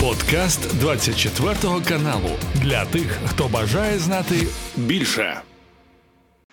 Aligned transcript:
Подкаст 0.00 0.80
24 0.80 1.54
каналу 1.88 2.30
для 2.54 2.84
тих, 2.84 3.18
хто 3.26 3.48
бажає 3.48 3.98
знати 3.98 4.34
більше. 4.76 5.40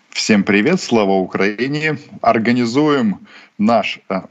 Всем 0.10 0.44
привет, 0.44 0.82
слава 0.82 1.16
Украине. 1.16 1.98
Организуем 2.22 3.16
наш 3.58 4.00
э, 4.10 4.22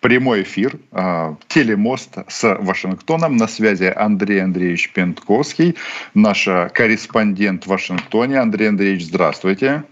прямой 0.00 0.42
эфир 0.42 0.74
э, 0.92 1.36
«Телемост» 1.46 2.18
с 2.28 2.54
Вашингтоном. 2.60 3.36
На 3.36 3.46
связи 3.46 3.94
Андрей 3.96 4.40
Андреевич 4.40 4.92
Пентковский, 4.92 5.76
наш 6.14 6.48
корреспондент 6.72 7.66
в 7.66 7.68
Вашингтоне. 7.68 8.40
Андрей 8.40 8.68
Андреевич, 8.68 9.04
здравствуйте. 9.04 9.84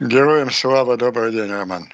Героям 0.00 0.50
слава, 0.50 0.96
добрый 0.96 1.30
день, 1.30 1.50
Роман. 1.50 1.84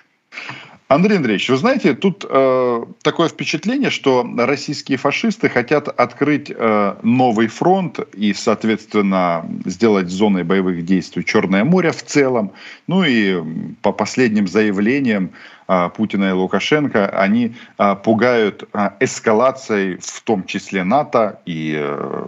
Андрей 0.88 1.18
Андреевич, 1.18 1.50
вы 1.50 1.58
знаете, 1.58 1.94
тут 1.94 2.24
э, 2.26 2.84
такое 3.02 3.28
впечатление, 3.28 3.90
что 3.90 4.26
российские 4.38 4.96
фашисты 4.96 5.50
хотят 5.50 5.86
открыть 5.88 6.50
э, 6.50 6.96
новый 7.02 7.48
фронт 7.48 8.00
и, 8.14 8.32
соответственно, 8.32 9.44
сделать 9.66 10.08
зоной 10.08 10.44
боевых 10.44 10.86
действий 10.86 11.26
Черное 11.26 11.64
море 11.64 11.92
в 11.92 12.02
целом. 12.02 12.52
Ну 12.86 13.04
и 13.04 13.38
по 13.82 13.92
последним 13.92 14.48
заявлениям 14.48 15.32
э, 15.68 15.90
Путина 15.94 16.30
и 16.30 16.32
Лукашенко, 16.32 17.10
они 17.10 17.54
э, 17.76 17.96
пугают 18.02 18.66
э, 18.72 18.88
эскалацией, 19.00 19.98
в 20.00 20.22
том 20.22 20.44
числе 20.44 20.84
НАТО 20.84 21.42
и 21.44 21.74
э, 21.78 22.26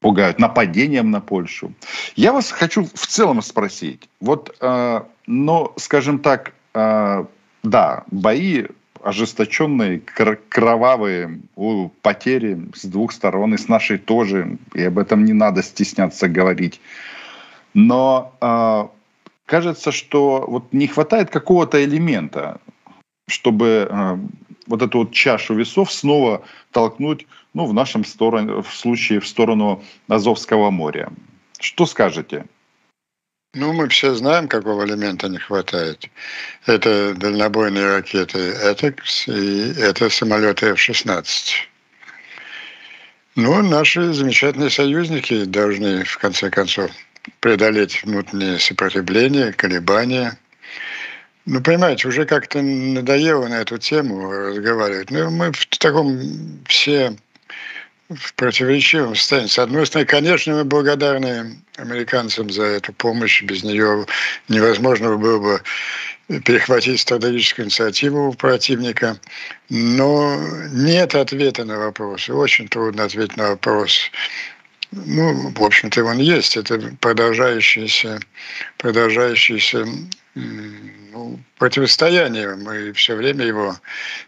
пугают 0.00 0.38
нападением 0.38 1.10
на 1.10 1.20
Польшу. 1.20 1.72
Я 2.14 2.32
вас 2.32 2.52
хочу 2.52 2.84
в 2.84 3.06
целом 3.08 3.42
спросить, 3.42 4.08
вот, 4.20 4.54
э, 4.60 5.00
но, 5.26 5.72
скажем 5.76 6.20
так, 6.20 6.52
э, 6.74 7.24
да, 7.64 8.04
бои 8.10 8.66
ожесточенные, 9.02 10.00
кровавые, 10.48 11.40
потери 12.02 12.58
с 12.74 12.84
двух 12.86 13.12
сторон, 13.12 13.54
и 13.54 13.58
с 13.58 13.68
нашей 13.68 13.98
тоже, 13.98 14.56
и 14.72 14.82
об 14.82 14.98
этом 14.98 15.24
не 15.24 15.34
надо 15.34 15.62
стесняться 15.62 16.26
говорить. 16.28 16.80
Но 17.74 18.32
э, 18.40 18.84
кажется, 19.44 19.92
что 19.92 20.44
вот 20.48 20.72
не 20.72 20.86
хватает 20.86 21.28
какого-то 21.28 21.84
элемента, 21.84 22.60
чтобы 23.26 23.88
э, 23.90 24.18
вот 24.66 24.80
эту 24.80 24.98
вот 24.98 25.12
чашу 25.12 25.54
весов 25.54 25.92
снова 25.92 26.42
толкнуть, 26.70 27.26
ну, 27.52 27.66
в 27.66 27.74
нашем 27.74 28.06
стороне, 28.06 28.62
в 28.62 28.72
случае 28.72 29.20
в 29.20 29.28
сторону 29.28 29.82
Азовского 30.08 30.70
моря. 30.70 31.10
Что 31.58 31.84
скажете? 31.84 32.46
Ну, 33.54 33.72
мы 33.72 33.88
все 33.88 34.14
знаем, 34.14 34.48
какого 34.48 34.84
элемента 34.84 35.28
не 35.28 35.38
хватает. 35.38 36.10
Это 36.66 37.14
дальнобойные 37.14 37.86
ракеты 37.86 38.50
«Этекс» 38.62 39.28
и 39.28 39.72
это 39.78 40.10
самолеты 40.10 40.66
F-16. 40.70 41.24
Ну, 43.36 43.62
наши 43.62 44.12
замечательные 44.12 44.70
союзники 44.70 45.44
должны, 45.44 46.02
в 46.02 46.18
конце 46.18 46.50
концов, 46.50 46.90
преодолеть 47.38 48.02
внутреннее 48.02 48.58
сопротивление, 48.58 49.52
колебания. 49.52 50.36
Ну, 51.46 51.60
понимаете, 51.60 52.08
уже 52.08 52.26
как-то 52.26 52.60
надоело 52.60 53.46
на 53.46 53.60
эту 53.60 53.78
тему 53.78 54.32
разговаривать. 54.32 55.12
Ну, 55.12 55.30
мы 55.30 55.52
в 55.52 55.66
таком 55.78 56.64
все 56.66 57.16
в 58.08 58.34
противоречивом 58.34 59.14
состоянии. 59.14 59.48
С 59.48 59.58
одной 59.60 59.86
стороны, 59.86 60.06
конечно, 60.06 60.54
мы 60.54 60.64
благодарны 60.64 61.63
американцам 61.76 62.50
за 62.50 62.64
эту 62.64 62.92
помощь. 62.92 63.42
Без 63.42 63.62
нее 63.62 64.06
невозможно 64.48 65.16
было 65.16 65.38
бы 65.38 65.62
перехватить 66.44 67.00
стратегическую 67.00 67.66
инициативу 67.66 68.28
у 68.28 68.32
противника. 68.32 69.18
Но 69.68 70.40
нет 70.72 71.14
ответа 71.14 71.64
на 71.64 71.78
вопрос. 71.78 72.28
Очень 72.28 72.68
трудно 72.68 73.04
ответить 73.04 73.36
на 73.36 73.50
вопрос. 73.50 74.10
Ну, 74.92 75.50
в 75.50 75.62
общем-то, 75.62 76.04
он 76.04 76.18
есть. 76.18 76.56
Это 76.56 76.78
продолжающийся, 77.00 78.20
продолжающийся 78.78 79.86
ну, 80.34 81.40
противостояние. 81.58 82.54
Мы 82.56 82.92
все 82.92 83.16
время 83.16 83.44
его 83.44 83.76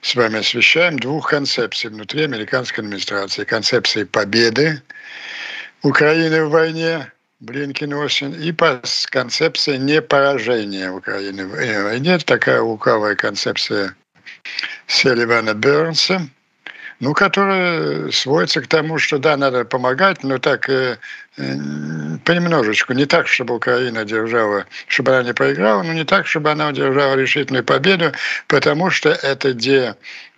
с 0.03 0.15
вами 0.15 0.41
освещаем. 0.41 0.99
Двух 0.99 1.31
концепций 1.31 1.91
внутри 1.91 2.25
американской 2.25 2.83
администрации. 2.83 3.45
Концепции 3.45 4.05
победы 4.05 4.83
Украины 5.83 6.45
в 6.45 6.51
войне, 6.51 7.13
Блинкин 7.41 7.93
Осин, 7.93 8.33
и 8.33 8.51
по 8.51 8.81
концепции 9.11 9.77
непоражения 9.77 10.91
Украины 10.91 11.47
в 11.47 11.51
войне. 11.51 12.15
Это 12.15 12.25
такая 12.25 12.63
лукавая 12.63 13.15
концепция 13.15 13.95
Селивана 14.87 15.53
Бернса, 15.53 16.29
ну, 16.99 17.13
которая 17.13 18.11
сводится 18.11 18.63
к 18.63 18.69
тому, 18.69 18.97
что 18.97 19.19
да, 19.19 19.37
надо 19.37 19.67
помогать, 19.67 20.25
но 20.25 20.39
так 20.39 20.71
э, 20.71 20.97
э, 21.37 21.55
понемножечку. 22.25 22.95
Не 22.95 23.05
так, 23.05 23.29
чтобы 23.29 23.57
Украина 23.57 24.07
держала, 24.07 24.65
чтобы 24.89 25.13
она 25.13 25.25
не 25.25 25.35
проиграла, 25.35 25.83
но 25.83 25.93
не 25.93 26.05
так, 26.05 26.27
чтобы 26.27 26.51
она 26.51 26.69
одержала 26.69 27.17
решительную 27.17 27.65
победу, 27.65 28.13
потому 28.47 28.89
что 28.89 29.11
это 29.11 29.53
где 29.53 29.95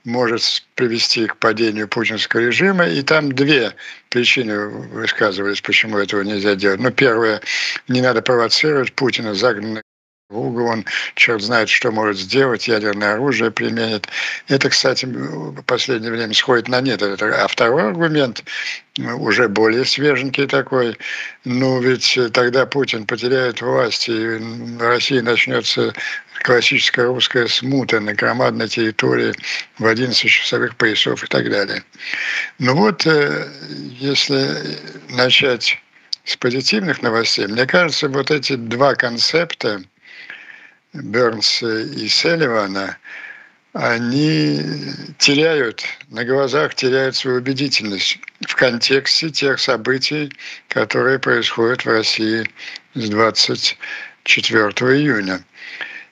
может 0.08 0.64
привести 0.74 1.26
к 1.26 1.36
падению 1.36 1.86
путинского 1.86 2.40
режима. 2.40 2.86
И 2.86 3.02
там 3.02 3.32
две 3.32 3.74
причины 4.08 4.68
высказывались, 4.68 5.60
почему 5.60 5.98
этого 5.98 6.22
нельзя 6.22 6.54
делать. 6.54 6.80
Ну, 6.80 6.90
первое, 6.90 7.40
не 7.86 8.00
надо 8.00 8.22
провоцировать 8.22 8.92
Путина, 8.94 9.34
загнанный 9.34 9.82
в 10.30 10.38
угол, 10.38 10.66
он 10.66 10.84
черт 11.14 11.40
знает, 11.40 11.70
что 11.70 11.90
может 11.90 12.18
сделать, 12.18 12.68
ядерное 12.68 13.14
оружие 13.14 13.50
применит. 13.50 14.08
Это, 14.48 14.68
кстати, 14.68 15.06
в 15.06 15.62
последнее 15.62 16.12
время 16.12 16.34
сходит 16.34 16.68
на 16.68 16.82
нет. 16.82 17.02
А 17.02 17.46
второй 17.48 17.88
аргумент, 17.88 18.44
уже 18.98 19.48
более 19.48 19.86
свеженький 19.86 20.46
такой, 20.46 20.98
ну 21.44 21.80
ведь 21.80 22.18
тогда 22.34 22.66
Путин 22.66 23.06
потеряет 23.06 23.62
власть, 23.62 24.10
и 24.10 24.36
в 24.36 24.86
России 24.86 25.20
начнется 25.20 25.94
классическая 26.42 27.06
русская 27.06 27.46
смута 27.46 27.98
на 27.98 28.12
громадной 28.12 28.68
территории 28.68 29.32
в 29.78 29.86
11 29.86 30.28
часовых 30.28 30.76
поясов 30.76 31.24
и 31.24 31.26
так 31.26 31.50
далее. 31.50 31.82
Ну 32.58 32.74
вот, 32.74 33.06
э, 33.06 33.48
если 33.98 34.58
начать 35.08 35.78
с 36.24 36.36
позитивных 36.36 37.00
новостей, 37.00 37.46
мне 37.46 37.64
кажется, 37.64 38.10
вот 38.10 38.30
эти 38.30 38.56
два 38.56 38.94
концепта– 38.94 39.80
Бернса 40.92 41.80
и 41.80 42.08
Селливана, 42.08 42.96
они 43.74 44.60
теряют, 45.18 45.84
на 46.08 46.24
глазах 46.24 46.74
теряют 46.74 47.16
свою 47.16 47.38
убедительность 47.38 48.18
в 48.46 48.56
контексте 48.56 49.30
тех 49.30 49.60
событий, 49.60 50.32
которые 50.68 51.18
происходят 51.18 51.84
в 51.84 51.88
России 51.88 52.48
с 52.94 53.08
24 53.08 54.62
июня. 54.96 55.44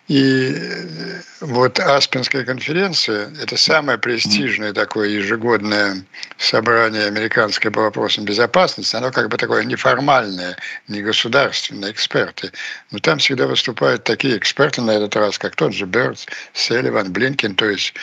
И 0.08 0.54
э, 0.54 1.20
вот 1.40 1.80
Аспенская 1.80 2.44
конференция– 2.44 3.30
это 3.42 3.56
самое 3.56 3.98
престижное 3.98 4.72
такое 4.72 5.08
ежегодное 5.08 6.04
собрание 6.38 7.06
американской 7.06 7.70
по 7.70 7.82
вопросам 7.82 8.24
безопасности. 8.24 8.94
Оно 8.94 9.10
как 9.10 9.28
бы 9.28 9.36
такое 9.36 9.64
неформальное, 9.64 10.56
не 10.88 11.02
государственное, 11.02 11.90
эксперты. 11.90 12.52
Но 12.90 12.98
там 12.98 13.18
всегда 13.18 13.46
выступают 13.46 14.04
такие 14.04 14.38
эксперты 14.38 14.80
на 14.80 14.92
этот 14.92 15.16
раз, 15.16 15.38
как 15.38 15.56
тот 15.56 15.74
же 15.74 15.86
Бёрдс, 15.86 16.26
Селливан, 16.52 17.12
Блинкин, 17.12 17.54
то 17.54 17.68
есть 17.68 17.94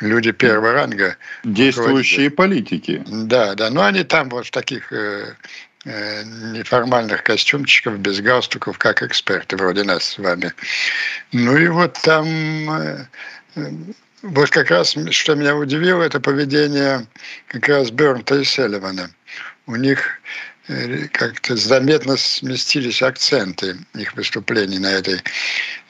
люди 0.00 0.32
первого 0.32 0.72
ранга. 0.72 1.16
Действующие 1.44 2.30
политики. 2.30 3.02
Да, 3.06 3.54
да. 3.54 3.70
Но 3.70 3.84
они 3.84 4.02
там 4.04 4.28
вот 4.28 4.46
в 4.46 4.50
таких 4.50 4.92
Э, 4.92 5.34
неформальных 5.84 7.24
костюмчиков, 7.24 7.98
без 7.98 8.20
галстуков, 8.20 8.78
как 8.78 9.02
эксперты, 9.02 9.56
вроде 9.56 9.82
нас 9.82 10.04
с 10.04 10.18
вами. 10.18 10.52
Ну 11.32 11.56
и 11.56 11.68
вот 11.68 11.98
там, 12.02 12.26
э, 12.26 13.06
э, 13.56 13.70
вот 14.22 14.50
как 14.50 14.70
раз, 14.70 14.96
что 15.10 15.34
меня 15.34 15.56
удивило, 15.56 16.02
это 16.02 16.20
поведение 16.20 17.06
как 17.48 17.68
раз 17.68 17.90
Бернта 17.90 18.36
и 18.36 18.44
Селливана. 18.44 19.10
У 19.66 19.76
них 19.76 20.20
как-то 21.12 21.56
заметно 21.56 22.16
сместились 22.16 23.02
акценты 23.02 23.76
их 23.94 24.14
выступлений 24.14 24.78
на 24.78 24.92
этой, 24.92 25.20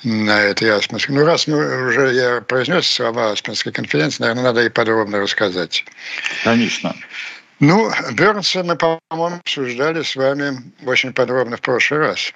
на 0.02 0.40
этой 0.40 0.70
Аспенской. 0.75 1.14
Ну, 1.14 1.25
раз 1.25 1.46
мы 1.46 1.88
уже 1.88 2.14
я 2.14 2.40
произнес 2.40 2.87
слова 2.87 3.32
Аспенской 3.32 3.72
конференции, 3.72 4.22
наверное, 4.22 4.44
надо 4.44 4.64
и 4.64 4.70
подробно 4.70 5.20
рассказать. 5.20 5.84
Конечно. 6.44 6.96
Ну, 7.62 7.93
Бернса 8.14 8.64
мы, 8.64 8.75
по-моему, 8.75 9.37
обсуждали 9.37 10.03
с 10.03 10.17
вами 10.17 10.59
очень 10.85 11.12
подробно 11.12 11.56
в 11.56 11.61
прошлый 11.61 12.00
раз. 12.00 12.32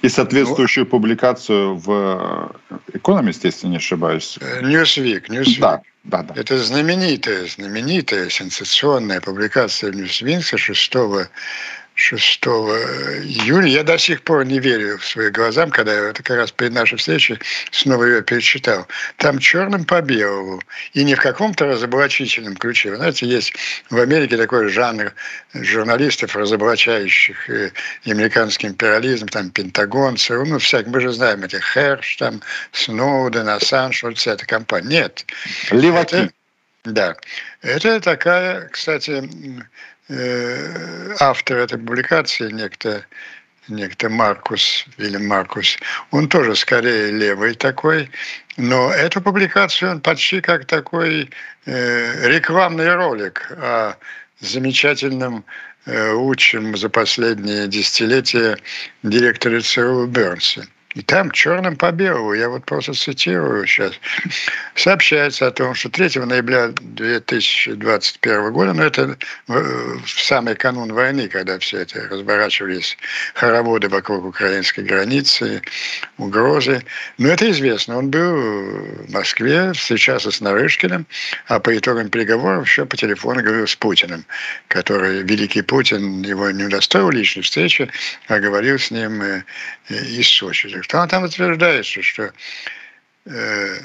И 0.00 0.08
соответствующую 0.08 0.84
ну, 0.84 0.90
публикацию 0.90 1.74
в 1.74 2.52
Economist, 2.92 3.40
если 3.42 3.66
не 3.66 3.78
ошибаюсь. 3.78 4.38
Newsweek. 4.62 5.26
Newsweek. 5.26 5.58
Да, 5.58 5.82
да, 6.04 6.22
да. 6.22 6.34
Это 6.40 6.56
знаменитая, 6.56 7.46
знаменитая, 7.46 8.28
сенсационная 8.28 9.20
публикация 9.20 9.90
Newsweek 9.90 10.56
6, 10.56 10.94
6 12.00 12.46
июля. 12.46 13.68
Я 13.68 13.82
до 13.82 13.98
сих 13.98 14.22
пор 14.22 14.44
не 14.46 14.58
верю 14.58 14.96
в 14.96 15.04
свои 15.04 15.30
глазам, 15.30 15.70
когда 15.70 15.92
я 15.92 16.08
это 16.08 16.22
как 16.22 16.38
раз 16.38 16.50
перед 16.50 16.72
нашей 16.72 16.96
встречей 16.96 17.38
снова 17.70 18.04
ее 18.04 18.22
перечитал. 18.22 18.88
Там 19.18 19.38
черным 19.38 19.84
по 19.84 20.00
белому. 20.00 20.62
И 20.94 21.04
не 21.04 21.14
в 21.14 21.20
каком-то 21.20 21.66
разоблачительном 21.66 22.56
ключе. 22.56 22.90
Вы 22.90 22.96
знаете, 22.96 23.26
есть 23.26 23.52
в 23.90 24.00
Америке 24.00 24.38
такой 24.38 24.70
жанр 24.70 25.12
журналистов, 25.52 26.34
разоблачающих 26.34 27.50
и 27.50 27.70
американский 28.10 28.68
империализм, 28.68 29.26
там 29.26 29.50
Пентагон, 29.50 30.16
ЦРУ, 30.16 30.46
ну, 30.46 30.58
всяк, 30.58 30.86
мы 30.86 31.00
же 31.00 31.12
знаем 31.12 31.44
этих 31.44 31.62
Херш, 31.74 32.16
там, 32.16 32.40
Сноуден, 32.72 33.48
Ассанж, 33.48 34.02
вот 34.02 34.16
вся 34.16 34.32
эта 34.32 34.46
компания. 34.46 34.88
Нет. 34.88 35.26
Леваки. 35.70 36.16
Это, 36.16 36.32
да. 36.84 37.16
Это 37.60 38.00
такая, 38.00 38.68
кстати, 38.68 39.22
Э, 40.12 41.14
автор 41.20 41.58
этой 41.58 41.78
публикации, 41.78 42.50
некто, 42.50 43.06
некто 43.68 44.08
Маркус, 44.08 44.84
или 44.98 45.16
Маркус, 45.18 45.78
он 46.10 46.28
тоже 46.28 46.56
скорее 46.56 47.12
левый 47.12 47.54
такой, 47.54 48.10
но 48.56 48.92
эту 48.92 49.20
публикацию 49.20 49.92
он 49.92 50.00
почти 50.00 50.40
как 50.40 50.64
такой 50.64 51.30
э, 51.64 52.28
рекламный 52.28 52.92
ролик 52.92 53.52
о 53.52 53.94
замечательном 54.40 55.44
э, 55.86 56.10
лучшем 56.10 56.76
за 56.76 56.88
последние 56.88 57.68
десятилетия 57.68 58.58
директоре 59.04 59.60
ЦРУ 59.60 60.08
Бернсе. 60.08 60.66
И 60.96 61.02
там 61.02 61.30
черным 61.30 61.76
по 61.76 61.92
белому, 61.92 62.34
я 62.34 62.48
вот 62.48 62.64
просто 62.64 62.94
цитирую 62.94 63.64
сейчас, 63.64 63.92
сообщается 64.74 65.46
о 65.46 65.52
том, 65.52 65.72
что 65.72 65.88
3 65.88 66.20
ноября 66.24 66.72
2021 66.80 68.52
года, 68.52 68.72
ну 68.72 68.82
это 68.82 69.16
в 69.46 70.08
самый 70.08 70.56
канун 70.56 70.92
войны, 70.92 71.28
когда 71.28 71.60
все 71.60 71.82
это 71.82 72.08
разворачивались 72.08 72.98
хороводы 73.34 73.88
вокруг 73.88 74.24
украинской 74.24 74.80
границы, 74.80 75.62
угрозы. 76.18 76.82
Но 77.18 77.28
это 77.28 77.48
известно. 77.52 77.96
Он 77.96 78.10
был 78.10 78.34
в 79.06 79.12
Москве, 79.12 79.72
встречался 79.72 80.32
с 80.32 80.40
Нарышкиным, 80.40 81.06
а 81.46 81.60
по 81.60 81.76
итогам 81.78 82.08
переговоров 82.08 82.66
еще 82.66 82.84
по 82.84 82.96
телефону 82.96 83.44
говорил 83.44 83.68
с 83.68 83.76
Путиным, 83.76 84.24
который, 84.66 85.22
великий 85.22 85.62
Путин, 85.62 86.22
его 86.22 86.50
не 86.50 86.64
удостоил 86.64 87.10
личной 87.10 87.44
встречи, 87.44 87.88
а 88.26 88.40
говорил 88.40 88.76
с 88.76 88.90
ним 88.90 89.22
э, 89.22 89.44
из 89.90 90.28
Сочи. 90.28 90.68
Там, 90.88 91.08
там 91.08 91.24
утверждается, 91.24 92.02
что 92.02 92.32
э, 93.26 93.80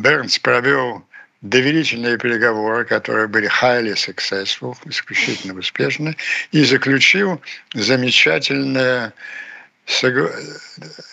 Бернс 0.00 0.38
провел 0.38 1.04
доверительные 1.40 2.18
переговоры, 2.18 2.84
которые 2.84 3.26
были 3.28 3.48
highly 3.48 3.94
successful, 3.94 4.76
исключительно 4.84 5.58
успешны, 5.58 6.16
и 6.52 6.64
заключил 6.64 7.40
замечательное 7.74 9.12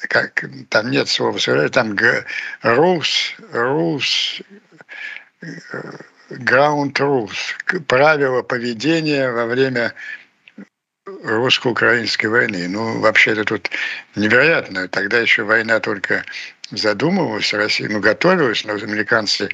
как 0.08 0.46
там 0.70 0.92
нет 0.92 1.10
слова 1.10 1.40
там 1.70 1.94
rules, 2.64 3.34
rules, 3.52 4.42
ground 6.30 6.94
rules, 6.94 7.82
правила 7.88 8.42
поведения 8.44 9.32
во 9.32 9.46
время 9.46 9.94
русско-украинской 11.24 12.28
войны. 12.28 12.68
Ну, 12.68 13.00
вообще 13.00 13.32
это 13.32 13.44
тут 13.44 13.70
невероятно. 14.16 14.88
Тогда 14.88 15.20
еще 15.20 15.44
война 15.44 15.80
только 15.80 16.24
задумывалась, 16.72 17.54
Россия, 17.54 17.90
ну, 17.90 18.00
готовилась, 18.00 18.64
но 18.66 18.74
американцы 18.74 19.50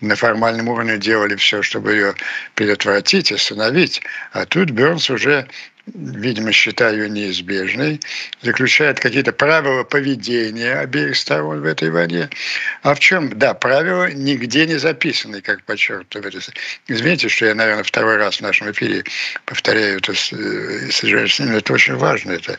на 0.00 0.16
формальном 0.16 0.68
уровне 0.68 0.98
делали 0.98 1.36
все, 1.36 1.62
чтобы 1.62 1.92
ее 1.92 2.14
предотвратить, 2.54 3.32
остановить. 3.32 4.02
А 4.32 4.46
тут 4.46 4.70
Бернс 4.70 5.10
уже 5.10 5.46
видимо, 5.94 6.52
считая 6.52 6.92
ее 6.92 7.10
неизбежной, 7.10 8.00
заключает 8.42 9.00
какие-то 9.00 9.32
правила 9.32 9.84
поведения 9.84 10.74
обеих 10.74 11.16
сторон 11.16 11.60
в 11.60 11.64
этой 11.64 11.90
войне. 11.90 12.28
А 12.82 12.94
в 12.94 13.00
чем? 13.00 13.38
Да, 13.38 13.54
правила 13.54 14.10
нигде 14.12 14.66
не 14.66 14.76
записаны, 14.78 15.40
как 15.40 15.62
подчеркиваю. 15.64 16.32
Извините, 16.86 17.28
что 17.28 17.46
я, 17.46 17.54
наверное, 17.54 17.84
второй 17.84 18.16
раз 18.16 18.36
в 18.36 18.40
нашем 18.42 18.70
эфире 18.70 19.04
повторяю 19.44 19.98
это, 19.98 20.12
э, 20.12 21.44
но 21.44 21.56
это 21.56 21.72
очень 21.72 21.96
важно. 21.96 22.32
Это 22.32 22.56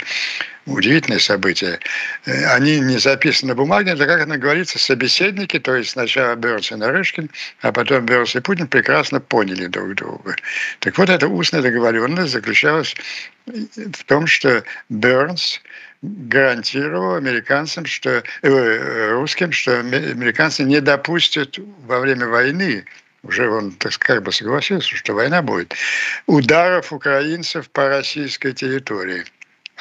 удивительные 0.65 1.19
события. 1.19 1.79
Э, 2.25 2.45
они 2.53 2.79
не 2.79 2.97
записаны 2.97 3.49
на 3.49 3.55
бумаге, 3.55 3.91
это, 3.91 4.05
как 4.05 4.21
это 4.21 4.37
говорится, 4.37 4.79
собеседники, 4.79 5.59
то 5.59 5.75
есть 5.75 5.91
сначала 5.91 6.35
Бернс 6.35 6.71
и 6.71 6.75
Нарышкин, 6.75 7.29
а 7.61 7.71
потом 7.71 8.05
Бернс 8.05 8.35
и 8.35 8.39
Путин 8.39 8.67
прекрасно 8.67 9.19
поняли 9.19 9.67
друг 9.67 9.95
друга. 9.95 10.35
Так 10.79 10.97
вот, 10.97 11.09
эта 11.09 11.27
устная 11.27 11.61
договоренность 11.61 12.31
заключалась 12.31 12.95
в 13.45 14.03
том, 14.05 14.27
что 14.27 14.63
Бернс 14.89 15.61
гарантировал 16.01 17.15
американцам, 17.15 17.85
что 17.85 18.23
э, 18.41 19.11
русским, 19.11 19.51
что 19.51 19.79
американцы 19.79 20.63
не 20.63 20.81
допустят 20.81 21.57
во 21.85 21.99
время 21.99 22.27
войны 22.27 22.85
уже 23.23 23.49
он 23.49 23.71
так 23.73 23.93
как 23.99 24.23
бы 24.23 24.31
согласился, 24.31 24.95
что 24.95 25.13
война 25.13 25.43
будет, 25.43 25.75
ударов 26.25 26.91
украинцев 26.91 27.69
по 27.69 27.87
российской 27.87 28.53
территории. 28.53 29.25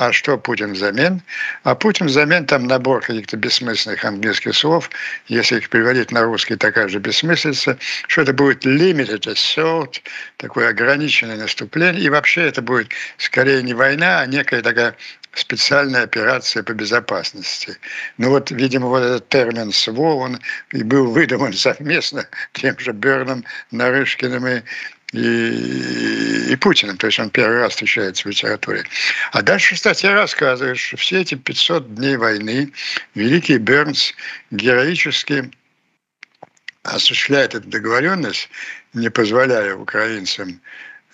А 0.00 0.12
что 0.12 0.38
Путин 0.38 0.72
взамен? 0.72 1.20
А 1.62 1.74
Путин 1.74 2.06
взамен 2.06 2.46
там 2.46 2.66
набор 2.66 3.02
каких-то 3.02 3.36
бессмысленных 3.36 4.02
английских 4.02 4.56
слов, 4.56 4.88
если 5.28 5.58
их 5.58 5.68
переводить 5.68 6.10
на 6.10 6.22
русский, 6.22 6.56
такая 6.56 6.88
же 6.88 6.98
бессмыслица, 6.98 7.76
что 8.08 8.22
это 8.22 8.32
будет 8.32 8.64
limited 8.64 9.26
assault, 9.26 10.00
такое 10.38 10.70
ограниченное 10.70 11.36
наступление, 11.36 12.02
и 12.02 12.08
вообще 12.08 12.48
это 12.48 12.62
будет 12.62 12.88
скорее 13.18 13.62
не 13.62 13.74
война, 13.74 14.20
а 14.20 14.26
некая 14.26 14.62
такая 14.62 14.96
специальная 15.34 16.04
операция 16.04 16.62
по 16.62 16.72
безопасности. 16.72 17.76
Ну 18.16 18.30
вот, 18.30 18.50
видимо, 18.50 18.88
вот 18.88 19.02
этот 19.02 19.28
термин 19.28 19.70
СВО, 19.70 20.14
он 20.14 20.40
и 20.72 20.82
был 20.82 21.10
выдуман 21.10 21.52
совместно 21.52 22.26
тем 22.54 22.78
же 22.78 22.92
Берном, 22.92 23.44
Нарышкиным 23.70 24.46
и 24.46 24.62
и, 25.12 26.52
и 26.52 26.56
Путиным. 26.56 26.96
То 26.96 27.06
есть 27.06 27.18
он 27.18 27.30
первый 27.30 27.58
раз 27.58 27.72
встречается 27.72 28.24
в 28.24 28.30
литературе. 28.30 28.84
А 29.32 29.42
дальше 29.42 29.76
статья 29.76 30.14
рассказывает, 30.14 30.78
что 30.78 30.96
все 30.96 31.20
эти 31.20 31.34
500 31.34 31.94
дней 31.94 32.16
войны 32.16 32.72
великий 33.14 33.58
Бернс 33.58 34.14
героически 34.50 35.50
осуществляет 36.82 37.54
эту 37.54 37.68
договоренность, 37.68 38.48
не 38.94 39.10
позволяя 39.10 39.74
украинцам 39.74 40.60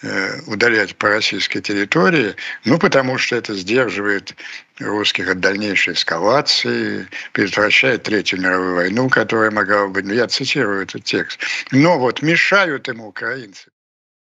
э, 0.03 0.41
удалять 0.47 0.95
по 0.97 1.09
российской 1.09 1.61
территории, 1.61 2.37
ну, 2.65 2.79
потому 2.79 3.19
что 3.19 3.35
это 3.37 3.55
сдерживает 3.55 4.35
русских 4.79 5.29
от 5.29 5.41
дальнейшей 5.41 5.95
эскалации, 5.95 7.09
предотвращает 7.33 8.05
Третью 8.05 8.41
мировую 8.41 8.77
войну, 8.77 9.09
которая 9.09 9.51
могла 9.51 9.89
быть, 9.89 10.05
ну, 10.05 10.15
я 10.15 10.29
цитирую 10.29 10.83
этот 10.83 11.03
текст, 11.03 11.41
но 11.73 11.99
вот 11.99 12.23
мешают 12.23 12.87
ему 12.87 13.09
украинцы. 13.09 13.69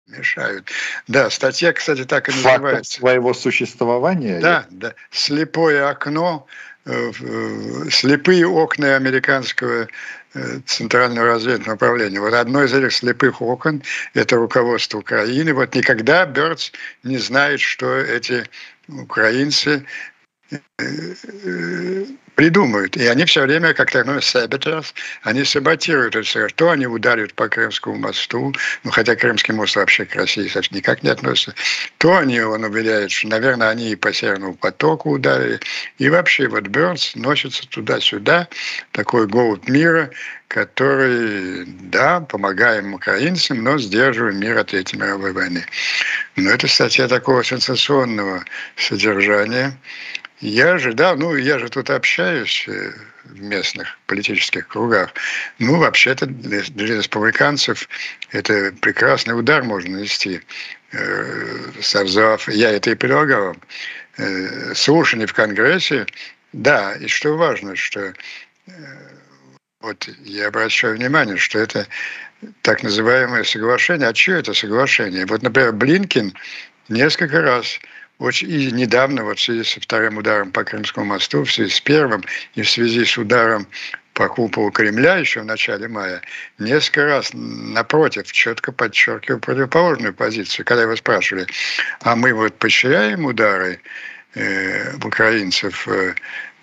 Мешают. 0.06 0.70
Да, 1.08 1.30
статья, 1.30 1.72
кстати, 1.72 2.04
так 2.04 2.28
и 2.28 2.32
называется. 2.32 2.74
Факт 2.74 2.86
своего 2.86 3.34
существования? 3.34 4.38
Да, 4.38 4.66
да. 4.70 4.94
Слепое 5.10 5.88
окно, 5.88 6.46
э, 6.84 7.12
э, 7.18 7.90
слепые 7.90 8.46
окна 8.46 8.96
американского 8.96 9.88
э, 10.34 10.60
Центрального 10.66 11.26
разведного 11.26 11.76
управления. 11.76 12.20
Вот 12.20 12.34
одно 12.34 12.64
из 12.64 12.74
этих 12.74 12.92
слепых 12.92 13.40
окон– 13.40 13.82
это 14.14 14.36
руководство 14.36 14.98
Украины. 14.98 15.54
Вот 15.54 15.74
никогда 15.74 16.26
Бёрдс 16.26 16.72
не 17.02 17.16
знает, 17.16 17.60
что 17.60 17.96
эти 17.96 18.44
украинцы 18.88 19.86
придумают. 22.34 22.96
И 22.96 23.06
они 23.06 23.24
все 23.24 23.42
время 23.42 23.74
как-то, 23.74 24.04
ну, 24.04 24.18
sabotage, 24.18 24.92
они 25.22 25.44
саботируют 25.44 26.14
это 26.16 26.24
все. 26.24 26.48
То 26.48 26.70
они 26.70 26.86
ударят 26.86 27.34
по 27.34 27.48
Крымскому 27.48 27.96
мосту, 27.96 28.54
ну, 28.82 28.90
хотя 28.90 29.16
Крымский 29.16 29.54
мост 29.54 29.76
вообще 29.76 30.04
к 30.04 30.14
России 30.14 30.50
никак 30.74 31.02
не 31.02 31.10
относится, 31.10 31.54
то 31.98 32.16
они, 32.16 32.40
он 32.40 32.64
уверяет, 32.64 33.10
что, 33.10 33.28
наверное, 33.28 33.70
они 33.70 33.92
и 33.92 33.96
по 33.96 34.12
Северному 34.12 34.54
потоку 34.54 35.10
ударили. 35.10 35.60
И 35.98 36.08
вообще 36.08 36.48
вот 36.48 36.68
Бернс 36.68 37.14
носится 37.14 37.68
туда-сюда, 37.68 38.48
такой 38.92 39.26
голод 39.26 39.68
мира, 39.68 40.10
который, 40.48 41.64
да, 41.66 42.20
помогаем 42.20 42.94
украинцам, 42.94 43.64
но 43.64 43.78
сдерживаем 43.78 44.38
мир 44.38 44.56
от 44.58 44.68
Третьей 44.68 45.00
мировой 45.00 45.32
войны. 45.32 45.64
Но 46.36 46.50
это 46.50 46.68
статья 46.68 47.08
такого 47.08 47.42
сенсационного 47.42 48.44
содержания, 48.76 49.76
я 50.44 50.76
же, 50.76 50.92
да, 50.92 51.16
ну 51.16 51.34
я 51.36 51.58
же 51.58 51.70
тут 51.70 51.88
общаюсь 51.88 52.66
э, 52.68 52.92
в 53.24 53.40
местных 53.40 53.98
политических 54.06 54.68
кругах. 54.68 55.14
Ну, 55.58 55.78
вообще-то 55.78 56.26
для 56.26 56.60
республиканцев 56.98 57.88
это 58.30 58.72
прекрасный 58.82 59.38
удар 59.38 59.64
можно 59.64 59.96
нанести. 59.96 60.42
Э, 60.92 61.72
Сарзов, 61.80 62.46
я 62.48 62.72
это 62.72 62.90
и 62.90 62.94
предлагал. 62.94 63.56
Э, 64.18 64.74
слушание 64.74 65.26
в 65.26 65.32
Конгрессе, 65.32 66.04
да, 66.52 66.92
и 66.92 67.08
что 67.08 67.38
важно, 67.38 67.74
что 67.74 68.12
вот 69.80 70.08
я 70.24 70.48
обращаю 70.48 70.96
внимание, 70.96 71.38
что 71.38 71.58
это 71.58 71.86
так 72.60 72.82
называемое 72.82 73.44
соглашение. 73.44 74.08
А 74.08 74.14
что 74.14 74.32
это 74.32 74.52
соглашение? 74.52 75.24
Вот, 75.24 75.42
например, 75.42 75.72
Блинкин 75.72 76.34
несколько 76.88 77.40
раз 77.40 77.78
очень, 78.18 78.50
и 78.50 78.70
недавно, 78.70 79.24
вот 79.24 79.38
в 79.38 79.42
связи 79.42 79.64
со 79.64 79.80
вторым 79.80 80.18
ударом 80.18 80.50
по 80.52 80.64
Крымскому 80.64 81.06
мосту, 81.06 81.44
в 81.44 81.52
связи 81.52 81.70
с 81.70 81.80
первым 81.80 82.22
и 82.54 82.62
в 82.62 82.70
связи 82.70 83.04
с 83.04 83.18
ударом 83.18 83.66
по 84.14 84.28
куполу 84.28 84.70
Кремля 84.70 85.16
еще 85.16 85.40
в 85.40 85.44
начале 85.44 85.88
мая, 85.88 86.22
несколько 86.58 87.04
раз 87.04 87.30
напротив 87.34 88.30
четко 88.30 88.70
подчеркивал 88.70 89.40
противоположную 89.40 90.14
позицию. 90.14 90.64
Когда 90.64 90.84
его 90.84 90.96
спрашивали, 90.96 91.46
а 92.00 92.14
мы 92.14 92.32
вот 92.32 92.54
поощряем 92.54 93.24
удары 93.24 93.80
э, 94.34 94.96
украинцев 95.04 95.88
э, 95.88 96.14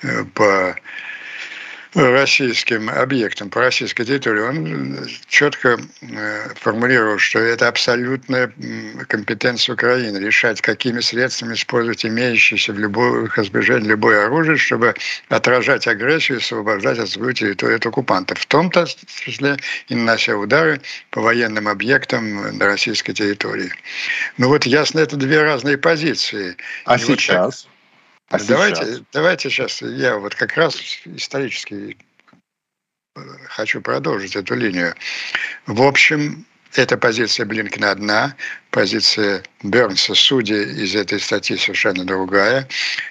э 0.04 0.24
по 0.34 0.76
российским 1.94 2.90
объектам 2.90 3.50
по 3.50 3.60
российской 3.60 4.06
территории, 4.06 4.42
он 4.42 5.08
четко 5.28 5.80
э, 6.02 6.50
формулировал, 6.56 7.18
что 7.18 7.40
это 7.40 7.68
абсолютная 7.68 8.52
компетенция 9.08 9.74
Украины 9.74 10.18
решать, 10.18 10.62
какими 10.62 11.02
средствами 11.02 11.54
использовать 11.54 12.06
имеющиеся 12.06 12.74
в 12.74 12.80
любых 12.80 13.38
избежать 13.38 13.84
любое 13.84 14.26
оружие, 14.26 14.58
чтобы 14.58 14.96
отражать 15.30 15.88
агрессию 15.88 16.38
и 16.38 16.42
освобождать 16.42 17.00
от 17.00 17.10
свою 17.10 17.34
территорию 17.34 17.78
от 17.78 17.86
оккупантов. 17.86 18.40
В 18.40 18.46
том-то 18.46 18.86
числе 19.08 19.58
и 19.90 19.96
нанося 19.96 20.36
удары 20.38 20.82
по 21.10 21.22
военным 21.22 21.68
объектам 21.68 22.58
на 22.58 22.66
российской 22.66 23.14
территории. 23.14 23.72
Ну 24.38 24.48
вот 24.48 24.66
ясно, 24.66 25.00
это 25.00 25.18
две 25.18 25.44
разные 25.44 25.78
позиции. 25.78 26.56
А 26.86 26.96
и 26.96 27.00
сейчас? 27.00 27.66
Вот 27.66 27.71
а 28.32 28.40
давайте, 28.46 28.86
сейчас? 28.86 29.02
давайте 29.12 29.50
сейчас 29.50 29.82
я 29.82 30.18
вот 30.18 30.36
как 30.36 30.56
раз 30.56 30.76
исторически 31.06 31.98
э, 33.16 33.20
хочу 33.48 33.82
продолжить 33.82 34.36
эту 34.36 34.56
линию. 34.56 34.96
В 35.66 35.82
общем, 35.82 36.46
эта 36.74 36.98
позиция 36.98 37.46
Блинкина 37.46 37.92
одна, 37.92 38.36
позиция 38.72 39.44
Бернса, 39.64 40.16
судя 40.16 40.64
из 40.64 40.96
этой 40.96 41.20
статьи, 41.20 41.58
совершенно 41.58 42.04
другая. 42.04 42.68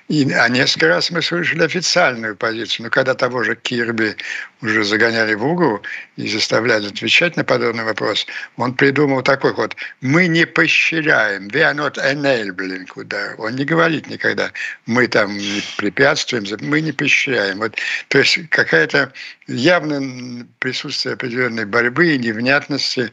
И, 0.08 0.28
а 0.32 0.48
несколько 0.48 0.88
раз 0.88 1.10
мы 1.10 1.22
слышали 1.22 1.62
официальную 1.62 2.34
позицию. 2.34 2.86
Но 2.86 2.90
когда 2.90 3.14
того 3.14 3.44
же 3.44 3.54
Кирби 3.54 4.16
уже 4.62 4.82
загоняли 4.82 5.34
в 5.34 5.46
угол 5.46 5.80
и 6.16 6.28
заставляли 6.28 6.88
отвечать 6.88 7.36
на 7.36 7.44
подобный 7.44 7.84
вопрос, 7.84 8.26
он 8.56 8.74
придумал 8.74 9.22
такой 9.22 9.52
вот 9.54 9.76
«мы 10.00 10.26
не 10.26 10.46
поощряем, 10.46 11.48
we 11.48 11.60
are 11.60 11.74
not 11.74 11.96
enabling 11.98 12.88
удар». 12.96 13.34
Он 13.38 13.54
не 13.54 13.64
говорит 13.64 14.08
никогда 14.08 14.50
«мы 14.86 15.06
там 15.06 15.38
препятствуем, 15.76 16.44
мы 16.60 16.80
не 16.80 16.92
поощряем». 16.92 17.58
Вот, 17.58 17.76
то 18.08 18.18
есть 18.18 18.48
какая-то 18.48 19.12
явное 19.46 20.46
присутствие 20.58 21.14
определенной 21.14 21.66
борьбы 21.66 22.14
и 22.14 22.18
невнятности 22.18 23.10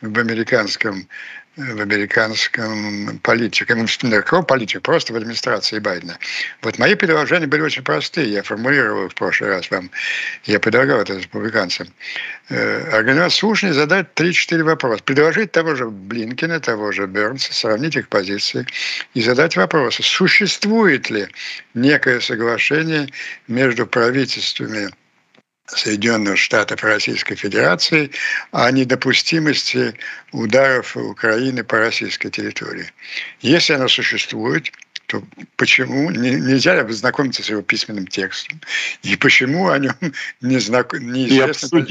в 0.00 0.18
американском 0.18 1.06
в 1.60 1.80
американском 1.80 3.18
политике, 3.18 3.74
не 3.74 4.10
какого 4.10 4.42
политика, 4.42 4.80
просто 4.80 5.12
в 5.12 5.16
администрации 5.16 5.78
Байдена. 5.78 6.18
Вот 6.62 6.78
мои 6.78 6.94
предложения 6.94 7.46
были 7.46 7.62
очень 7.62 7.82
простые, 7.82 8.32
я 8.32 8.42
формулировал 8.42 9.08
в 9.08 9.14
прошлый 9.14 9.50
раз 9.50 9.70
вам, 9.70 9.90
я 10.44 10.58
предлагал 10.58 11.00
это 11.00 11.14
республиканцам. 11.14 11.88
Э, 12.48 12.96
организовать 12.96 13.32
слушание, 13.32 13.74
задать 13.74 14.08
3-4 14.14 14.62
вопроса, 14.62 15.02
предложить 15.04 15.52
того 15.52 15.74
же 15.74 15.88
Блинкина, 15.88 16.60
того 16.60 16.92
же 16.92 17.06
Бернса, 17.06 17.52
сравнить 17.52 17.96
их 17.96 18.08
позиции 18.08 18.66
и 19.14 19.20
задать 19.20 19.56
вопросы, 19.56 20.02
существует 20.02 21.10
ли 21.10 21.28
некое 21.74 22.20
соглашение 22.20 23.08
между 23.46 23.86
правительствами 23.86 24.90
Соединенных 25.76 26.38
Штатов 26.38 26.82
Российской 26.82 27.36
Федерации 27.36 28.10
о 28.50 28.70
недопустимости 28.70 29.94
ударов 30.32 30.96
Украины 30.96 31.64
по 31.64 31.78
российской 31.78 32.30
территории. 32.30 32.92
Если 33.40 33.74
оно 33.74 33.88
существует, 33.88 34.72
то 35.10 35.24
почему 35.56 36.08
нельзя 36.10 36.80
ознакомиться 36.80 37.42
с 37.42 37.50
его 37.50 37.62
письменным 37.62 38.06
текстом? 38.06 38.60
И 39.02 39.16
почему 39.16 39.68
о 39.68 39.76
нем 39.76 39.96
не 40.40 40.60
знак... 40.60 40.92
неизвестно, 40.92 41.84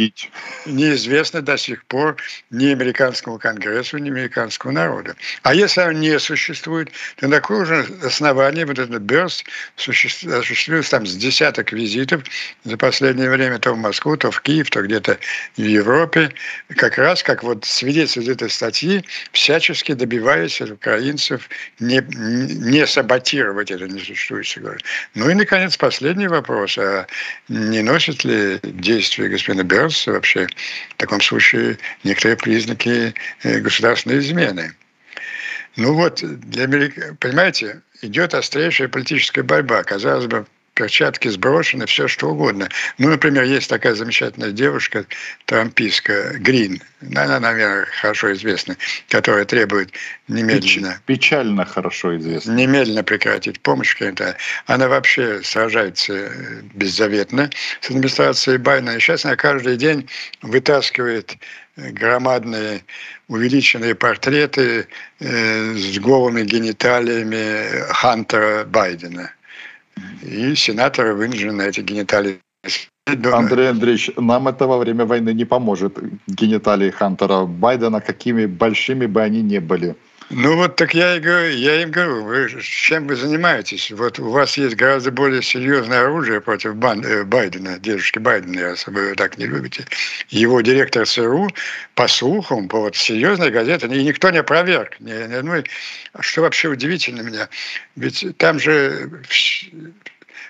неизвестно 0.65 1.41
до 1.41 1.57
сих 1.57 1.83
пор 1.83 2.15
ни 2.49 2.67
американскому 2.67 3.38
конгрессу, 3.38 3.97
ни 3.97 4.09
американскому 4.09 4.73
народу? 4.73 5.15
А 5.43 5.53
если 5.53 5.81
он 5.81 5.99
не 5.99 6.17
существует, 6.17 6.91
то 7.17 7.27
на 7.27 7.41
какое 7.41 7.65
же 7.65 7.85
основание 8.03 8.65
вот 8.65 8.79
этот 8.79 9.01
Берст 9.01 9.43
осуществил 9.75 10.81
там 10.83 11.05
с 11.05 11.13
десяток 11.13 11.73
визитов 11.73 12.23
за 12.63 12.77
последнее 12.77 13.29
время 13.29 13.59
то 13.59 13.73
в 13.73 13.77
Москву, 13.77 14.15
то 14.15 14.31
в 14.31 14.39
Киев, 14.39 14.69
то 14.69 14.81
где-то 14.81 15.19
в 15.57 15.61
Европе, 15.61 16.31
как 16.69 16.97
раз 16.97 17.21
как 17.21 17.43
вот 17.43 17.65
свидетельство 17.65 18.31
этой 18.31 18.49
статьи, 18.49 19.03
всячески 19.33 19.91
добиваясь 19.91 20.61
от 20.61 20.71
украинцев 20.71 21.49
не, 21.81 22.01
не 22.09 22.88
собой 22.88 23.08
саботировать 23.09 23.71
это 23.71 23.87
несуществующее 23.87 24.63
говорю. 24.63 24.79
Ну 25.15 25.29
и, 25.29 25.33
наконец, 25.33 25.75
последний 25.77 26.27
вопрос. 26.27 26.77
А 26.77 27.07
не 27.47 27.81
носит 27.81 28.23
ли 28.23 28.59
действие 28.63 29.29
господина 29.29 29.63
Бернса 29.63 30.11
вообще 30.11 30.47
в 30.91 30.95
таком 30.97 31.21
случае 31.21 31.77
некоторые 32.03 32.37
признаки 32.37 33.13
э, 33.43 33.59
государственной 33.59 34.19
измены? 34.19 34.73
Ну 35.75 35.93
вот, 35.93 36.21
для 36.21 36.63
Америки, 36.63 37.15
понимаете, 37.19 37.81
идет 38.01 38.33
острейшая 38.33 38.87
политическая 38.87 39.43
борьба. 39.43 39.83
Казалось 39.83 40.25
бы, 40.25 40.45
перчатки 40.79 41.27
сброшены, 41.27 41.86
все 41.88 42.07
что 42.07 42.29
угодно. 42.29 42.69
Ну, 42.98 43.09
например, 43.09 43.43
есть 43.43 43.69
такая 43.69 43.95
замечательная 43.95 44.51
девушка, 44.51 45.05
трампистка, 45.45 46.38
Грин, 46.38 46.81
она, 47.15 47.38
наверное, 47.41 47.86
хорошо 48.00 48.31
известна, 48.31 48.77
которая 49.09 49.43
требует 49.43 49.91
немедленно... 50.29 51.01
Печально 51.05 51.65
хорошо 51.65 52.17
известна. 52.17 52.53
Немедленно 52.53 53.03
прекратить 53.03 53.59
помощь 53.59 53.93
каким-то. 53.93 54.38
Она 54.67 54.88
вообще 54.88 55.41
сражается 55.43 56.13
э, 56.13 56.62
беззаветно 56.74 57.50
с 57.81 57.89
администрацией 57.89 58.57
Байдена. 58.57 58.91
И 58.91 59.00
сейчас 59.00 59.25
она 59.25 59.36
каждый 59.36 59.75
день 59.75 60.09
вытаскивает 60.41 61.36
э, 61.75 61.89
громадные 61.91 62.83
увеличенные 63.27 63.95
портреты 63.95 64.88
э, 65.19 65.74
с 65.75 66.00
голыми 66.00 66.43
гениталиями 66.43 67.83
Хантера 67.91 68.63
Байдена 68.63 69.33
и 70.22 70.56
сенаторы 70.56 71.13
вынуждены 71.13 71.63
эти 71.63 71.82
гениталии 71.82 72.39
Андрей 73.06 73.70
Андреевич, 73.70 74.12
нам 74.18 74.48
это 74.48 74.68
во 74.68 74.77
время 74.77 75.06
войны 75.06 75.34
не 75.34 75.46
поможет. 75.46 75.98
Гениталии 76.27 76.91
Хантера 76.91 77.46
Байдена, 77.46 78.01
какими 78.01 78.46
большими 78.46 79.08
бы 79.08 79.22
они 79.22 79.41
ни 79.41 79.60
были. 79.60 79.96
Ну 80.31 80.55
вот 80.57 80.75
так 80.75 80.93
я 80.93 81.15
и 81.15 81.19
говорю, 81.19 81.50
я 81.55 81.81
им 81.81 81.89
говорю, 81.89 82.24
вы, 82.24 82.62
чем 82.62 83.07
вы 83.07 83.15
занимаетесь? 83.15 83.89
Вот 83.89 84.19
у 84.19 84.29
вас 84.29 84.57
есть 84.57 84.75
гораздо 84.75 85.12
более 85.12 85.41
серьезное 85.41 86.01
оружие 86.01 86.39
против 86.39 86.75
Бан, 86.75 87.03
э, 87.03 87.24
Байдена, 87.24 87.79
дедушки 87.79 88.19
Байдена, 88.19 88.69
если 88.69 88.91
вы 88.91 89.15
так 89.15 89.39
не 89.39 89.48
любите. 89.48 89.86
Его 90.29 90.62
директор 90.62 91.07
ЦРУ, 91.07 91.50
по 91.95 92.07
слухам, 92.07 92.67
по 92.67 92.79
вот 92.79 92.95
серьезной 92.95 93.50
газете, 93.50 93.88
и 93.88 94.03
никто 94.03 94.29
не 94.29 94.38
опроверг. 94.38 95.00
Не, 95.00 95.27
не, 95.27 95.41
ну, 95.41 95.63
что 96.19 96.41
вообще 96.41 96.67
удивительно 96.67 97.21
меня, 97.21 97.50
ведь 97.95 98.24
там 98.38 98.59
же 98.59 99.09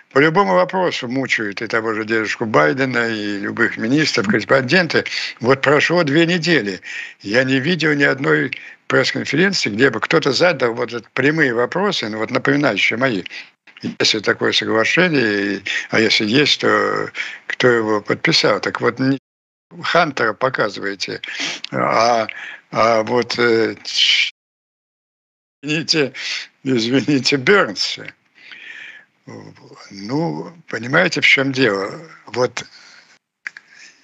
по 0.09 0.19
любому 0.19 0.55
вопросу 0.55 1.07
мучают 1.07 1.61
и 1.61 1.67
того 1.67 1.93
же 1.93 2.03
дедушку 2.03 2.45
Байдена, 2.45 3.09
и 3.09 3.39
любых 3.39 3.77
министров, 3.77 4.27
корреспонденты. 4.27 5.03
Вот 5.39 5.61
прошло 5.61 6.03
две 6.03 6.25
недели. 6.25 6.81
Я 7.21 7.43
не 7.43 7.59
видел 7.59 7.93
ни 7.93 8.03
одной 8.03 8.51
пресс-конференции, 8.87 9.69
где 9.69 9.91
бы 9.91 9.99
кто-то 9.99 10.31
задал 10.31 10.73
вот 10.73 11.07
прямые 11.13 11.53
вопросы, 11.53 12.09
ну 12.09 12.17
вот 12.17 12.31
напоминающие 12.31 12.97
мои. 12.97 13.23
Если 13.99 14.19
такое 14.19 14.51
соглашение, 14.51 15.61
а 15.91 15.99
если 15.99 16.25
есть, 16.25 16.61
то 16.61 17.11
кто 17.47 17.67
его 17.67 18.01
подписал? 18.01 18.59
Так 18.59 18.81
вот, 18.81 18.99
Хантера 19.83 20.33
показываете, 20.33 21.21
а, 21.71 22.27
а 22.71 23.03
вот 23.03 23.37
э, 23.37 23.75
извините, 25.61 26.13
извините, 26.63 27.37
Бернса. 27.37 28.11
Ну, 29.91 30.51
понимаете, 30.67 31.21
в 31.21 31.25
чем 31.25 31.51
дело? 31.51 31.91
Вот 32.27 32.65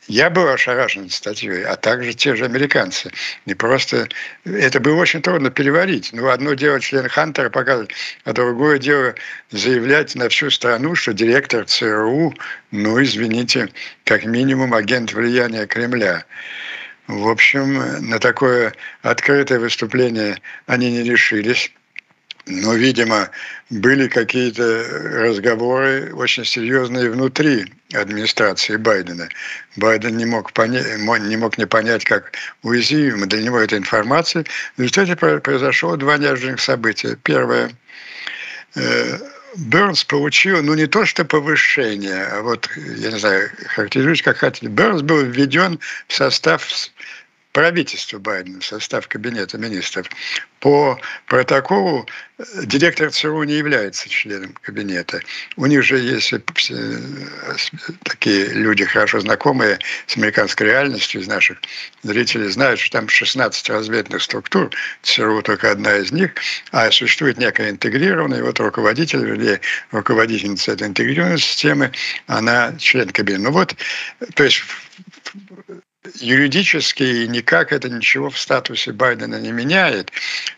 я 0.07 0.29
был 0.29 0.47
ошарашен 0.47 1.09
статьей, 1.09 1.63
а 1.65 1.75
также 1.75 2.13
те 2.13 2.35
же 2.35 2.45
американцы. 2.45 3.11
Не 3.47 3.55
просто... 3.55 4.07
Это 4.43 4.79
было 4.79 5.01
очень 5.01 5.21
трудно 5.21 5.49
переварить. 5.49 6.11
Ну, 6.13 6.29
одно 6.29 6.53
дело 6.53 6.79
член 6.79 7.09
Хантера 7.09 7.49
показывать, 7.49 7.91
а 8.23 8.33
другое 8.33 8.77
дело 8.77 9.15
заявлять 9.49 10.13
на 10.15 10.29
всю 10.29 10.51
страну, 10.51 10.93
что 10.93 11.13
директор 11.13 11.65
ЦРУ, 11.65 12.35
ну, 12.69 13.01
извините, 13.01 13.69
как 14.03 14.25
минимум 14.25 14.75
агент 14.75 15.11
влияния 15.11 15.65
Кремля. 15.65 16.25
В 17.07 17.27
общем, 17.27 18.07
на 18.07 18.19
такое 18.19 18.73
открытое 19.01 19.59
выступление 19.59 20.39
они 20.67 20.91
не 20.91 21.03
решились. 21.03 21.71
Но, 22.47 22.75
видимо, 22.75 23.29
были 23.69 24.07
какие-то 24.07 24.85
разговоры 25.23 26.13
очень 26.13 26.45
серьезные 26.45 27.09
внутри 27.09 27.65
администрации 27.93 28.75
Байдена. 28.75 29.27
Байден 29.75 30.17
не 30.17 30.25
мог, 30.25 30.51
понять, 30.53 30.85
не 30.99 31.37
мог 31.37 31.57
не 31.57 31.65
понять, 31.65 32.03
как 32.03 32.33
уязвима 32.61 33.25
для 33.25 33.41
него 33.41 33.59
эта 33.59 33.77
информация. 33.77 34.45
В 34.77 34.81
результате 34.81 35.15
произошло 35.15 35.95
два 35.95 36.17
неожиданных 36.17 36.61
события. 36.61 37.17
Первое. 37.23 37.71
Э, 38.75 39.17
Бернс 39.57 40.03
получил, 40.03 40.61
ну, 40.61 40.73
не 40.73 40.85
то 40.85 41.05
что 41.05 41.23
повышение, 41.23 42.25
а 42.25 42.41
вот, 42.41 42.69
я 42.75 43.11
не 43.11 43.19
знаю, 43.19 43.49
характеризуюсь 43.67 44.21
как 44.21 44.37
хотите. 44.37 44.67
Бернс 44.67 45.01
был 45.01 45.21
введен 45.21 45.79
в 46.07 46.13
состав 46.13 46.67
правительства 47.55 48.19
Байдена, 48.19 48.59
состав 48.61 49.07
кабинета 49.07 49.57
министров. 49.57 50.07
По 50.59 50.99
протоколу 51.25 52.05
э, 52.37 52.43
директор 52.65 53.09
ЦРУ 53.09 53.43
не 53.43 53.53
является 53.53 54.09
членом 54.09 54.51
кабинета. 54.61 55.21
У 55.55 55.65
них 55.65 55.81
же 55.81 55.97
есть 55.97 56.33
э, 56.33 56.41
такие 58.03 58.47
люди, 58.47 58.83
хорошо 58.83 59.21
знакомые 59.21 59.79
с 60.05 60.17
американской 60.17 60.67
реальностью, 60.67 61.21
из 61.21 61.27
наших 61.27 61.59
зрителей 62.03 62.49
знают, 62.49 62.81
что 62.81 62.99
там 62.99 63.07
16 63.07 63.69
разведных 63.69 64.21
структур, 64.21 64.69
ЦРУ 65.03 65.41
только 65.41 65.71
одна 65.71 65.95
из 65.95 66.11
них, 66.11 66.31
а 66.71 66.91
существует 66.91 67.37
некая 67.37 67.69
интегрированная, 67.69 68.43
вот 68.43 68.59
руководитель, 68.59 69.25
или 69.29 69.61
руководительница 69.91 70.73
этой 70.73 70.89
интегрированной 70.89 71.39
системы, 71.39 71.93
она 72.27 72.75
член 72.79 73.09
кабинета. 73.11 73.43
Ну 73.43 73.51
вот, 73.51 73.75
то 74.33 74.43
есть 74.43 74.61
юридически 76.15 77.25
никак 77.25 77.71
это 77.71 77.89
ничего 77.89 78.29
в 78.29 78.37
статусе 78.37 78.91
Байдена 78.91 79.39
не 79.39 79.51
меняет, 79.51 80.11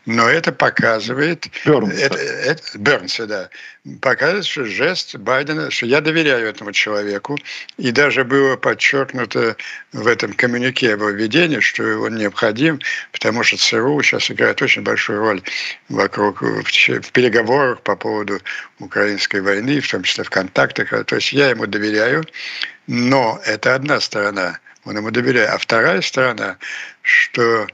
но 0.05 0.29
это 0.29 0.51
показывает... 0.51 1.47
Бернса. 1.65 1.97
Это, 1.97 2.17
это, 2.17 2.77
Бернса, 2.77 3.27
да. 3.27 3.49
Показывает, 4.01 4.45
что 4.45 4.65
жест 4.65 5.15
Байдена, 5.15 5.71
что 5.71 5.85
я 5.85 6.01
доверяю 6.01 6.47
этому 6.47 6.71
человеку, 6.71 7.37
и 7.77 7.91
даже 7.91 8.23
было 8.23 8.57
подчеркнуто 8.57 9.55
в 9.93 10.07
этом 10.07 10.33
коммюнике 10.33 10.93
об 10.93 11.03
введении, 11.03 11.59
что 11.59 11.83
он 11.99 12.15
необходим, 12.15 12.79
потому 13.11 13.43
что 13.43 13.57
ЦРУ 13.57 14.01
сейчас 14.01 14.29
играет 14.29 14.61
очень 14.61 14.81
большую 14.81 15.19
роль 15.19 15.41
вокруг, 15.89 16.41
в, 16.41 16.63
в 16.63 17.11
переговорах 17.11 17.81
по 17.81 17.95
поводу 17.95 18.39
украинской 18.79 19.41
войны, 19.41 19.79
в 19.79 19.89
том 19.89 20.03
числе 20.03 20.23
в 20.23 20.29
контактах. 20.29 21.05
То 21.05 21.15
есть 21.15 21.31
я 21.31 21.49
ему 21.49 21.65
доверяю, 21.65 22.25
но 22.87 23.41
это 23.45 23.75
одна 23.75 23.99
сторона– 24.01 24.59
он 24.87 24.97
ему 24.97 25.11
доверяет. 25.11 25.49
А 25.49 25.57
вторая 25.57 26.01
сторона, 26.01 26.57
что 27.01 27.67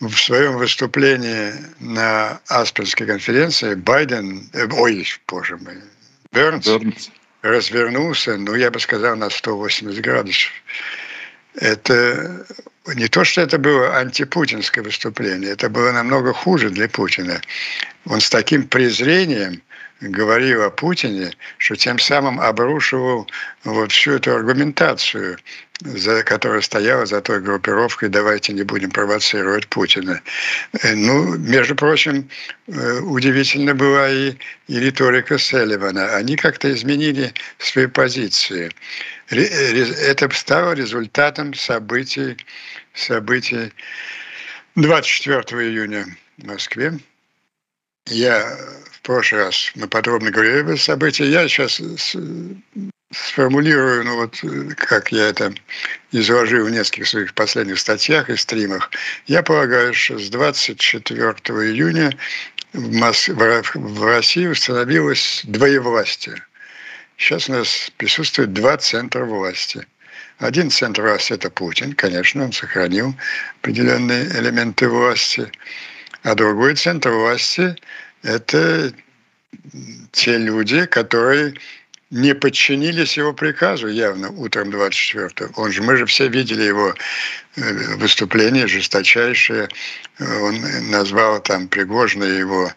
в 0.00 0.14
своем 0.14 0.56
выступлении 0.56 1.52
на 1.80 2.40
Аспенской 2.48 3.06
конференции 3.06 3.74
Байден, 3.74 4.48
э, 4.52 4.66
ой, 4.72 5.06
боже 5.28 5.56
мой, 5.58 5.76
Бернс, 6.32 6.66
Бернс 6.66 7.10
развернулся, 7.42 8.36
ну, 8.36 8.54
я 8.54 8.70
бы 8.70 8.80
сказал, 8.80 9.16
на 9.16 9.30
180 9.30 10.00
градусов. 10.02 10.50
Это 11.54 12.46
не 12.94 13.08
то, 13.08 13.24
что 13.24 13.42
это 13.42 13.58
было 13.58 13.96
антипутинское 13.98 14.82
выступление, 14.82 15.50
это 15.50 15.68
было 15.68 15.92
намного 15.92 16.32
хуже 16.32 16.70
для 16.70 16.88
Путина. 16.88 17.40
Он 18.06 18.20
с 18.20 18.30
таким 18.30 18.66
презрением 18.66 19.60
говорил 20.00 20.62
о 20.62 20.70
Путине, 20.70 21.32
что 21.58 21.76
тем 21.76 21.98
самым 21.98 22.40
обрушивал 22.40 23.28
вот 23.64 23.92
всю 23.92 24.12
эту 24.12 24.34
аргументацию 24.34 25.38
за, 25.84 26.22
которая 26.22 26.60
стояла 26.60 27.06
за 27.06 27.20
той 27.20 27.40
группировкой 27.40 28.08
«давайте 28.08 28.52
не 28.52 28.62
будем 28.62 28.90
провоцировать 28.90 29.66
Путина». 29.68 30.20
Э, 30.82 30.94
ну, 30.94 31.36
между 31.38 31.74
прочим, 31.74 32.28
э, 32.68 32.98
удивительно 33.00 33.74
была 33.74 34.08
и, 34.10 34.34
и 34.68 34.80
риторика 34.80 35.38
Селливана. 35.38 36.16
Они 36.16 36.36
как-то 36.36 36.72
изменили 36.72 37.32
свои 37.58 37.86
позиции. 37.86 38.70
Это 39.30 40.28
стало 40.34 40.72
результатом 40.74 41.54
событий, 41.54 42.36
событий 42.94 43.72
24 44.76 45.42
июня 45.68 46.06
в 46.38 46.46
Москве. 46.46 46.98
Я 48.06 48.58
в 48.90 49.00
прошлый 49.02 49.44
раз 49.44 49.72
мы 49.74 49.88
подробно 49.88 50.30
говорили 50.30 50.60
об 50.60 50.68
этих 50.68 50.82
событиях. 50.82 51.28
Я 51.28 51.48
сейчас 51.48 51.80
сформулирую, 53.12 54.04
ну 54.04 54.16
вот 54.16 54.42
как 54.76 55.12
я 55.12 55.28
это 55.28 55.54
изложил 56.10 56.66
в 56.66 56.70
нескольких 56.70 57.08
своих 57.08 57.34
последних 57.34 57.78
статьях 57.78 58.30
и 58.30 58.36
стримах, 58.36 58.90
я 59.26 59.42
полагаю, 59.42 59.94
что 59.94 60.18
с 60.18 60.28
24 60.30 61.32
июня 61.70 62.12
в, 62.72 62.92
Мос... 62.92 63.28
в 63.28 64.04
России 64.04 64.46
установилось 64.46 65.42
двоевластие. 65.44 66.42
Сейчас 67.16 67.48
у 67.48 67.52
нас 67.52 67.92
присутствует 67.98 68.52
два 68.52 68.76
центра 68.78 69.24
власти. 69.24 69.86
Один 70.38 70.70
центр 70.70 71.02
власти– 71.02 71.32
это 71.34 71.50
Путин, 71.50 71.92
конечно, 71.92 72.44
он 72.44 72.52
сохранил 72.52 73.14
определенные 73.60 74.24
элементы 74.40 74.88
власти. 74.88 75.50
А 76.22 76.34
другой 76.34 76.74
центр 76.74 77.10
власти– 77.10 77.76
это 78.22 78.92
те 80.12 80.38
люди, 80.38 80.86
которые 80.86 81.54
не 82.12 82.34
подчинились 82.34 83.16
его 83.16 83.32
приказу 83.32 83.88
явно 83.88 84.28
утром 84.30 84.68
24-го. 84.68 85.62
Он 85.62 85.72
же, 85.72 85.82
мы 85.82 85.96
же 85.96 86.04
все 86.04 86.28
видели 86.28 86.62
его 86.62 86.94
э, 87.56 87.94
выступление 87.96 88.66
жесточайшее. 88.66 89.68
Он 90.20 90.60
назвал 90.90 91.40
там 91.40 91.68
Пригожина 91.68 92.24
его 92.24 92.70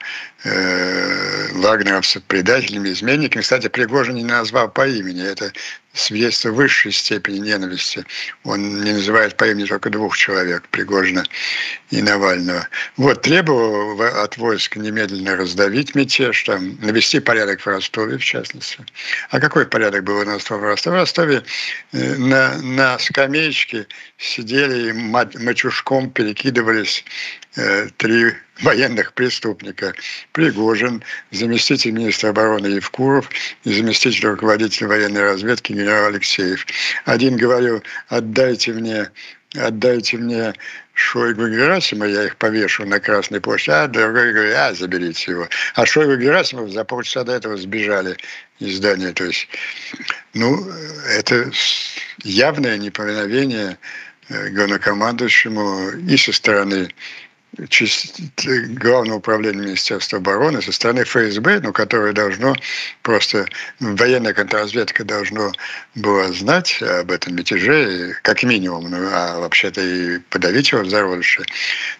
э, 0.45 1.51
вагнеровцев 1.51 2.23
предателями, 2.23 2.93
изменниками. 2.93 3.41
Кстати, 3.41 3.67
Пригожин 3.67 4.15
не 4.15 4.23
назвал 4.23 4.69
по 4.69 4.87
имени. 4.87 5.29
Это 5.29 5.51
свидетельство 5.95 6.51
высшей 6.51 6.91
степени 6.91 7.39
ненависти. 7.39 8.05
Он 8.43 8.83
не 8.83 8.93
называет 8.93 9.37
по 9.37 9.45
имени 9.45 9.65
только 9.65 9.89
двух 9.89 10.17
человек, 10.17 10.67
Пригожина 10.69 11.23
и 11.89 12.01
Навального. 12.01 12.67
Вот, 12.97 13.21
требовал 13.21 14.01
от 14.01 14.37
войск 14.37 14.75
немедленно 14.75 15.35
раздавить 15.35 15.95
мятеж, 15.95 16.43
там, 16.43 16.77
навести 16.81 17.19
порядок 17.19 17.61
в 17.61 17.67
Ростове, 17.67 18.17
в 18.17 18.23
частности. 18.23 18.79
А 19.29 19.39
какой 19.39 19.65
порядок 19.65 20.03
был 20.03 20.19
у 20.19 20.25
нас 20.25 20.49
в 20.49 20.51
Ростове? 20.51 20.97
В 20.97 20.99
Ростове 20.99 21.43
э, 21.93 22.15
на, 22.17 22.57
на 22.61 22.99
скамеечке 22.99 23.87
сидели 24.17 24.89
и 24.89 25.39
мачушком 25.39 26.09
перекидывались 26.09 27.05
три 27.97 28.33
военных 28.61 29.13
преступника. 29.13 29.93
Пригожин, 30.31 31.03
заместитель 31.31 31.91
министра 31.91 32.29
обороны 32.29 32.67
Евкуров 32.67 33.29
и 33.63 33.73
заместитель 33.73 34.27
руководителя 34.27 34.87
военной 34.87 35.21
разведки 35.21 35.73
генерал 35.73 36.07
Алексеев. 36.07 36.65
Один 37.05 37.37
говорил, 37.37 37.83
отдайте 38.07 38.73
мне, 38.73 39.09
отдайте 39.55 40.17
мне 40.17 40.53
Шойгу 40.93 41.49
Герасима, 41.49 42.07
я 42.07 42.23
их 42.25 42.37
повешу 42.37 42.85
на 42.85 43.01
Красной 43.01 43.41
площади, 43.41 43.71
а 43.71 43.87
другой 43.87 44.31
говорит, 44.31 44.55
а, 44.55 44.73
заберите 44.73 45.31
его. 45.31 45.49
А 45.75 45.85
Шойгу 45.85 46.15
Герасимов 46.15 46.71
за 46.71 46.85
полчаса 46.85 47.25
до 47.25 47.33
этого 47.33 47.57
сбежали 47.57 48.15
из 48.59 48.77
здания. 48.77 49.11
То 49.11 49.25
есть, 49.25 49.49
ну, 50.33 50.65
это 51.09 51.51
явное 52.23 52.77
неповиновение 52.77 53.77
э, 54.29 54.49
главнокомандующему 54.51 55.89
и 56.09 56.15
со 56.15 56.31
стороны 56.31 56.87
Главного 58.79 59.17
управления 59.17 59.61
Министерства 59.61 60.17
обороны 60.17 60.61
со 60.61 60.71
стороны 60.71 61.03
ФСБ, 61.03 61.61
ну, 61.61 61.71
которое 61.71 62.13
должно 62.13 62.55
просто, 63.01 63.45
военная 63.79 64.33
контрразведка 64.33 65.03
должно 65.03 65.51
было 65.95 66.31
знать 66.33 66.81
об 66.81 67.11
этом 67.11 67.35
мятеже, 67.35 68.15
как 68.23 68.43
минимум, 68.43 68.89
ну, 68.89 68.97
а 69.11 69.39
вообще-то 69.39 69.81
и 69.81 70.19
подавить 70.29 70.71
его 70.71 70.81
в 70.81 70.89
зародыше. 70.89 71.43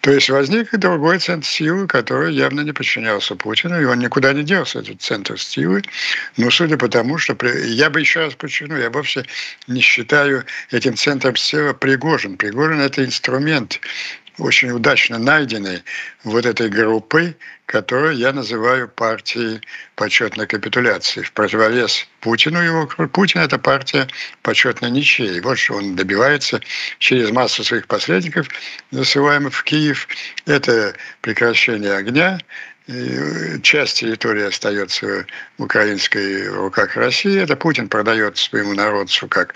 То 0.02 0.12
есть 0.12 0.30
возник 0.30 0.76
другой 0.78 1.20
центр 1.20 1.48
силы, 1.48 1.88
который 1.88 2.34
явно 2.34 2.62
не 2.62 2.74
подчинялся 2.74 3.36
Путину, 3.36 3.82
и 3.82 3.86
он 3.86 4.00
никуда 4.00 4.34
не 4.34 4.44
делся, 4.44 4.80
этот 4.80 5.02
центр 5.02 5.40
силы. 5.40 5.84
Ну, 6.38 6.52
судя 6.52 6.78
по 6.78 6.90
тому, 6.90 7.18
что... 7.18 7.36
Я 7.66 7.90
бы 7.90 8.00
еще 8.00 8.22
раз 8.22 8.36
подчеркну, 8.36 8.78
я 8.78 8.90
вовсе 8.90 9.26
не 9.68 9.82
считаю 9.82 10.44
этим 10.72 10.96
центром 10.96 11.36
силы 11.36 11.74
Пригожин. 11.74 12.38
Пригожин– 12.38 12.80
это 12.82 13.06
инструмент 13.06 13.80
очень 14.38 14.72
удачно 14.72 15.18
найденной 15.18 15.84
вот 16.24 16.46
этой 16.46 16.70
группой, 16.70 17.36
которую 17.66 18.16
я 18.16 18.34
называю 18.34 18.88
партией 18.88 19.62
почетной 19.96 20.46
капитуляции. 20.46 21.22
В 21.22 21.32
противовес 21.32 22.08
Путину 22.20 22.62
его 22.62 22.88
Путин– 22.88 23.40
это 23.42 23.58
партия 23.58 24.08
почетной 24.42 24.92
ничьей. 24.92 25.40
Вот 25.42 25.58
что 25.58 25.76
он 25.76 25.96
добивается 25.96 26.62
через 27.00 27.32
массу 27.32 27.64
своих 27.64 27.88
посредников, 27.88 28.48
засылаемых 28.92 29.54
в 29.54 29.64
Киев. 29.64 30.08
Это 30.46 30.96
прекращение 31.22 31.94
огня, 31.94 32.40
часть 33.64 34.00
территории 34.00 34.44
остается 34.44 35.26
в 35.58 35.64
украинской 35.64 36.48
руках 36.48 36.96
России. 36.96 37.42
Это 37.42 37.56
Путин 37.56 37.90
продает 37.90 38.38
своему 38.38 38.74
народцу 38.74 39.28
как... 39.28 39.56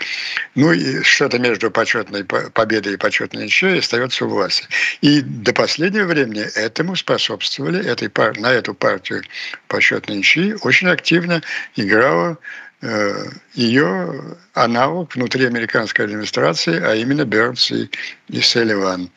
Ну 0.56 0.72
и 0.72 1.04
что-то 1.04 1.38
между 1.38 1.70
почетной 1.70 2.24
победой 2.24 2.94
и 2.94 2.98
почетной 2.98 3.44
ничьей 3.44 3.80
остается 3.80 4.26
у 4.26 4.30
власти. 4.30 4.68
И 5.02 5.22
до 5.22 5.54
последнего 5.54 6.06
времени 6.06 6.42
этому 6.42 6.96
способствовали, 6.96 7.86
этой 7.86 8.10
пар, 8.10 8.40
на 8.40 8.52
эту 8.52 8.74
партию 8.74 9.22
по 9.68 9.80
счетной 9.80 10.18
ничьи 10.18 10.56
очень 10.62 10.88
активно 10.88 11.44
играла 11.76 12.40
э, 12.82 13.26
ее 13.54 14.38
аналог 14.56 15.14
внутри 15.14 15.46
американской 15.46 16.06
администрации, 16.06 16.82
а 16.82 16.96
именно 16.96 17.26
Бернс 17.26 17.72
и, 17.72 17.92
и 18.28 18.42
Селливан. 18.42 19.12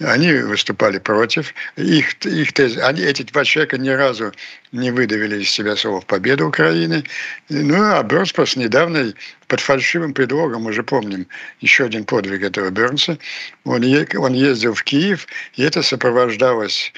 Они 0.00 0.32
выступали 0.32 0.98
против. 0.98 1.54
Их, 1.76 2.14
их 2.24 2.52
тез, 2.52 2.76
они, 2.78 3.00
эти 3.00 3.22
два 3.22 3.44
человека 3.44 3.78
ни 3.78 3.90
разу 3.90 4.32
не 4.72 4.90
выдавили 4.90 5.40
из 5.40 5.50
себя 5.50 5.76
слов 5.76 6.04
победы 6.06 6.42
Украины. 6.42 7.04
Ну, 7.48 7.76
а 7.80 8.02
Бернс 8.02 8.32
недавно 8.56 9.14
под 9.46 9.60
фальшивым 9.60 10.12
предлогом, 10.12 10.62
мы 10.62 10.72
же 10.72 10.82
помним, 10.82 11.28
еще 11.60 11.84
один 11.84 12.04
подвиг 12.04 12.42
этого 12.42 12.70
Бернса, 12.70 13.18
он, 13.64 13.84
он 14.16 14.32
ездил 14.32 14.74
в 14.74 14.82
Киев, 14.82 15.28
и 15.54 15.62
это 15.62 15.80
сопровождалось 15.82 16.92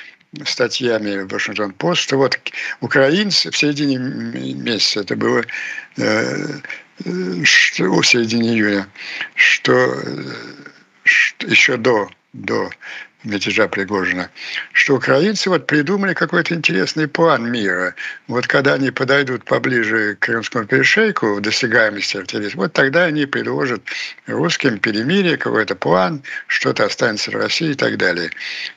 статьями 0.46 1.22
в 1.22 1.28
Вашингтон-Пост, 1.28 2.00
что 2.00 2.16
вот 2.16 2.38
украинцы 2.80 3.50
в 3.50 3.56
середине 3.56 3.98
месяца, 3.98 5.00
это 5.00 5.16
было 5.16 5.44
э, 5.98 6.46
э 7.04 7.44
что, 7.44 7.84
в 7.84 8.06
середине 8.06 8.54
июня, 8.54 8.88
что, 9.34 9.72
э, 9.72 10.32
что 11.04 11.46
еще 11.46 11.76
до 11.76 12.08
до 12.44 12.70
мятежа 13.24 13.68
Пригожина, 13.68 14.30
что 14.72 14.96
украинцы 14.96 15.50
вот 15.50 15.66
придумали 15.66 16.14
какой-то 16.14 16.54
интересный 16.54 17.08
план 17.08 17.50
мира. 17.50 17.94
Вот 18.28 18.46
когда 18.46 18.74
они 18.74 18.90
подойдут 18.90 19.44
поближе 19.44 20.14
к 20.14 20.26
Крымскому 20.26 20.64
перешейку, 20.64 21.34
в 21.34 21.40
досягаемости 21.40 22.16
артиллерии, 22.16 22.54
вот 22.54 22.72
тогда 22.72 23.04
они 23.04 23.26
предложат 23.26 23.82
русским 24.26 24.78
перемирие, 24.78 25.36
какой-то 25.36 25.74
план, 25.74 26.22
что-то 26.46 26.84
останется 26.84 27.30
в 27.30 27.34
России 27.34 27.70
и 27.70 27.74
так 27.74 27.96
далее. 27.98 28.30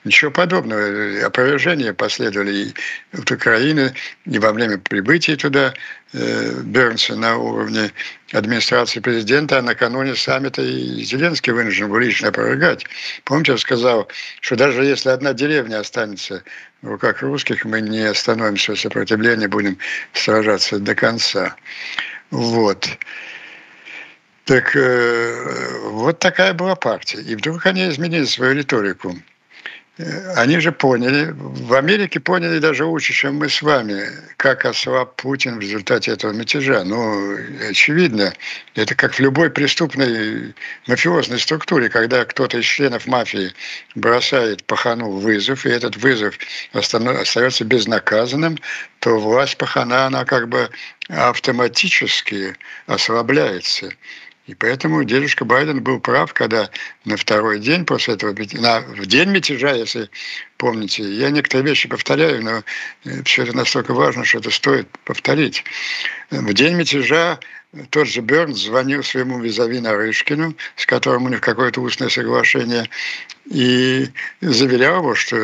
Ничего 0.03 0.31
подобного. 0.31 1.25
Опровержения 1.25 1.93
последовали 1.93 2.51
и 2.51 2.73
от 3.13 3.29
Украины, 3.29 3.93
и 4.25 4.39
во 4.39 4.51
время 4.51 4.77
прибытия 4.79 5.35
туда 5.35 5.73
Э, 6.11 6.61
Бернса 6.63 7.15
на 7.15 7.37
уровне 7.37 7.91
администрации 8.33 8.99
президента, 8.99 9.59
а 9.59 9.61
накануне 9.61 10.15
саммита 10.15 10.61
и 10.61 11.03
Зеленский 11.03 11.53
вынужден 11.53 11.89
был 11.89 11.97
лично 11.97 12.29
опровергать. 12.29 12.85
Помните, 13.23 13.53
он 13.53 13.57
сказал, 13.57 14.07
что 14.41 14.55
даже 14.55 14.83
если 14.83 15.09
одна 15.09 15.33
деревня 15.33 15.79
останется 15.79 16.43
в 16.81 16.87
руках 16.87 17.21
русских, 17.21 17.65
мы 17.65 17.81
не 17.81 18.01
остановим 18.01 18.57
свое 18.57 18.79
сопротивление, 18.79 19.47
будем 19.47 19.77
сражаться 20.13 20.79
до 20.79 20.95
конца. 20.95 21.55
Вот. 22.31 22.87
Так 24.45 24.75
э, 24.75 25.89
вот 25.89 26.19
такая 26.19 26.53
была 26.53 26.75
партия. 26.75 27.21
И 27.21 27.35
вдруг 27.35 27.65
они 27.65 27.87
изменили 27.87 28.25
свою 28.25 28.55
риторику. 28.55 29.15
Они 30.37 30.59
же 30.59 30.71
поняли, 30.71 31.33
в 31.33 31.73
Америке 31.73 32.21
поняли 32.21 32.59
даже 32.59 32.85
лучше, 32.85 33.11
чем 33.11 33.35
мы 33.35 33.49
с 33.49 33.61
вами, 33.61 34.03
как 34.37 34.63
ослаб 34.63 35.21
Путин 35.21 35.57
в 35.57 35.59
результате 35.59 36.11
этого 36.11 36.31
мятежа. 36.31 36.85
Ну, 36.85 37.35
очевидно, 37.69 38.33
это 38.75 38.95
как 38.95 39.15
в 39.15 39.19
любой 39.19 39.49
преступной 39.49 40.55
мафиозной 40.87 41.37
структуре, 41.37 41.89
когда 41.89 42.23
кто-то 42.23 42.59
из 42.59 42.65
членов 42.65 43.07
мафии 43.07 43.51
бросает 43.93 44.63
пахану 44.63 45.09
вызов, 45.09 45.65
и 45.65 45.69
этот 45.69 45.97
вызов 45.97 46.37
остается 46.71 47.65
безнаказанным, 47.65 48.57
то 48.99 49.19
власть 49.19 49.57
пахана, 49.57 50.05
она 50.05 50.23
как 50.23 50.47
бы 50.47 50.69
автоматически 51.09 52.55
ослабляется. 52.85 53.89
И 54.49 54.55
поэтому 54.55 55.03
дедушка 55.03 55.45
Байден 55.45 55.83
был 55.83 55.99
прав, 55.99 56.33
когда 56.33 56.71
на 57.05 57.17
второй 57.17 57.59
день 57.59 57.85
после 57.85 58.15
этого, 58.15 58.35
на, 58.53 58.79
в 58.79 59.05
день 59.05 59.29
мятежа, 59.29 59.73
если 59.73 60.09
помните, 60.57 61.03
я 61.03 61.29
некоторые 61.29 61.67
вещи 61.67 61.87
повторяю, 61.87 62.43
но 62.43 62.63
э, 63.05 63.21
все 63.25 63.43
это 63.43 63.55
настолько 63.55 63.93
важно, 63.93 64.25
что 64.25 64.39
это 64.39 64.49
стоит 64.49 64.87
повторить. 65.05 65.63
В 66.31 66.51
день 66.55 66.73
мятежа 66.73 67.39
тот 67.91 68.07
же 68.07 68.21
Берн 68.21 68.55
звонил 68.55 69.03
своему 69.03 69.39
визави 69.39 69.79
Нарышкину, 69.79 70.55
с 70.75 70.87
которым 70.87 71.25
у 71.25 71.29
них 71.29 71.41
какое-то 71.41 71.81
устное 71.81 72.09
соглашение, 72.09 72.89
и 73.49 74.07
заверял 74.41 74.99
его, 74.99 75.15
что 75.15 75.35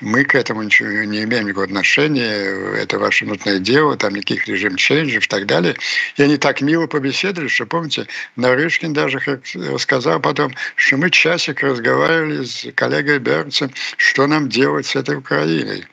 мы 0.00 0.24
к 0.24 0.34
этому 0.34 0.62
ничего 0.62 0.88
не 0.88 1.24
имеем 1.24 1.44
никакого 1.44 1.64
отношения, 1.64 2.76
это 2.76 2.98
ваше 2.98 3.24
внутреннее 3.24 3.60
дело, 3.60 3.96
там 3.96 4.14
никаких 4.14 4.46
режим-чейнджев 4.46 5.24
и 5.24 5.28
так 5.28 5.46
далее. 5.46 5.76
И 6.16 6.22
они 6.22 6.36
так 6.36 6.60
мило 6.60 6.86
побеседовали, 6.86 7.48
что, 7.48 7.64
помните, 7.64 8.06
Нарышкин 8.36 8.92
даже 8.92 9.40
рассказал 9.54 10.20
потом, 10.20 10.52
что 10.74 10.98
мы 10.98 11.10
часик 11.10 11.62
разговаривали 11.62 12.44
с 12.44 12.66
коллегой 12.74 13.18
Бернсом, 13.18 13.72
что 13.96 14.26
нам 14.26 14.50
делать 14.50 14.86
с 14.86 14.94
этой 14.94 15.16
Украиной. 15.16 15.86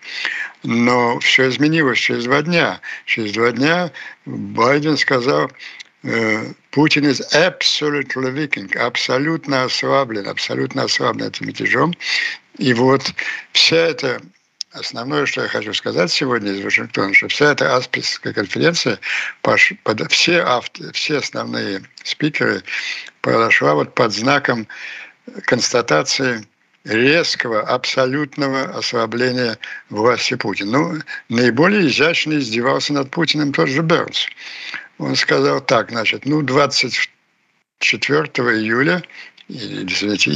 Но 0.63 1.19
все 1.19 1.49
изменилось 1.49 1.99
через 1.99 2.25
два 2.25 2.41
дня. 2.41 2.81
Через 3.05 3.31
два 3.31 3.51
дня 3.51 3.91
Байден 4.25 4.97
сказал, 4.97 5.51
Путин 6.71 7.05
is 7.05 7.21
absolutely 7.33 8.31
weakening, 8.33 8.75
абсолютно 8.75 9.63
ослаблен, 9.63 10.27
абсолютно 10.27 10.83
ослаблен 10.83 11.27
этим 11.27 11.47
мятежом. 11.47 11.93
И 12.57 12.73
вот 12.73 13.13
вся 13.53 13.77
эта 13.77 14.21
Основное, 14.73 15.27
что 15.27 15.43
я 15.43 15.47
хочу 15.47 15.71
сказать 15.71 16.11
сегодня 16.11 16.51
из 16.51 16.63
Вашингтона, 16.63 17.13
что 17.13 17.27
вся 17.27 17.51
эта 17.51 17.75
аспидская 17.75 18.33
конференция, 18.33 18.99
все, 20.09 20.41
авто, 20.41 20.91
все 20.93 21.17
основные 21.19 21.83
спикеры 22.03 22.63
прошла 23.21 23.75
вот 23.75 23.93
под 23.93 24.11
знаком 24.11 24.67
констатации 25.45 26.43
резкого, 26.85 27.61
абсолютного 27.61 28.63
ослабления 28.77 29.57
власти 29.89 30.35
Путина. 30.35 30.71
Ну, 30.71 31.01
наиболее 31.29 31.87
изящно 31.87 32.37
издевался 32.37 32.93
над 32.93 33.09
Путиным 33.11 33.53
тот 33.53 33.69
же 33.69 33.81
Бернс. 33.81 34.27
Он 34.97 35.15
сказал 35.15 35.61
так, 35.61 35.91
значит, 35.91 36.25
ну, 36.25 36.41
24 36.41 38.27
июля 38.59 39.01
извините, 39.49 40.31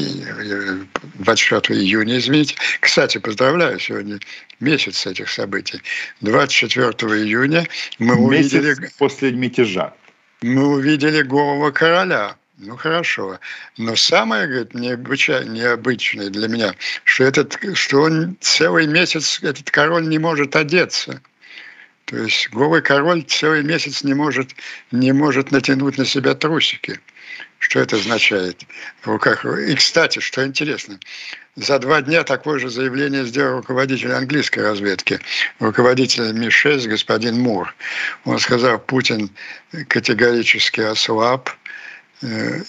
24 1.16 1.80
июня, 1.80 2.18
извините. 2.18 2.56
Кстати, 2.80 3.18
поздравляю, 3.18 3.80
сегодня 3.80 4.20
месяц 4.60 5.06
этих 5.06 5.30
событий. 5.30 5.82
24 6.22 6.92
июня 7.24 7.68
мы 8.00 8.16
месяц 8.30 8.54
увидели... 8.54 8.90
после 8.98 9.32
мятежа. 9.32 9.94
Мы 10.42 10.68
увидели 10.68 11.22
голого 11.24 11.72
короля. 11.72 12.36
Ну 12.60 12.76
хорошо. 12.76 13.40
Но 13.78 13.96
самое, 13.96 14.48
говорит, 14.48 14.74
необычное 14.74 16.30
для 16.30 16.48
меня, 16.48 16.74
что, 17.04 17.24
этот, 17.24 17.56
что 17.76 18.02
он 18.02 18.36
целый 18.42 18.88
месяц, 18.88 19.40
этот 19.44 19.70
король 19.70 20.08
не 20.08 20.18
может 20.18 20.56
одеться. 20.56 21.22
То 22.06 22.18
есть 22.18 22.50
голый 22.50 22.82
король 22.82 23.24
целый 23.24 23.64
месяц 23.64 24.04
не 24.04 24.16
может, 24.16 24.56
не 24.92 25.12
может 25.12 25.52
натянуть 25.52 26.00
на 26.00 26.06
себя 26.06 26.34
трусики. 26.34 27.00
Что 27.60 27.80
это 27.80 27.98
означает? 27.98 28.64
И, 29.06 29.76
кстати, 29.76 30.20
что 30.20 30.44
интересно, 30.44 31.00
за 31.56 31.78
два 31.78 32.02
дня 32.02 32.24
такое 32.24 32.58
же 32.58 32.70
заявление 32.70 33.26
сделал 33.26 33.58
руководитель 33.58 34.14
английской 34.14 34.60
разведки, 34.60 35.20
руководитель 35.60 36.32
МИ-6 36.34 36.88
господин 36.88 37.40
Мур. 37.40 37.76
Он 38.26 38.40
сказал, 38.40 38.80
Путин 38.80 39.30
категорически 39.88 40.82
ослаб, 40.82 41.50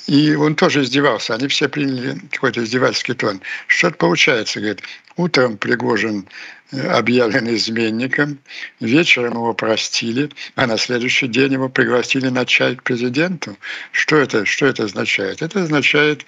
и 0.06 0.34
он 0.34 0.54
тоже 0.54 0.82
издевался. 0.82 1.34
Они 1.34 1.48
все 1.48 1.68
приняли 1.68 2.18
какой-то 2.30 2.62
издевательский 2.62 3.14
тон. 3.14 3.40
Что-то 3.66 3.96
получается, 3.96 4.60
говорит, 4.60 4.82
утром 5.16 5.56
Пригожин 5.56 6.26
э, 6.70 6.86
объявлен 6.88 7.48
изменником, 7.54 8.38
вечером 8.80 9.34
его 9.34 9.54
простили, 9.54 10.30
а 10.54 10.66
на 10.66 10.76
следующий 10.76 11.28
день 11.28 11.54
его 11.54 11.68
пригласили 11.68 12.28
на 12.28 12.44
чай 12.44 12.76
к 12.76 12.82
президенту. 12.82 13.56
Что 13.92 14.16
это, 14.16 14.44
что 14.44 14.66
это 14.66 14.84
означает? 14.84 15.40
Это 15.40 15.62
означает 15.62 16.26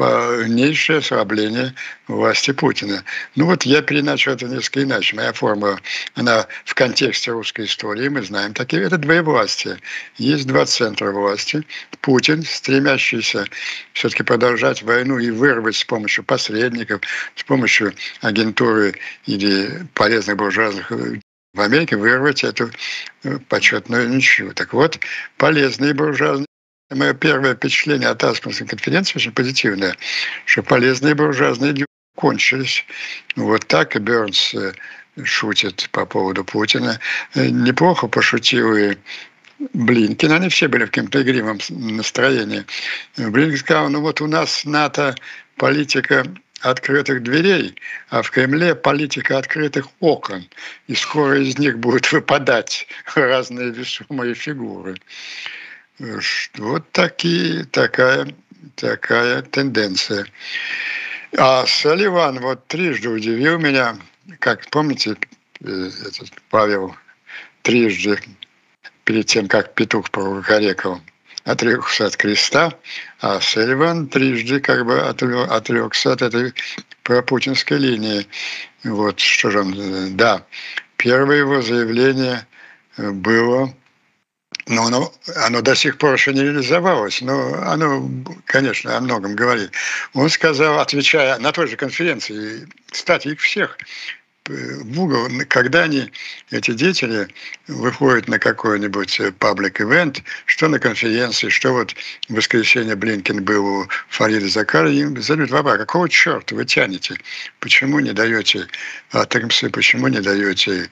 полнейшее 0.00 1.00
ослабление 1.00 1.74
власти 2.08 2.52
Путина. 2.52 3.04
Ну 3.36 3.44
вот 3.44 3.64
я 3.64 3.82
переначал 3.82 4.32
это 4.32 4.46
несколько 4.46 4.82
иначе. 4.84 5.14
Моя 5.14 5.34
формула, 5.34 5.78
она 6.14 6.46
в 6.64 6.74
контексте 6.74 7.32
русской 7.32 7.66
истории, 7.66 8.08
мы 8.08 8.22
знаем, 8.22 8.54
такие, 8.54 8.82
это 8.82 8.96
двоевластие. 8.96 9.76
Есть 10.16 10.46
два 10.46 10.64
центра 10.64 11.12
власти. 11.12 11.66
Путин, 12.00 12.42
стремящийся 12.44 13.44
все-таки 13.92 14.22
продолжать 14.22 14.82
войну 14.82 15.18
и 15.18 15.30
вырвать 15.30 15.76
с 15.76 15.84
помощью 15.84 16.24
посредников, 16.24 17.02
с 17.36 17.42
помощью 17.42 17.92
агентуры 18.22 18.94
или 19.26 19.86
полезных 19.92 20.38
буржуазных 20.38 20.90
в 21.52 21.60
Америке 21.60 21.96
вырвать 21.96 22.42
эту 22.42 22.70
э, 23.24 23.38
почетную 23.50 24.08
ничью. 24.08 24.54
Так 24.54 24.72
вот, 24.72 24.98
полезные 25.36 25.92
буржуазные 25.92 26.46
Мое 26.90 27.14
первое 27.14 27.54
впечатление 27.54 28.08
от 28.08 28.24
Аспенской 28.24 28.66
конференции 28.66 29.16
очень 29.16 29.32
позитивное, 29.32 29.96
что 30.44 30.62
полезные 30.64 31.14
буржуазные 31.14 31.72
дела 31.72 31.86
кончились. 32.16 32.84
Вот 33.36 33.64
так 33.68 33.94
и 33.94 34.00
Бернс 34.00 34.52
э, 34.54 34.72
шутит 35.22 35.88
по 35.92 36.04
поводу 36.04 36.44
Путина. 36.44 36.98
Э, 37.34 37.48
неплохо 37.48 38.08
пошутил 38.08 38.74
и 38.76 38.96
Блинкин, 39.72 40.32
они 40.32 40.48
все 40.48 40.66
были 40.66 40.86
в 40.86 40.90
каком-то 40.90 41.22
игривом 41.22 41.60
настроении. 41.68 42.64
Блинкин 43.16 43.58
сказал, 43.58 43.88
ну 43.90 44.00
вот 44.00 44.20
у 44.20 44.26
нас 44.26 44.64
НАТО 44.64 45.14
политика 45.56 46.24
открытых 46.62 47.22
дверей, 47.22 47.76
а 48.08 48.22
в 48.22 48.30
Кремле 48.30 48.74
политика 48.74 49.38
открытых 49.38 49.86
окон. 50.00 50.48
И 50.88 50.94
скоро 50.94 51.40
из 51.40 51.58
них 51.58 51.78
будут 51.78 52.10
выпадать 52.10 52.88
разные 53.14 53.70
весомые 53.70 54.34
фигуры. 54.34 54.96
Вот 56.56 56.90
такие, 56.92 57.64
такая, 57.64 58.26
такая 58.74 59.42
тенденция. 59.42 60.26
А 61.36 61.66
Салливан 61.66 62.40
вот 62.40 62.66
трижды 62.68 63.10
удивил 63.10 63.58
меня, 63.58 63.96
как 64.38 64.68
помните, 64.70 65.16
э, 65.62 65.90
этот 66.06 66.30
Павел 66.48 66.96
трижды 67.62 68.18
перед 69.04 69.26
тем, 69.26 69.46
как 69.46 69.74
петух 69.74 70.10
покорекал, 70.10 71.02
отрекся 71.44 72.06
от 72.06 72.16
креста, 72.16 72.72
а 73.20 73.40
Сельван 73.40 74.08
трижды 74.08 74.60
как 74.60 74.86
бы 74.86 75.00
отрекся 75.00 76.12
от 76.12 76.22
этой 76.22 76.54
пропутинской 77.02 77.76
линии. 77.76 78.26
Вот 78.84 79.20
что 79.20 79.50
же 79.50 79.60
он, 79.60 80.16
да, 80.16 80.46
первое 80.96 81.38
его 81.38 81.60
заявление 81.60 82.46
было 82.96 83.74
но 84.66 84.86
оно, 84.86 85.12
оно 85.36 85.62
до 85.62 85.74
сих 85.74 85.98
пор 85.98 86.14
еще 86.14 86.32
не 86.32 86.42
реализовалось, 86.42 87.20
но 87.20 87.54
оно, 87.62 88.08
конечно, 88.44 88.96
о 88.96 89.00
многом 89.00 89.34
говорит. 89.34 89.72
Он 90.14 90.28
сказал, 90.28 90.80
отвечая 90.80 91.38
на 91.38 91.52
той 91.52 91.66
же 91.68 91.76
конференции, 91.76 92.68
кстати, 92.90 93.28
их 93.28 93.40
всех 93.40 93.78
в 94.48 95.00
угол, 95.00 95.28
когда 95.48 95.82
они, 95.82 96.10
эти 96.50 96.72
деятели, 96.72 97.28
выходят 97.68 98.26
на 98.28 98.38
какой-нибудь 98.38 99.20
паблик-ивент, 99.38 100.22
что 100.46 100.68
на 100.68 100.78
конференции, 100.78 101.48
что 101.48 101.72
вот 101.72 101.94
в 102.28 102.34
воскресенье 102.34 102.96
Блинкин 102.96 103.44
был 103.44 103.66
у 103.66 103.88
Фарида 104.08 104.48
Закара, 104.48 104.90
им 104.90 105.20
задают 105.20 105.50
вопрос, 105.50 105.78
какого 105.78 106.08
черта 106.08 106.56
вы 106.56 106.64
тянете? 106.64 107.16
Почему 107.60 108.00
не 108.00 108.12
даете 108.12 108.66
атомсы, 109.12 109.68
почему 109.68 110.08
не 110.08 110.20
даете 110.20 110.88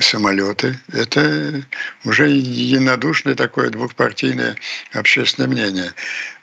самолеты? 0.00 0.78
Это 0.92 1.64
уже 2.04 2.28
единодушное 2.28 3.34
такое 3.34 3.70
двухпартийное 3.70 4.56
общественное 4.92 5.48
мнение. 5.48 5.92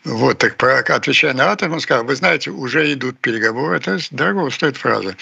Вот, 0.07 0.37
так 0.37 0.89
отвечая 0.89 1.33
на 1.33 1.51
атом, 1.51 1.73
он 1.73 1.81
сказал, 1.81 2.05
вы 2.05 2.15
знаете, 2.15 2.49
уже 2.49 2.93
идут 2.93 3.19
переговоры, 3.19 3.75
это 3.75 3.99
дорого 4.11 4.49
стоит 4.51 4.77
фраза, 4.77 5.17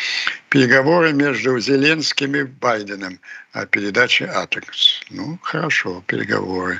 переговоры 0.49 1.11
между 1.11 1.57
Зеленским 1.59 2.35
и 2.35 2.43
Байденом 2.43 3.19
о 3.53 3.65
передаче 3.65 4.25
Атомс. 4.25 5.01
Ну, 5.09 5.39
хорошо, 5.41 6.03
переговоры. 6.05 6.79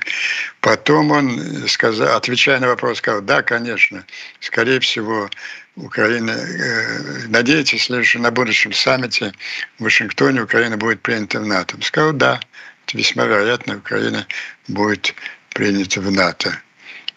Потом 0.62 1.10
он, 1.10 1.68
сказал, 1.68 2.16
отвечая 2.16 2.60
на 2.60 2.68
вопрос, 2.68 3.00
сказал, 3.00 3.22
да, 3.22 3.42
конечно, 3.42 4.06
скорее 4.40 4.80
всего, 4.82 5.28
Украина, 5.76 6.30
э, 6.32 7.28
надеетесь 7.28 7.86
что 7.86 8.20
на 8.20 8.30
будущем 8.30 8.72
саммите 8.72 9.34
в 9.80 9.84
Вашингтоне 9.84 10.44
Украина 10.44 10.78
будет 10.78 11.02
принята 11.02 11.40
в 11.40 11.48
НАТО? 11.48 11.76
Сказал, 11.82 12.14
да, 12.14 12.40
весьма 12.94 13.26
вероятно, 13.26 13.78
Украина 13.78 14.28
будет 14.68 15.16
принята 15.50 16.02
в 16.02 16.12
НАТО. 16.12 16.62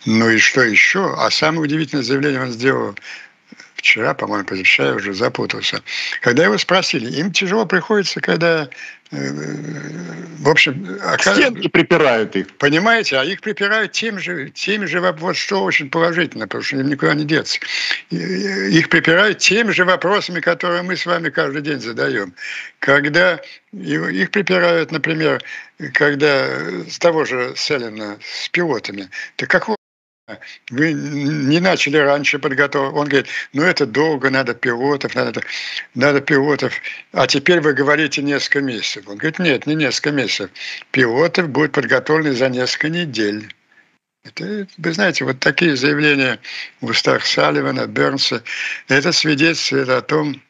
Ну 0.06 0.30
и 0.30 0.38
что 0.38 0.62
еще? 0.62 1.14
А 1.16 1.30
самое 1.30 1.62
удивительное 1.62 2.04
заявление 2.04 2.42
он 2.42 2.52
сделал 2.52 2.94
вчера, 3.78 4.12
по-моему, 4.12 4.44
позавчера, 4.44 4.88
я 4.88 4.94
уже 4.94 5.14
запутался. 5.14 5.82
Когда 6.20 6.44
его 6.44 6.58
спросили, 6.58 7.10
им 7.10 7.32
тяжело 7.32 7.64
приходится, 7.64 8.20
когда 8.20 8.68
э, 9.12 9.32
в 10.40 10.48
общем... 10.48 10.98
К 11.16 11.22
стенке 11.22 11.68
припирают 11.68 12.36
их. 12.36 12.48
Понимаете, 12.58 13.18
а 13.18 13.24
их 13.24 13.40
припирают 13.40 13.92
тем 13.92 14.18
же, 14.18 14.50
теми 14.50 14.84
же, 14.86 15.00
вот 15.00 15.36
что 15.36 15.62
очень 15.62 15.90
положительно, 15.90 16.46
потому 16.46 16.64
что 16.64 16.76
им 16.76 16.88
никуда 16.88 17.14
не 17.14 17.24
деться. 17.24 17.60
Их 18.10 18.88
припирают 18.88 19.38
теми 19.38 19.70
же 19.70 19.84
вопросами, 19.84 20.40
которые 20.40 20.82
мы 20.82 20.96
с 20.96 21.06
вами 21.06 21.30
каждый 21.30 21.62
день 21.62 21.80
задаем. 21.80 22.34
Когда 22.80 23.40
их 23.72 24.30
припирают, 24.32 24.90
например, 24.90 25.42
когда 25.94 26.46
с 26.90 26.98
того 26.98 27.24
же 27.24 27.54
Селина 27.56 28.18
с 28.22 28.48
пилотами. 28.48 29.08
Так 29.36 29.48
какого 29.48 29.77
вы 30.70 30.92
не 30.92 31.60
начали 31.60 31.96
раньше 31.96 32.38
подготовку. 32.38 32.98
Он 32.98 33.08
говорит, 33.08 33.28
ну 33.52 33.62
это 33.62 33.86
долго, 33.86 34.30
надо 34.30 34.54
пилотов, 34.54 35.14
надо, 35.14 35.42
надо 35.94 36.20
пилотов. 36.20 36.74
А 37.12 37.26
теперь 37.26 37.60
вы 37.60 37.72
говорите 37.72 38.22
несколько 38.22 38.60
месяцев. 38.60 39.08
Он 39.08 39.16
говорит, 39.16 39.38
нет, 39.38 39.66
не 39.66 39.74
несколько 39.74 40.10
месяцев. 40.12 40.50
Пилотов 40.90 41.48
будут 41.48 41.72
подготовлены 41.72 42.34
за 42.34 42.48
несколько 42.48 42.88
недель. 42.88 43.52
Это, 44.24 44.66
вы 44.76 44.92
знаете, 44.92 45.24
вот 45.24 45.40
такие 45.40 45.76
заявления 45.76 46.38
в 46.80 46.86
устах 46.90 47.24
Салливана, 47.24 47.86
Бернса, 47.86 48.42
это 48.88 49.12
свидетельствует 49.12 49.88
о 49.88 50.02
том, 50.02 50.42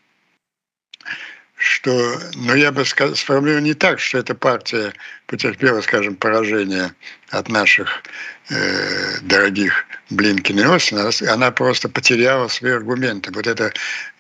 что, 1.58 2.20
ну, 2.34 2.54
я 2.54 2.70
бы 2.70 2.84
сказал, 2.84 3.16
сформулировал 3.16 3.64
не 3.64 3.74
так, 3.74 3.98
что 3.98 4.18
эта 4.18 4.34
партия 4.34 4.94
потерпела, 5.26 5.80
скажем, 5.80 6.14
поражение 6.14 6.92
от 7.30 7.48
наших 7.48 8.02
э, 8.48 9.18
дорогих 9.22 9.84
Блинкина 10.10 10.60
и 10.60 10.64
Остина, 10.64 11.10
она 11.32 11.50
просто 11.50 11.88
потеряла 11.88 12.46
свои 12.48 12.72
аргументы. 12.72 13.32
Вот 13.32 13.48
это 13.48 13.72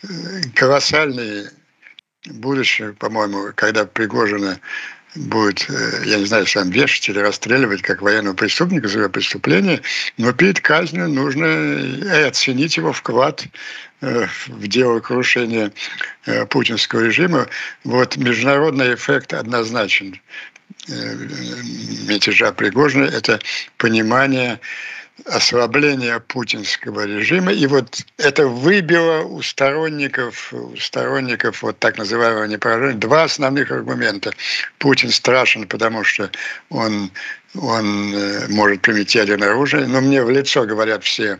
э, 0.02 0.06
колоссальное 0.54 1.52
будущее, 2.26 2.92
по-моему, 2.94 3.52
когда 3.54 3.86
Пригожина 3.86 4.58
будет, 5.14 5.66
э, 5.68 6.02
я 6.06 6.18
не 6.18 6.26
знаю, 6.26 6.46
сам 6.46 6.70
вешать 6.70 7.08
или 7.08 7.18
расстреливать 7.18 7.82
как 7.82 8.02
военного 8.02 8.34
преступника 8.34 8.88
за 8.88 9.00
его 9.00 9.08
преступление, 9.08 9.80
но 10.16 10.32
перед 10.32 10.60
казнью 10.60 11.08
нужно 11.08 11.44
э, 11.44 12.26
оценить 12.26 12.76
его 12.76 12.92
вклад 12.92 13.44
э, 14.00 14.26
в 14.46 14.66
дело 14.66 15.00
крушения 15.00 15.72
путинского 16.50 17.00
режима. 17.04 17.48
Вот 17.84 18.16
международный 18.16 18.94
эффект 18.94 19.32
однозначен 19.32 20.20
мятежа 20.86 22.52
Пригожина– 22.52 23.04
это 23.12 23.40
понимание 23.78 24.60
ослабления 25.26 26.20
путинского 26.20 27.06
режима. 27.06 27.52
И 27.52 27.66
вот 27.66 28.00
это 28.18 28.46
выбило 28.46 29.22
у 29.22 29.42
сторонников, 29.42 30.52
у 30.52 30.76
сторонников 30.76 31.62
вот 31.62 31.78
так 31.78 31.98
называемого 31.98 32.44
непоражения 32.44 32.98
два 32.98 33.24
основных 33.24 33.70
аргумента. 33.70 34.32
Путин 34.78 35.10
страшен, 35.10 35.66
потому 35.66 36.04
что 36.04 36.30
он, 36.70 37.10
он 37.54 38.14
э, 38.14 38.48
может 38.48 38.82
применить 38.82 39.14
ядерное 39.14 39.50
оружие. 39.50 39.86
Но 39.86 40.00
мне 40.00 40.22
в 40.22 40.30
лицо 40.30 40.64
говорят 40.64 41.04
все, 41.04 41.38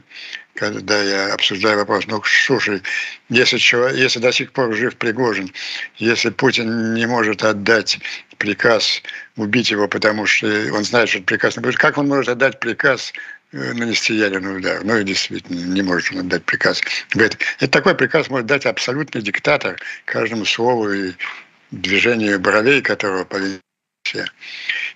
когда 0.55 1.01
я 1.01 1.33
обсуждаю 1.35 1.79
вопрос, 1.79 2.05
ну, 2.09 2.21
слушай, 2.25 2.83
если, 3.29 3.59
человек, 3.59 3.97
если 3.97 4.19
до 4.19 4.33
сих 4.33 4.53
пор 4.53 4.75
жив 4.75 4.97
Пригожин, 4.97 5.53
если 5.97 6.31
Путин 6.31 6.95
не 6.95 7.07
может 7.07 7.45
отдать 7.45 8.01
приказ 8.39 9.03
убить 9.37 9.71
его, 9.71 9.89
потому 9.89 10.27
что 10.27 10.47
он 10.73 10.85
знает, 10.85 11.09
что 11.09 11.21
приказ 11.21 11.57
не 11.57 11.63
будет, 11.63 11.77
как 11.77 11.99
он 11.99 12.09
может 12.09 12.29
отдать 12.29 12.59
приказ 12.61 13.13
нанести 13.53 14.15
ядерный 14.15 14.59
удар. 14.59 14.85
Ну 14.85 14.97
и 14.99 15.05
действительно, 15.05 15.59
не 15.75 15.83
может 15.83 16.13
он 16.13 16.21
отдать 16.21 16.45
приказ. 16.45 16.83
Говорит, 17.15 17.39
это 17.59 17.71
такой 17.71 17.95
приказ 17.95 18.29
может 18.29 18.47
дать 18.47 18.67
абсолютный 18.67 19.23
диктатор 19.23 19.81
каждому 20.05 20.45
слову 20.45 20.91
и 20.93 21.13
движению 21.71 22.39
бровей, 22.41 22.83
которого 22.83 23.25
поведет 23.25 23.61
все. 24.09 24.25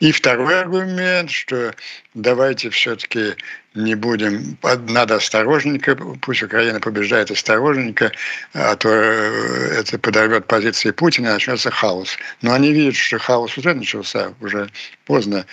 И 0.00 0.10
второй 0.10 0.60
аргумент, 0.60 1.30
что 1.30 1.74
давайте 2.14 2.70
все-таки 2.70 3.34
не 3.74 3.94
будем, 3.94 4.56
надо 4.88 5.16
осторожненько, 5.16 5.96
пусть 5.96 6.42
Украина 6.42 6.80
побеждает 6.80 7.30
осторожненько, 7.30 8.12
а 8.54 8.74
то 8.76 8.88
э, 8.88 9.80
это 9.80 9.98
подорвет 9.98 10.46
позиции 10.46 10.90
Путина, 10.90 11.34
начнется 11.34 11.70
хаос. 11.70 12.16
Но 12.42 12.52
они 12.52 12.72
видят, 12.72 12.96
что 12.96 13.18
хаос 13.18 13.56
уже 13.58 13.74
начался, 13.74 14.34
уже 14.40 14.70
поздно 15.04 15.46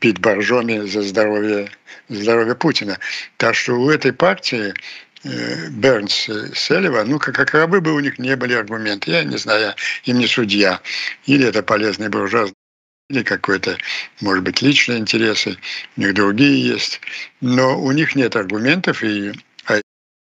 пить 0.00 0.18
боржоми 0.18 0.86
за 0.86 1.02
здоровье, 1.02 1.70
здоровье 2.08 2.54
Путина. 2.54 2.98
Так 3.36 3.54
что 3.54 3.74
у 3.74 3.90
этой 3.90 4.12
партии 4.12 4.74
э, 5.24 5.68
Бернс, 5.68 6.28
Селлива, 6.54 7.04
ну, 7.04 7.18
как, 7.18 7.34
как 7.34 7.52
рабы 7.54 7.80
бы 7.80 7.94
у 7.94 8.00
них 8.00 8.18
не 8.18 8.36
были 8.36 8.54
аргументы. 8.54 9.10
Я 9.10 9.24
не 9.24 9.36
знаю, 9.36 9.74
им 10.04 10.18
не 10.18 10.26
судья. 10.26 10.80
Или 11.26 11.46
это 11.46 11.62
полезный 11.62 12.08
буржуазный 12.08 12.54
или 13.10 13.22
какой-то, 13.22 13.76
может 14.20 14.44
быть, 14.44 14.62
личные 14.62 14.98
интересы, 14.98 15.58
у 15.96 16.00
них 16.00 16.14
другие 16.14 16.66
есть, 16.66 17.00
но 17.40 17.78
у 17.78 17.92
них 17.92 18.14
нет 18.16 18.34
аргументов, 18.34 19.02
и 19.02 19.32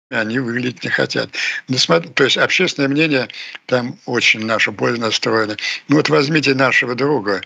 они 0.10 0.40
выглядеть 0.40 0.84
не 0.84 0.90
хотят. 0.90 1.30
Ну, 1.70 1.78
то 1.78 2.24
есть 2.24 2.38
общественное 2.38 2.90
мнение 2.90 3.30
там 3.66 3.98
очень 4.06 4.46
нашу 4.46 4.74
пользу 4.74 5.00
настроено. 5.00 5.56
Ну 5.88 5.96
вот 5.96 6.10
возьмите 6.10 6.54
нашего 6.54 6.96
друга 6.96 7.42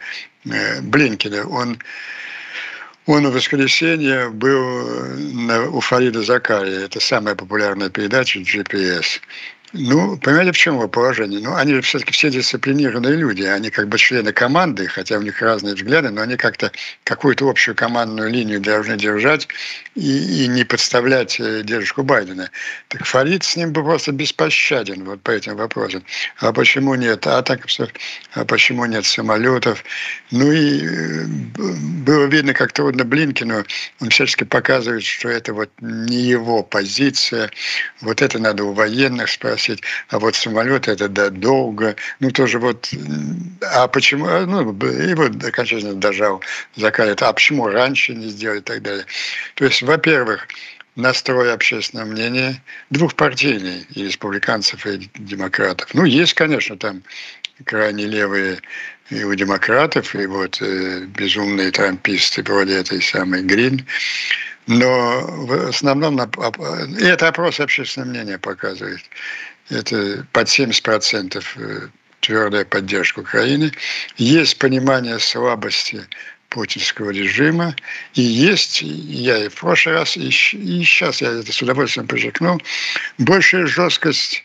э, 0.46 0.82
Блинкина, 0.82 1.48
он 1.48 1.78
он 3.06 3.28
в 3.28 3.34
воскресенье 3.34 4.30
был 4.30 4.90
на, 5.16 5.70
у 5.70 5.80
Фарида 5.80 6.24
Закария, 6.24 6.86
это 6.86 7.00
самая 7.00 7.36
популярная 7.36 7.92
передача 7.92 8.40
GPS. 8.40 9.22
Ну, 9.78 10.18
понимаете, 10.18 10.54
в 10.54 10.58
чем 10.58 10.76
его 10.76 10.88
положение? 10.88 11.42
Ну, 11.42 11.54
они 11.54 11.82
все-таки 11.82 12.14
все 12.14 12.30
дисциплинированные 12.30 13.16
люди. 13.16 13.44
Они 13.44 13.70
как 13.70 13.90
бы 13.90 13.98
члены 13.98 14.32
команды, 14.32 14.88
хотя 14.88 15.18
у 15.18 15.22
них 15.22 15.42
разные 15.42 15.76
взгляды, 15.76 16.12
но 16.12 16.22
они 16.22 16.38
как-то 16.38 16.72
какую-то 17.04 17.50
общую 17.50 17.76
командную 17.76 18.30
линию 18.30 18.62
должны 18.62 18.96
держать 18.96 19.50
и, 19.96 20.46
и 20.46 20.48
не 20.48 20.64
подставлять 20.64 21.40
э, 21.42 21.62
дедушку 21.64 22.04
Байдена. 22.04 22.50
Так 22.88 23.06
Фарид 23.06 23.44
с 23.44 23.58
ним 23.58 23.74
бы 23.74 23.84
просто 23.84 24.14
беспощаден 24.14 25.04
вот 25.04 25.22
по 25.22 25.32
этим 25.32 25.58
вопросам. 25.58 26.06
А 26.38 26.54
почему 26.54 26.96
нет 26.96 27.28
атаков? 27.28 27.70
А 28.32 28.46
почему 28.46 28.86
нет 28.86 29.06
самолетов? 29.06 29.84
Ну 30.32 30.54
и 30.54 30.86
э, 30.86 31.26
было 32.06 32.26
видно, 32.28 32.54
как 32.54 32.72
трудно 32.72 33.04
Блинкину. 33.04 33.66
Он 34.00 34.10
всячески 34.10 34.46
показывает, 34.46 35.04
что 35.04 35.28
это 35.28 35.54
вот 35.54 35.70
не 35.82 36.22
его 36.22 36.64
позиция. 36.64 37.52
Вот 38.00 38.22
это 38.22 38.40
надо 38.40 38.64
у 38.64 38.72
военных 38.72 39.30
спросить 39.30 39.65
спросить, 39.66 39.84
а 40.10 40.20
вот 40.20 40.36
самолет 40.36 40.88
это 40.88 41.08
да, 41.08 41.30
долго, 41.30 41.96
ну 42.20 42.32
тоже 42.32 42.60
вот, 42.60 42.90
а 43.62 43.88
почему, 43.88 44.28
а, 44.28 44.46
ну, 44.46 44.72
и 44.72 45.14
вот 45.14 45.44
окончательно 45.44 45.94
дожал 45.94 46.42
закалит, 46.76 47.22
а 47.22 47.34
почему 47.34 47.68
раньше 47.68 48.14
не 48.14 48.30
сделали 48.30 48.60
и 48.60 48.62
так 48.62 48.82
далее. 48.82 49.06
То 49.56 49.66
есть, 49.66 49.82
во-первых, 49.82 50.48
настрой 50.96 51.54
общественного 51.54 52.08
мнения 52.08 52.62
двухпартийный, 52.90 53.86
и 53.94 54.06
республиканцев, 54.06 54.86
и 54.86 55.10
демократов. 55.16 55.94
Ну, 55.94 56.06
есть, 56.06 56.34
конечно, 56.34 56.78
там 56.78 57.04
крайне 57.66 58.06
левые 58.06 58.60
и 59.10 59.24
у 59.24 59.36
демократов, 59.36 60.16
и 60.16 60.26
вот 60.26 60.62
э, 60.62 61.06
безумные 61.06 61.72
трамписты 61.72 62.44
вроде 62.44 62.78
этой 62.78 63.02
самой 63.02 63.44
Грин. 63.44 63.86
Но 64.68 65.22
в 65.22 65.70
основном, 65.70 66.20
и 66.20 67.04
это 67.04 67.28
опрос 67.28 67.60
общественного 67.60 68.10
мнения 68.10 68.40
показывает, 68.40 69.02
это 69.70 70.26
под 70.32 70.48
70% 70.48 71.44
э, 71.56 71.88
твердая 72.22 72.66
поддержка 72.66 73.20
Украины. 73.20 73.72
Есть 74.18 74.58
понимание 74.58 75.20
слабости 75.20 76.02
путинского 76.50 77.10
режима. 77.10 77.76
И 78.14 78.22
есть, 78.22 78.82
я 78.82 79.46
и 79.46 79.50
в 79.50 79.56
прошлый 79.56 79.96
раз, 79.96 80.16
и, 80.16 80.32
сейчас 80.32 81.22
я 81.22 81.32
это 81.32 81.52
с 81.52 81.62
удовольствием 81.62 82.08
подчеркну, 82.08 82.60
большая 83.18 83.68
жесткость 83.68 84.45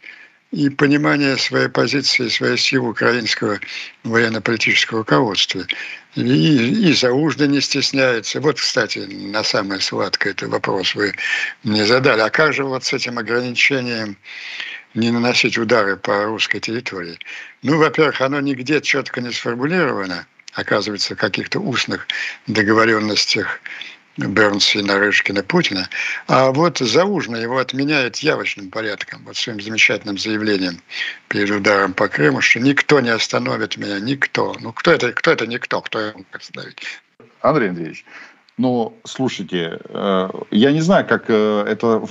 и 0.52 0.68
понимание 0.68 1.36
своей 1.36 1.68
позиции, 1.68 2.28
своей 2.28 2.56
силы 2.56 2.90
украинского 2.90 3.60
военно-политического 4.02 5.00
руководства. 5.00 5.64
И, 6.16 6.22
и 6.22 6.92
Заужда 6.92 7.46
не 7.46 7.60
стесняется. 7.60 8.40
Вот, 8.40 8.58
кстати, 8.58 8.98
на 8.98 9.44
самое 9.44 9.80
сладкое 9.80 10.32
это 10.32 10.48
вопрос 10.48 10.94
вы 10.94 11.14
мне 11.62 11.86
задали. 11.86 12.20
А 12.20 12.30
как 12.30 12.52
же 12.52 12.64
вот 12.64 12.84
с 12.84 12.92
этим 12.92 13.18
ограничением 13.18 14.16
не 14.94 15.10
наносить 15.12 15.56
удары 15.56 15.96
по 15.96 16.24
русской 16.24 16.58
территории? 16.58 17.18
Ну, 17.62 17.78
во-первых, 17.78 18.20
оно 18.20 18.40
нигде 18.40 18.80
четко 18.80 19.20
не 19.20 19.30
сформулировано, 19.30 20.26
оказывается, 20.54 21.14
в 21.14 21.18
каких-то 21.18 21.60
устных 21.60 22.08
договоренностях 22.48 23.60
Бернса, 24.28 24.82
Нарышкина, 24.82 25.42
Путина. 25.42 25.88
А 26.26 26.50
вот 26.50 26.78
Заужно 26.78 27.36
его 27.36 27.58
отменяет 27.58 28.16
явочным 28.16 28.70
порядком, 28.70 29.22
вот 29.24 29.36
своим 29.36 29.60
замечательным 29.60 30.18
заявлением 30.18 30.80
перед 31.28 31.50
ударом 31.50 31.92
по 31.92 32.08
Крыму, 32.08 32.40
что 32.40 32.60
никто 32.60 33.00
не 33.00 33.10
остановит 33.10 33.76
меня, 33.76 34.00
никто. 34.00 34.56
Ну, 34.60 34.72
кто 34.72 34.90
это, 34.92 35.12
кто 35.12 35.30
это 35.30 35.46
никто, 35.46 35.80
кто 35.80 36.00
его 36.00 36.18
мог 36.18 36.26
остановить? 36.32 36.78
Андрей 37.40 37.70
Андреевич, 37.70 38.04
ну, 38.60 38.98
слушайте, 39.04 39.80
э, 39.84 40.28
я 40.50 40.72
не 40.72 40.82
знаю, 40.82 41.06
как 41.06 41.24
э, 41.28 41.64
это 41.66 42.02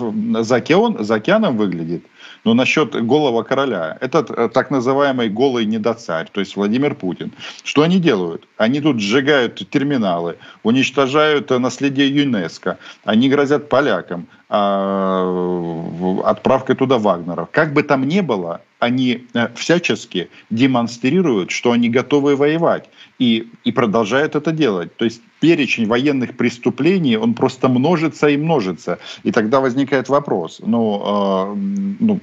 за, 0.41 0.55
океан, 0.55 1.03
за 1.03 1.15
океаном 1.15 1.57
выглядит, 1.57 2.03
но 2.49 2.55
насчет 2.55 2.95
голого 3.05 3.43
короля, 3.43 3.95
этот 4.01 4.31
э, 4.31 4.49
так 4.49 4.71
называемый 4.71 5.29
голый 5.29 5.65
недоцарь, 5.65 6.27
то 6.31 6.39
есть 6.39 6.55
Владимир 6.55 6.95
Путин, 6.95 7.31
что 7.63 7.83
они 7.83 7.99
делают? 7.99 8.47
Они 8.57 8.81
тут 8.81 8.99
сжигают 8.99 9.69
терминалы, 9.69 10.37
уничтожают 10.63 11.51
наследие 11.51 12.07
ЮНЕСКО, 12.07 12.79
они 13.05 13.29
грозят 13.29 13.69
полякам 13.69 14.25
а, 14.51 16.23
отправкой 16.25 16.75
туда 16.75 16.97
Вагнеров. 16.97 17.49
Как 17.51 17.71
бы 17.73 17.83
там 17.83 18.07
ни 18.07 18.21
было, 18.21 18.61
они 18.79 19.27
всячески 19.53 20.29
демонстрируют, 20.49 21.51
что 21.51 21.71
они 21.71 21.87
готовы 21.89 22.35
воевать 22.35 22.89
и, 23.19 23.47
и 23.63 23.71
продолжают 23.71 24.35
это 24.35 24.51
делать. 24.51 24.95
То 24.95 25.05
есть 25.05 25.21
перечень 25.39 25.85
военных 25.85 26.35
преступлений, 26.35 27.15
он 27.15 27.35
просто 27.35 27.69
множится 27.69 28.27
и 28.27 28.37
множится. 28.37 28.97
И 29.21 29.31
тогда 29.31 29.59
возникает 29.59 30.09
вопрос, 30.09 30.61
ну, 30.65 31.03
э, 31.05 31.55
ну 31.99 32.19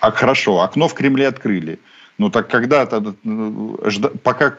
а 0.00 0.10
хорошо, 0.10 0.60
окно 0.60 0.88
в 0.88 0.94
Кремле 0.94 1.28
открыли. 1.28 1.78
Ну 2.18 2.30
так 2.30 2.48
когда-то, 2.48 3.14
пока 4.22 4.56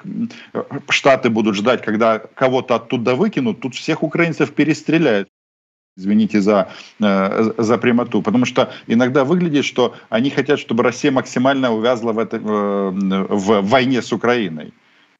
Штаты 0.89 1.29
будут 1.29 1.55
ждать, 1.55 1.81
когда 1.81 2.19
кого-то 2.19 2.75
оттуда 2.75 3.15
выкинут, 3.15 3.59
тут 3.59 3.75
всех 3.75 4.03
украинцев 4.03 4.51
перестреляют. 4.51 5.29
Извините 5.95 6.41
за, 6.41 6.69
э, 6.99 7.51
за 7.57 7.77
прямоту. 7.77 8.23
Потому 8.23 8.45
что 8.45 8.73
иногда 8.87 9.23
выглядит, 9.23 9.63
что 9.63 9.93
они 10.09 10.31
хотят, 10.31 10.59
чтобы 10.59 10.83
Россия 10.83 11.11
максимально 11.11 11.71
увязла 11.71 12.13
в, 12.13 12.19
это, 12.19 12.37
э, 12.37 12.39
в 13.29 13.61
войне 13.61 14.01
с 14.01 14.11
Украиной 14.11 14.73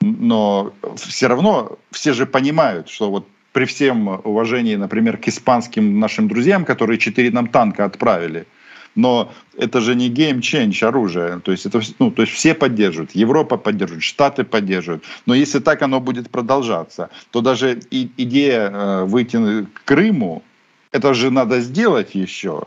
но 0.04 0.73
все 0.95 1.28
равно 1.28 1.78
все 1.91 2.13
же 2.13 2.26
понимают, 2.26 2.89
что 2.89 3.10
вот 3.10 3.28
при 3.54 3.65
всем 3.65 4.08
уважении, 4.08 4.76
например, 4.76 5.17
к 5.17 5.28
испанским 5.28 5.99
нашим 5.99 6.28
друзьям, 6.28 6.65
которые 6.65 6.97
четыре 6.97 7.32
нам 7.32 7.47
танка 7.47 7.86
отправили, 7.86 8.45
но 8.95 9.32
это 9.58 9.82
же 9.82 9.95
не 9.95 10.10
game 10.10 10.39
change 10.39 10.86
оружие, 10.86 11.39
то 11.43 11.51
есть 11.51 11.65
это 11.65 11.82
ну, 11.99 12.12
то 12.12 12.23
есть 12.23 12.34
все 12.34 12.53
поддерживают, 12.53 13.12
Европа 13.12 13.58
поддерживает, 13.58 14.03
Штаты 14.03 14.43
поддерживают, 14.43 15.03
но 15.25 15.34
если 15.34 15.60
так 15.60 15.82
оно 15.82 15.99
будет 15.99 16.29
продолжаться, 16.29 17.10
то 17.32 17.41
даже 17.41 17.79
и, 17.91 18.10
идея 18.17 18.69
э, 18.69 19.03
выйти 19.06 19.65
к 19.65 19.84
Крыму, 19.86 20.43
это 20.91 21.13
же 21.13 21.32
надо 21.32 21.60
сделать 21.62 22.15
еще, 22.15 22.63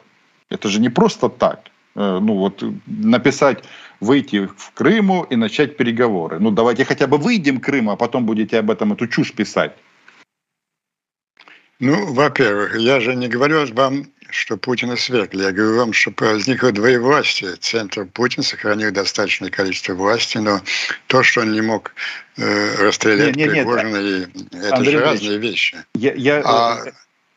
это 0.50 0.68
же 0.68 0.80
не 0.80 0.88
просто 0.88 1.28
так, 1.28 1.70
э, 1.94 2.18
ну 2.20 2.34
вот 2.34 2.64
написать 2.86 3.64
выйти 4.00 4.46
в 4.46 4.72
Крыму 4.74 5.26
и 5.30 5.36
начать 5.36 5.76
переговоры. 5.76 6.38
Ну, 6.38 6.50
давайте 6.50 6.84
хотя 6.84 7.06
бы 7.06 7.18
выйдем 7.18 7.60
к 7.60 7.64
Крыму, 7.64 7.92
а 7.92 7.96
потом 7.96 8.26
будете 8.26 8.58
об 8.58 8.70
этом 8.70 8.92
эту 8.92 9.06
чушь 9.06 9.32
писать. 9.32 9.72
Ну, 11.78 12.14
во-первых, 12.14 12.78
я 12.78 13.00
же 13.00 13.14
не 13.14 13.28
говорю 13.28 13.66
вам, 13.74 14.06
что 14.36 14.56
Путина 14.56 14.96
свергли. 14.96 15.44
Я 15.44 15.52
говорю 15.52 15.78
вам, 15.78 15.92
что 15.92 16.12
возникло 16.18 16.70
двоевластие. 16.70 17.56
Центр 17.56 18.04
Путин 18.04 18.42
сохранил 18.42 18.92
достаточное 18.92 19.50
количество 19.50 19.94
власти, 19.94 20.38
но 20.38 20.60
то, 21.06 21.22
что 21.22 21.40
он 21.40 21.52
не 21.52 21.62
мог 21.62 21.92
э, 22.36 22.76
расстрелять 22.76 23.34
не, 23.34 23.44
не, 23.44 23.50
Пригожина, 23.50 23.96
нет, 23.96 24.30
это 24.52 24.76
Андрей 24.76 24.92
же 24.92 25.00
разные 25.00 25.38
вещи. 25.38 25.76
Я, 25.94 26.12
я, 26.14 26.42
а, 26.44 26.84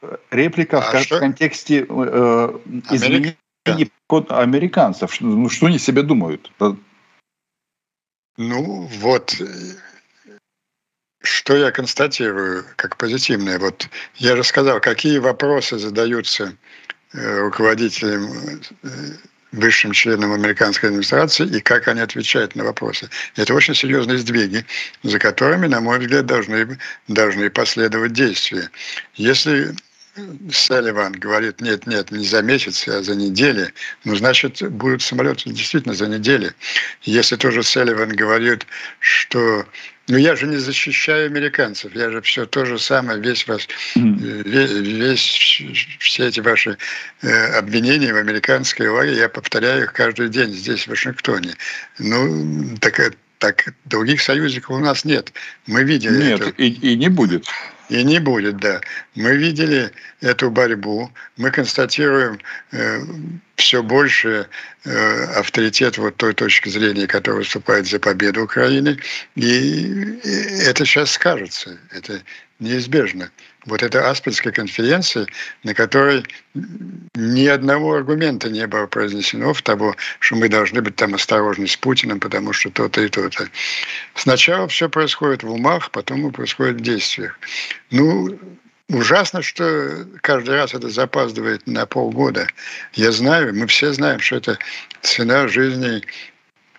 э, 0.01 0.17
реплика 0.31 0.79
а 0.79 1.01
в, 1.01 1.05
в 1.05 1.19
контексте 1.19 1.85
э, 1.87 2.59
изменения 2.91 3.37
американцев. 4.29 5.21
Ну, 5.21 5.49
что 5.49 5.67
они 5.67 5.79
себе 5.79 6.03
думают? 6.03 6.51
Ну, 8.37 8.89
вот, 8.99 9.35
что 11.21 11.55
я 11.55 11.71
констатирую 11.71 12.65
как 12.75 12.97
позитивное. 12.97 13.59
Вот 13.59 13.89
я 14.15 14.35
же 14.35 14.43
сказал, 14.43 14.79
какие 14.79 15.17
вопросы 15.17 15.77
задаются 15.77 16.55
э, 17.13 17.39
руководителям, 17.39 18.31
э, 18.83 18.89
высшим 19.51 19.93
членам 19.93 20.31
американской 20.33 20.89
администрации 20.89 21.45
и 21.45 21.59
как 21.59 21.87
они 21.87 22.01
отвечают 22.01 22.55
на 22.55 22.63
вопросы. 22.63 23.09
Это 23.35 23.53
очень 23.53 23.73
серьезные 23.73 24.19
сдвиги, 24.19 24.65
за 25.03 25.17
которыми, 25.17 25.67
на 25.67 25.81
мой 25.81 25.99
взгляд, 25.99 26.25
должны, 26.25 26.77
должны 27.07 27.49
последовать 27.49 28.13
действия. 28.13 28.69
Если 29.15 29.73
Салливан 30.51 31.13
говорит, 31.13 31.61
нет, 31.61 31.87
нет, 31.87 32.11
не 32.11 32.25
за 32.25 32.41
месяц, 32.41 32.87
а 32.87 33.01
за 33.01 33.15
неделю, 33.15 33.69
ну, 34.03 34.15
значит, 34.15 34.61
будут 34.71 35.01
самолеты 35.01 35.49
действительно 35.49 35.93
за 35.93 36.07
неделю. 36.07 36.53
Если 37.03 37.35
тоже 37.35 37.63
Салливан 37.63 38.09
говорит, 38.09 38.65
что 38.99 39.65
ну 40.09 40.17
я 40.17 40.35
же 40.35 40.47
не 40.47 40.57
защищаю 40.57 41.27
американцев, 41.27 41.95
я 41.95 42.09
же 42.09 42.21
все 42.21 42.45
то 42.45 42.65
же 42.65 42.79
самое, 42.79 43.21
весь 43.21 43.47
ваш, 43.47 43.67
весь, 43.95 44.71
весь 44.71 45.61
все 45.99 46.27
эти 46.27 46.39
ваши 46.39 46.77
э, 47.21 47.57
обвинения 47.57 48.11
в 48.11 48.17
американской 48.17 48.87
лаге, 48.89 49.15
я 49.15 49.29
повторяю 49.29 49.83
их 49.83 49.93
каждый 49.93 50.29
день 50.29 50.51
здесь, 50.51 50.85
в 50.85 50.87
Вашингтоне. 50.89 51.53
Ну, 51.99 52.75
так, 52.81 53.13
так 53.39 53.73
других 53.85 54.21
союзников 54.21 54.71
у 54.71 54.79
нас 54.79 55.05
нет. 55.05 55.33
Мы 55.65 55.83
видим 55.83 56.19
Нет, 56.19 56.41
это. 56.41 56.49
И, 56.61 56.67
и 56.67 56.95
не 56.95 57.09
будет. 57.09 57.45
И 57.89 58.03
не 58.03 58.19
будет, 58.19 58.57
да. 58.57 58.81
Мы 59.15 59.35
видели 59.35 59.91
эту 60.21 60.51
борьбу, 60.51 61.11
мы 61.37 61.49
констатируем 61.49 62.39
э, 62.71 63.01
все 63.55 63.81
больше 63.81 64.47
э, 64.85 65.23
авторитет 65.35 65.97
вот 65.97 66.15
той 66.17 66.35
точки 66.35 66.69
зрения, 66.69 67.07
которая 67.07 67.39
выступает 67.39 67.87
за 67.87 67.99
победу 67.99 68.43
Украины. 68.43 68.99
И 69.35 70.19
это 70.65 70.85
сейчас 70.85 71.11
скажется, 71.11 71.79
это 71.91 72.21
неизбежно. 72.59 73.31
Вот 73.65 73.83
эта 73.83 74.09
Аспельская 74.09 74.53
конференция, 74.53 75.27
на 75.63 75.73
которой 75.73 76.25
ни 77.13 77.45
одного 77.45 77.95
аргумента 77.95 78.49
не 78.49 78.65
было 78.67 78.87
произнесено 78.87 79.53
в 79.53 79.61
того, 79.61 79.95
что 80.19 80.35
мы 80.35 80.47
должны 80.47 80.81
быть 80.81 80.95
там 80.95 81.13
осторожны 81.13 81.67
с 81.67 81.75
Путиным, 81.75 82.19
потому 82.19 82.53
что 82.53 82.69
то-то 82.69 83.01
и 83.01 83.09
то-то. 83.09 83.49
Сначала 84.15 84.67
все 84.69 84.89
происходит 84.89 85.43
в 85.43 85.51
умах, 85.51 85.91
потом 85.91 86.31
происходит 86.31 86.77
в 86.77 86.81
действиях. 86.81 87.37
Ну, 87.91 88.39
ужасно, 88.87 89.41
что 89.41 90.07
каждый 90.21 90.55
раз 90.55 90.73
это 90.73 90.89
запаздывает 90.89 91.67
на 91.67 91.85
полгода. 91.85 92.47
Я 92.93 93.11
знаю, 93.11 93.53
мы 93.53 93.67
все 93.67 93.91
знаем, 93.91 94.21
что 94.21 94.37
это 94.37 94.57
цена 95.01 95.49
жизни 95.49 96.01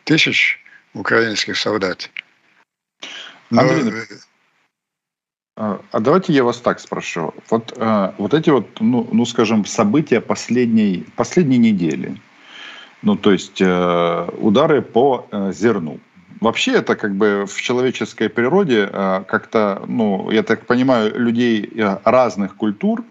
тысяч 0.05 0.59
украинских 0.95 1.59
солдат. 1.59 2.11
Но... 3.51 3.61
Андрей, 3.61 4.07
а, 5.57 5.81
а 5.93 6.01
давайте 6.01 6.33
я 6.33 6.45
вас 6.45 6.59
так 6.59 6.81
спрошу. 6.81 7.35
Вот, 7.51 7.75
а, 7.77 8.15
вот 8.19 8.35
эти 8.35 8.51
вот, 8.51 8.67
ну, 8.81 9.09
ну, 9.13 9.25
скажем, 9.25 9.65
события 9.65 10.21
последней, 10.21 11.07
последней 11.17 11.59
недели, 11.59 12.17
ну, 13.03 13.17
то 13.17 13.33
есть 13.33 13.61
э, 13.61 14.29
удары 14.39 14.83
по 14.83 15.27
э, 15.31 15.53
зерну. 15.53 15.99
Вообще 16.41 16.73
это 16.73 16.97
как 16.97 17.15
бы 17.15 17.45
в 17.47 17.61
человеческой 17.61 18.29
природе 18.29 18.89
э, 18.91 19.25
как-то, 19.27 19.83
ну, 19.87 20.31
я 20.31 20.43
так 20.43 20.67
понимаю, 20.67 21.19
людей 21.19 21.71
разных 22.05 22.57
культур 22.57 23.05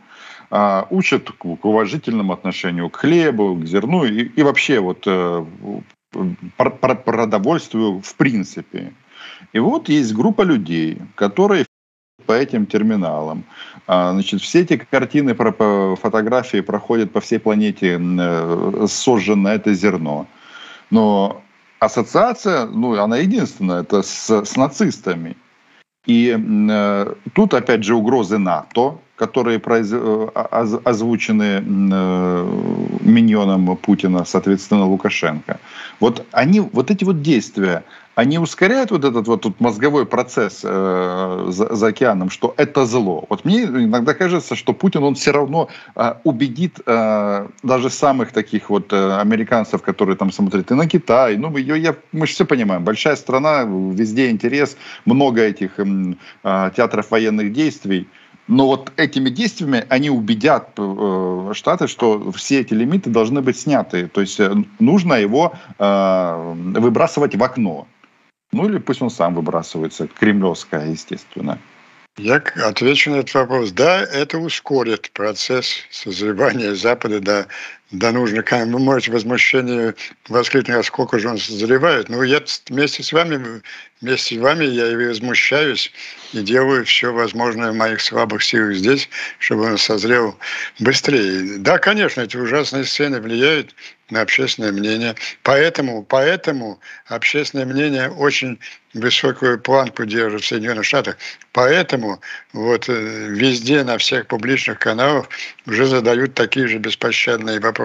учат 0.89 1.29
к 1.29 1.45
уважительному 1.45 2.33
отношению 2.33 2.89
к 2.89 2.95
хлебу, 2.95 3.55
к 3.55 3.65
зерну 3.65 4.03
и, 4.05 4.23
и 4.23 4.41
вообще 4.41 4.79
вот 4.79 5.07
продовольствию 6.57 8.01
в 8.01 8.15
принципе. 8.15 8.93
И 9.53 9.59
вот 9.59 9.89
есть 9.89 10.11
группа 10.15 10.41
людей, 10.41 10.97
которые 11.13 11.65
по 12.29 12.33
этим 12.33 12.67
терминалам. 12.67 13.43
А, 13.87 14.11
значит, 14.11 14.41
все 14.41 14.59
эти 14.59 14.77
картины, 14.77 15.33
фотографии 15.33 16.61
проходят 16.61 17.11
по 17.11 17.19
всей 17.19 17.39
планете 17.39 17.99
э, 17.99 18.85
сожженное 18.87 19.55
это 19.55 19.73
зерно. 19.73 20.27
Но 20.91 21.41
ассоциация, 21.79 22.65
ну, 22.67 23.01
она 23.01 23.17
единственная, 23.17 23.81
это 23.81 24.03
с, 24.03 24.29
с 24.29 24.55
нацистами. 24.57 25.35
И 26.05 26.37
э, 26.37 27.13
тут, 27.33 27.53
опять 27.55 27.83
же, 27.83 27.95
угрозы 27.95 28.37
НАТО, 28.37 28.99
которые 29.15 29.57
произ... 29.57 29.89
Э, 29.91 30.27
озвучены 30.85 31.63
э, 31.91 32.87
миньоном 32.99 33.77
Путина, 33.77 34.25
соответственно, 34.25 34.85
Лукашенко. 34.85 35.59
Вот 35.99 36.25
они, 36.31 36.59
вот 36.59 36.91
эти 36.91 37.03
вот 37.03 37.21
действия, 37.21 37.83
они 38.19 38.37
ускоряют 38.37 38.91
вот 38.91 39.05
этот 39.05 39.27
вот 39.27 39.59
мозговой 39.59 40.05
процесс 40.05 40.61
э, 40.63 41.45
за, 41.49 41.75
за 41.75 41.87
океаном, 41.87 42.29
что 42.29 42.53
это 42.57 42.85
зло. 42.85 43.25
Вот 43.29 43.45
мне 43.45 43.63
иногда 43.63 44.13
кажется, 44.13 44.55
что 44.55 44.73
Путин, 44.73 45.03
он 45.03 45.15
все 45.15 45.31
равно 45.31 45.69
э, 45.95 46.13
убедит 46.25 46.79
э, 46.85 47.47
даже 47.63 47.89
самых 47.89 48.33
таких 48.33 48.69
вот 48.69 48.91
э, 48.91 49.21
американцев, 49.21 49.81
которые 49.81 50.17
там 50.17 50.31
смотрят 50.31 50.71
и 50.71 50.73
на 50.73 50.87
Китай. 50.87 51.37
Ну, 51.37 51.55
я, 51.57 51.75
я, 51.75 51.95
мы 52.11 52.27
же 52.27 52.33
все 52.33 52.45
понимаем, 52.45 52.83
большая 52.83 53.15
страна, 53.15 53.63
везде 53.63 54.29
интерес, 54.29 54.75
много 55.05 55.41
этих 55.41 55.79
э, 55.79 56.71
театров 56.75 57.11
военных 57.11 57.53
действий. 57.53 58.07
Но 58.49 58.65
вот 58.65 58.91
этими 58.97 59.29
действиями 59.29 59.85
они 59.89 60.09
убедят 60.09 60.71
э, 60.75 61.51
Штаты, 61.53 61.87
что 61.87 62.31
все 62.31 62.61
эти 62.61 62.73
лимиты 62.73 63.11
должны 63.11 63.41
быть 63.43 63.59
сняты. 63.59 64.07
То 64.07 64.21
есть 64.21 64.39
э, 64.39 64.51
нужно 64.79 65.13
его 65.13 65.53
э, 65.77 66.53
выбрасывать 66.73 67.35
в 67.35 67.43
окно. 67.43 67.87
Ну 68.51 68.67
или 68.67 68.79
пусть 68.79 69.03
он 69.03 69.11
сам 69.11 69.35
выбрасывается, 69.35 70.07
кремлевская, 70.07 70.87
естественно. 70.87 71.59
Я 72.17 72.41
отвечу 72.65 73.11
на 73.11 73.17
этот 73.17 73.35
вопрос. 73.35 73.71
Да, 73.71 74.01
это 74.01 74.39
ускорит 74.39 75.11
процесс 75.11 75.85
созревания 75.91 76.73
Запада 76.73 77.19
до, 77.19 77.47
до 77.91 78.11
нужных. 78.11 78.51
Вы 78.51 78.65
можете 78.65 79.11
возмущение 79.11 79.95
воскликнуть, 80.27 80.77
а 80.77 80.83
сколько 80.83 81.17
же 81.19 81.29
он 81.29 81.37
созревает. 81.37 82.09
Ну, 82.09 82.21
я 82.23 82.41
вместе 82.69 83.03
с 83.03 83.11
вами, 83.11 83.61
вместе 84.01 84.35
с 84.35 84.37
вами 84.37 84.65
я 84.65 84.91
и 84.91 84.95
возмущаюсь 84.95 85.91
и 86.33 86.41
делаю 86.41 86.85
все 86.85 87.11
возможное 87.11 87.71
в 87.71 87.75
моих 87.75 88.01
слабых 88.01 88.43
силах 88.43 88.75
здесь, 88.75 89.09
чтобы 89.39 89.63
он 89.63 89.77
созрел 89.77 90.37
быстрее. 90.79 91.57
Да, 91.57 91.79
конечно, 91.79 92.21
эти 92.21 92.37
ужасные 92.37 92.83
сцены 92.83 93.19
влияют 93.19 93.73
на 94.11 94.21
общественное 94.21 94.71
мнение. 94.71 95.15
Поэтому, 95.43 96.03
поэтому 96.03 96.79
общественное 97.07 97.65
мнение 97.65 98.09
очень 98.09 98.59
высокую 98.93 99.59
планку 99.59 100.05
держит 100.05 100.41
в 100.41 100.47
Соединенных 100.47 100.85
Штатах. 100.85 101.17
Поэтому 101.51 102.19
вот 102.53 102.89
э, 102.89 103.27
везде, 103.29 103.83
на 103.83 103.97
всех 103.99 104.27
публичных 104.27 104.79
каналах 104.79 105.29
уже 105.67 105.85
задают 105.85 106.33
такие 106.33 106.67
же 106.67 106.79
беспощадные 106.79 107.59
вопросы 107.59 107.78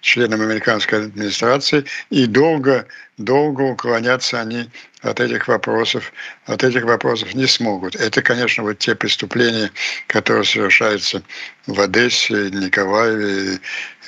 членам 0.00 0.40
американской 0.40 1.06
администрации. 1.06 1.84
И 2.10 2.26
долго, 2.26 2.86
долго 3.18 3.62
уклоняться 3.62 4.40
они 4.40 4.68
от 5.02 5.20
этих 5.20 5.48
вопросов, 5.48 6.12
от 6.46 6.62
этих 6.62 6.84
вопросов 6.84 7.34
не 7.34 7.46
смогут. 7.46 7.96
Это, 7.96 8.22
конечно, 8.22 8.62
вот 8.62 8.78
те 8.78 8.94
преступления, 8.94 9.70
которые 10.06 10.44
совершаются 10.44 11.22
в 11.66 11.80
Одессе, 11.80 12.50
Николаеве, 12.50 13.58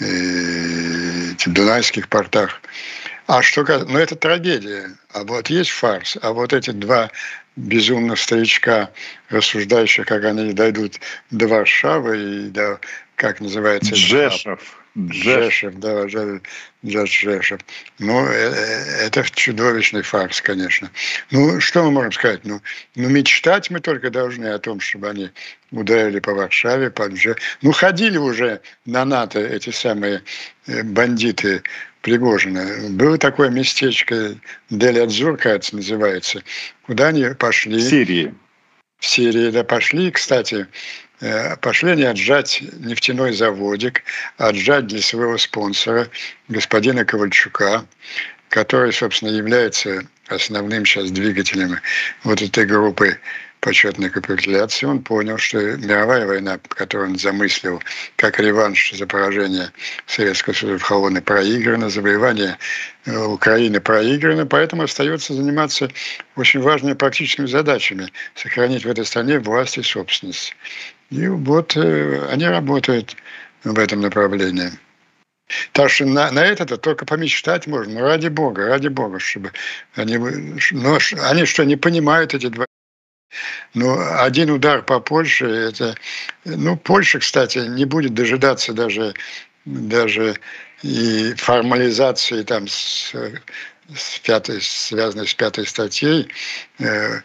и, 0.01 1.35
Дунайских 1.47 2.09
портах. 2.09 2.61
А 3.27 3.43
что, 3.43 3.65
ну 3.89 3.99
это 3.99 4.17
трагедия. 4.17 4.91
А 5.13 5.25
вот 5.25 5.49
есть 5.49 5.71
фарс. 5.71 6.17
А 6.21 6.33
вот 6.33 6.53
эти 6.53 6.71
два 6.71 7.11
безумных 7.57 8.19
старичка, 8.19 8.91
рассуждающих, 9.31 10.07
как 10.07 10.25
они 10.25 10.53
дойдут 10.53 11.01
до 11.31 11.49
Варшавы 11.49 12.47
и 12.47 12.49
до, 12.51 12.81
как 13.17 13.41
называется... 13.41 13.95
Джешев. 13.95 14.84
Джешев, 14.97 15.75
да, 15.77 16.07
Джордж 16.07 16.41
Жешев. 16.85 17.61
Ну, 17.99 18.27
э, 18.27 18.31
э, 18.33 19.07
это 19.07 19.25
чудовищный 19.35 20.03
фарс, 20.03 20.41
конечно. 20.41 20.91
Ну, 21.31 21.61
что 21.61 21.83
мы 21.83 21.91
можем 21.91 22.13
сказать? 22.13 22.41
Ну, 22.45 22.61
ну, 22.95 23.09
мечтать 23.09 23.71
мы 23.71 23.81
только 23.81 24.11
должны 24.11 24.47
о 24.47 24.59
том, 24.59 24.79
чтобы 24.79 25.11
они 25.11 25.31
ударили 25.73 26.21
по 26.21 26.33
Варшаве, 26.33 26.91
по 26.91 27.09
Дже. 27.09 27.37
Ну, 27.63 27.73
ходили 27.73 28.19
уже 28.19 28.61
на 28.87 29.05
НАТО 29.05 29.41
эти 29.41 29.71
самые 29.71 30.23
э, 30.67 30.83
бандиты 30.85 31.63
Пригожина. 32.03 32.91
Было 32.91 33.19
такое 33.19 33.49
местечко, 33.49 34.37
Дель-Адзур, 34.71 35.39
кажется, 35.39 35.75
называется, 35.75 36.43
куда 36.87 37.09
они 37.09 37.25
пошли. 37.35 37.79
В 37.79 37.83
Сирии. 37.83 38.35
В 38.99 39.07
Сирии, 39.07 39.51
да, 39.51 39.65
пошли, 39.65 40.11
кстати, 40.11 40.67
пошли 41.61 41.93
они 41.93 42.05
отжать 42.05 42.63
нефтяной 42.79 43.33
заводик, 43.33 44.03
отжать 44.37 44.87
для 44.87 45.01
своего 45.01 45.39
спонсора, 45.39 46.09
господина 46.49 47.05
Ковальчука, 47.05 47.85
который, 48.49 48.93
собственно, 48.93 49.31
является 49.31 50.05
основным 50.29 50.87
сейчас 50.87 51.11
двигателем 51.11 51.79
вот 52.23 52.41
этой 52.41 52.67
группы 52.67 53.19
почетной 53.65 54.11
капитуляции, 54.11 54.85
он 54.85 55.03
понял, 55.03 55.39
что 55.39 55.59
мировая 55.59 56.27
война, 56.27 56.59
которую 56.69 57.13
он 57.13 57.19
замыслил 57.19 57.83
как 58.17 58.39
реванш 58.39 58.93
за 58.93 59.07
поражение 59.07 59.71
Советского 60.07 60.53
Союза 60.53 60.79
в 60.79 60.83
Холодной, 60.83 61.23
проиграна, 61.23 61.89
завоевание 61.89 62.59
э, 63.07 63.17
Украины 63.17 63.81
проиграно, 63.81 64.45
поэтому 64.45 64.83
остается 64.83 65.33
заниматься 65.33 65.89
очень 66.37 66.61
важными 66.61 66.93
практическими 66.93 67.47
задачами– 67.47 68.13
сохранить 68.35 68.85
в 68.85 68.91
этой 68.91 69.07
стране 69.07 69.39
власть 69.39 69.79
и 69.79 69.83
собственность. 69.83 70.55
И 71.11 71.27
вот 71.29 71.77
э, 71.77 72.27
они 72.31 72.47
работают 72.47 73.17
в 73.63 73.79
этом 73.79 74.01
направлении. 74.01 74.71
Так 75.73 75.91
что 75.91 76.07
на, 76.07 76.31
на 76.31 76.45
это-то 76.45 76.77
только 76.77 77.05
помечтать 77.05 77.67
можно. 77.67 77.95
Ну, 77.95 78.01
ради 78.01 78.29
Бога, 78.29 78.67
ради 78.67 78.89
Бога, 78.89 79.19
чтобы 79.19 79.53
они... 79.95 80.17
Ну, 80.17 80.99
они 81.23 81.45
что, 81.45 81.65
не 81.65 81.77
понимают 81.77 82.35
эти 82.35 82.49
два... 82.49 82.67
Ну, 83.75 83.99
один 84.21 84.51
удар 84.51 84.83
по 84.83 85.01
Польше, 85.01 85.47
это... 85.47 85.97
Ну, 86.45 86.77
Польша, 86.77 87.19
кстати, 87.19 87.59
не 87.59 87.85
будет 87.85 88.15
дожидаться 88.15 88.73
даже, 88.73 89.15
даже 89.65 90.37
и 90.83 91.35
формализации 91.37 92.43
там 92.43 92.69
с 92.69 93.15
с 93.95 94.19
пятой, 94.21 94.61
связанной 94.63 95.27
с 95.27 95.35
пятой 95.35 95.67
статьей. 95.67 96.29
Э, 96.79 97.21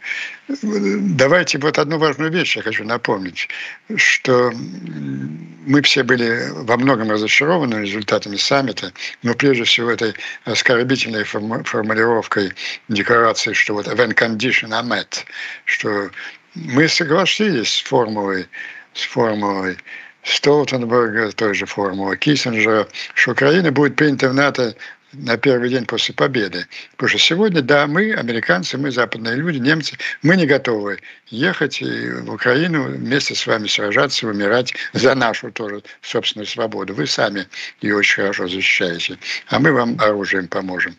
давайте 0.48 1.58
вот 1.58 1.78
одну 1.78 1.98
важную 1.98 2.32
вещь 2.32 2.58
я 2.58 2.64
хочу 2.64 2.84
напомнить, 2.84 3.48
что 3.96 4.52
мы 4.54 5.82
все 5.82 6.04
были 6.04 6.50
во 6.52 6.78
многом 6.78 7.12
разочарованы 7.12 7.76
результатами 7.76 8.36
саммита, 8.36 8.92
но 9.24 9.34
прежде 9.36 9.64
всего 9.64 9.92
этой 9.92 10.14
оскорбительной 10.46 11.24
формулировкой 11.24 12.52
декларации, 12.90 13.54
что 13.54 13.76
вот 13.76 13.88
when 13.88 14.14
condition 14.14 14.72
are 14.72 14.84
met, 14.84 15.24
что 15.66 16.10
мы 16.56 16.88
согласились 16.90 17.76
с 17.76 17.82
формулой, 17.82 18.48
с 18.94 19.04
формулой 19.04 19.78
Столтенберга, 20.24 21.32
той 21.32 21.54
же 21.54 21.66
формулы 21.66 22.18
Киссинджера, 22.18 22.88
что 23.14 23.32
Украина 23.32 23.72
будет 23.72 23.96
принята 23.96 24.30
в 24.30 24.34
НАТО 24.34 24.76
на 25.14 25.38
первый 25.38 25.70
день 25.70 25.86
после 25.86 26.14
победы. 26.14 26.68
Потому 26.92 27.10
что 27.10 27.20
сегодня, 27.20 27.62
да, 27.62 27.88
мы, 27.88 28.14
американцы, 28.14 28.78
мы 28.78 28.92
западные 28.92 29.36
люди, 29.36 29.58
немцы, 29.58 29.98
мы 30.22 30.36
не 30.36 30.46
готовы 30.46 31.00
ехать 31.28 31.82
в 31.82 32.32
Украину 32.32 32.84
вместе 32.84 33.36
с 33.36 33.46
вами 33.48 33.68
сражаться, 33.68 34.28
умирать 34.28 34.74
за 34.94 35.16
нашу 35.16 35.52
тоже 35.52 35.84
собственную 36.02 36.48
свободу. 36.48 36.94
Вы 36.94 37.08
сами 37.08 37.48
ее 37.82 37.98
очень 37.98 38.22
хорошо 38.22 38.48
защищаете, 38.48 39.18
а 39.48 39.60
мы 39.60 39.72
вам 39.72 39.98
оружием 40.00 40.48
поможем. 40.48 40.96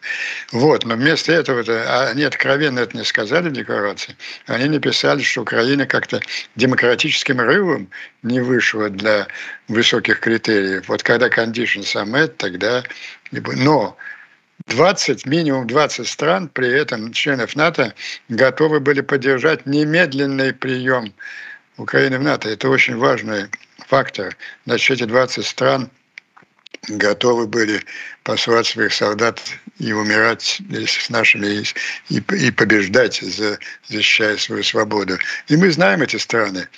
Вот, 0.53 0.85
но 0.85 0.95
вместо 0.95 1.33
этого, 1.33 1.63
-то, 1.63 2.11
они 2.11 2.25
откровенно 2.25 2.81
это 2.81 2.97
не 2.97 3.05
сказали 3.05 3.49
в 3.49 3.53
декларации, 3.53 4.17
они 4.47 4.69
написали, 4.69 5.23
что 5.23 5.43
Украина 5.43 5.87
как-то 5.87 6.21
демократическим 6.57 7.41
рывом 7.41 7.89
не 8.23 8.41
вышла 8.41 8.91
для 8.91 9.27
высоких 9.71 10.21
критериев. 10.21 10.89
Вот 10.89 11.03
когда 11.03 11.29
conditions 11.29 11.95
are 11.95 12.05
met, 12.05 12.37
тогда 12.37 12.83
но 13.33 13.97
20, 14.67 15.27
минимум 15.27 15.67
20 15.67 16.07
стран, 16.07 16.49
при 16.49 16.69
этом 16.69 17.13
членов 17.13 17.57
НАТО, 17.57 17.95
готовы 18.29 18.81
были 18.81 19.01
поддержать 19.01 19.67
немедленный 19.67 20.53
прием 20.53 21.15
Украины 21.77 22.19
в 22.19 22.23
НАТО. 22.23 22.51
Это 22.51 22.69
очень 22.69 22.97
важный 22.97 23.47
фактор. 23.87 24.37
Значит, 24.67 24.99
эти 24.99 25.05
20 25.05 25.47
стран 25.47 25.91
готовы 26.89 27.47
были 27.47 27.81
посылать 28.25 28.67
своих 28.67 28.93
солдат 28.93 29.41
и 29.79 29.93
умирать 29.93 30.61
с 30.71 31.11
нашими 31.11 31.65
и, 32.09 32.17
и 32.19 32.51
побеждать, 32.51 33.23
защищая 33.89 34.37
свою 34.37 34.63
свободу. 34.63 35.19
И 35.49 35.57
мы 35.57 35.71
знаем 35.71 36.03
эти 36.03 36.17
страны. 36.17 36.69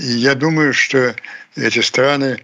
Я 0.00 0.34
думаю, 0.34 0.72
что 0.72 1.14
эти 1.56 1.80
страны 1.80 2.42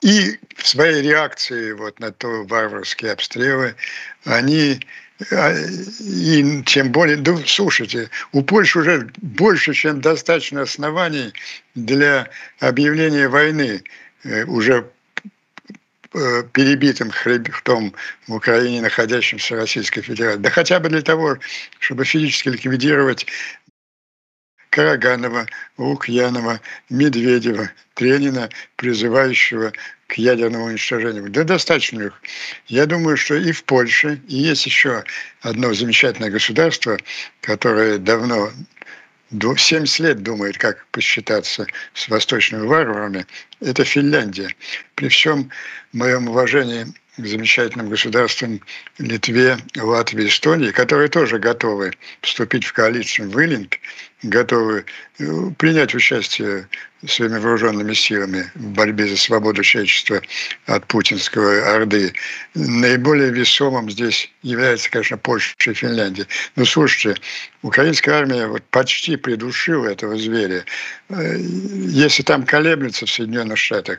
и 0.00 0.38
в 0.56 0.66
своей 0.66 1.02
реакции 1.02 1.72
вот 1.72 1.98
на 2.00 2.12
то 2.12 2.44
варварские 2.44 3.12
обстрелы, 3.12 3.74
они 4.24 4.80
а, 5.32 5.52
и 6.00 6.62
тем 6.64 6.92
более, 6.92 7.16
да, 7.16 7.36
слушайте, 7.44 8.08
у 8.32 8.42
Польши 8.42 8.78
уже 8.78 9.10
больше, 9.16 9.74
чем 9.74 10.00
достаточно 10.00 10.62
оснований 10.62 11.32
для 11.74 12.28
объявления 12.60 13.28
войны 13.28 13.82
э, 14.22 14.44
уже 14.44 14.88
э, 16.14 16.42
перебитым 16.52 17.10
хребтом 17.10 17.94
в 18.28 18.34
Украине, 18.34 18.80
находящимся 18.80 19.56
в 19.56 19.58
Российской 19.58 20.02
Федерации. 20.02 20.40
Да 20.40 20.50
хотя 20.50 20.78
бы 20.78 20.88
для 20.88 21.02
того, 21.02 21.38
чтобы 21.80 22.04
физически 22.04 22.50
ликвидировать 22.50 23.26
Караганова, 24.78 25.48
Лукьянова, 25.76 26.60
Медведева, 26.88 27.68
Тренина, 27.94 28.48
призывающего 28.76 29.72
к 30.06 30.18
ядерному 30.18 30.66
уничтожению. 30.66 31.28
Да 31.30 31.42
достаточно 31.42 32.02
их. 32.02 32.22
Я 32.68 32.86
думаю, 32.86 33.16
что 33.16 33.34
и 33.34 33.50
в 33.50 33.64
Польше, 33.64 34.20
и 34.28 34.36
есть 34.36 34.66
еще 34.66 35.02
одно 35.40 35.74
замечательное 35.74 36.30
государство, 36.30 36.96
которое 37.40 37.98
давно 37.98 38.52
70 39.32 39.98
лет 39.98 40.22
думает, 40.22 40.56
как 40.58 40.86
посчитаться 40.92 41.66
с 41.94 42.08
восточными 42.08 42.64
варварами, 42.64 43.26
это 43.60 43.82
Финляндия. 43.82 44.54
При 44.94 45.08
всем 45.08 45.50
моем 45.92 46.28
уважении 46.28 46.86
к 47.18 47.26
замечательным 47.26 47.88
государствам 47.88 48.60
Литве, 48.98 49.58
Латвии, 49.76 50.28
Эстонии, 50.28 50.70
которые 50.70 51.08
тоже 51.08 51.38
готовы 51.38 51.92
вступить 52.22 52.64
в 52.64 52.72
коалицию 52.72 53.30
в 53.30 53.36
готовы 54.22 54.84
э, 55.18 55.24
принять 55.58 55.94
участие 55.94 56.68
своими 57.06 57.38
вооруженными 57.38 57.92
силами 57.92 58.50
в 58.54 58.70
борьбе 58.70 59.06
за 59.06 59.16
свободу 59.16 59.62
человечества 59.62 60.20
от 60.66 60.86
путинского 60.86 61.74
Орды. 61.74 62.12
Наиболее 62.54 63.30
весомым 63.30 63.90
здесь 63.90 64.30
является, 64.42 64.90
конечно, 64.90 65.16
Польша 65.16 65.54
и 65.66 65.74
Финляндия. 65.74 66.26
Но 66.56 66.64
слушайте, 66.64 67.20
украинская 67.62 68.16
армия 68.16 68.46
вот 68.48 68.64
почти 68.70 69.16
придушила 69.16 69.86
этого 69.86 70.16
зверя. 70.16 70.64
Э, 71.08 71.36
если 71.38 72.22
там 72.22 72.44
колеблется 72.44 73.06
в 73.06 73.10
Соединенных 73.10 73.58
Штатах, 73.58 73.98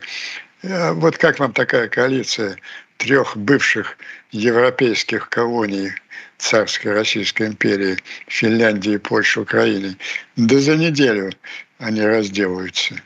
э, 0.62 0.92
вот 0.92 1.16
как 1.16 1.38
вам 1.38 1.52
такая 1.52 1.88
коалиция 1.88 2.56
трех 3.00 3.36
бывших 3.36 3.96
европейских 4.30 5.30
колоний 5.30 5.92
царской 6.36 6.92
Российской 6.92 7.48
империи, 7.48 7.96
Финляндии, 8.28 8.98
Польши, 8.98 9.40
Украины. 9.40 9.96
Да 10.36 10.58
за 10.58 10.76
неделю 10.76 11.32
они 11.78 12.02
разделаются. 12.02 12.96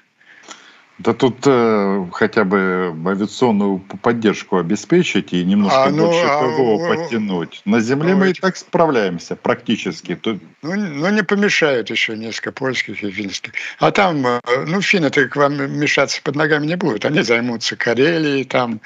Да 0.99 1.13
тут 1.13 1.39
э, 1.47 2.07
хотя 2.13 2.45
бы 2.45 2.95
авиационную 3.07 3.79
поддержку 3.79 4.59
обеспечить 4.59 5.33
и 5.33 5.45
немножко 5.45 5.85
а, 5.85 5.91
ну, 5.91 6.07
больше 6.07 6.25
а, 6.25 6.43
ПВО 6.43 6.87
а, 6.87 6.89
подтянуть. 6.89 7.63
На 7.65 7.81
земле 7.81 8.15
ну, 8.15 8.21
мы 8.21 8.31
и 8.31 8.33
так 8.33 8.57
справляемся 8.57 9.35
практически. 9.35 10.15
Тут... 10.15 10.41
Ну, 10.63 10.77
ну, 10.77 11.09
не 11.11 11.23
помешают 11.25 11.91
еще 11.91 12.17
несколько 12.17 12.53
польских 12.53 13.03
и 13.03 13.11
финских. 13.11 13.53
А 13.81 13.91
там, 13.91 14.25
э, 14.25 14.41
ну, 14.67 14.81
финны-то 14.81 15.29
к 15.29 15.35
вам 15.35 15.57
мешаться 15.79 16.21
под 16.23 16.37
ногами 16.37 16.67
не 16.67 16.77
будут. 16.77 17.05
Они 17.05 17.23
займутся 17.23 17.75
Карелией, 17.77 18.45
там, 18.45 18.81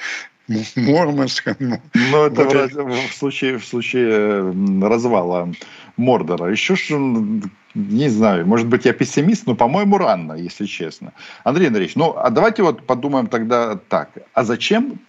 Мурманском. 0.75 1.55
Ну, 1.59 2.23
это 2.25 2.43
вот 2.43 2.71
в, 2.73 3.09
в, 3.09 3.13
случае, 3.13 3.57
в 3.57 3.65
случае 3.65 4.51
развала 4.81 5.53
Мордора. 5.97 6.51
Еще 6.51 6.75
ж, 6.75 6.89
не 7.75 8.09
знаю, 8.09 8.47
может 8.47 8.67
быть, 8.67 8.85
я 8.85 8.93
пессимист, 8.93 9.45
но, 9.47 9.55
по-моему, 9.55 9.97
рано, 9.97 10.33
если 10.33 10.65
честно. 10.65 11.13
Андрей 11.43 11.67
Андреевич, 11.67 11.95
ну, 11.95 12.13
а 12.17 12.29
давайте 12.29 12.63
вот 12.63 12.85
подумаем 12.85 13.27
тогда 13.27 13.77
так. 13.89 14.09
А 14.33 14.43
зачем 14.43 14.99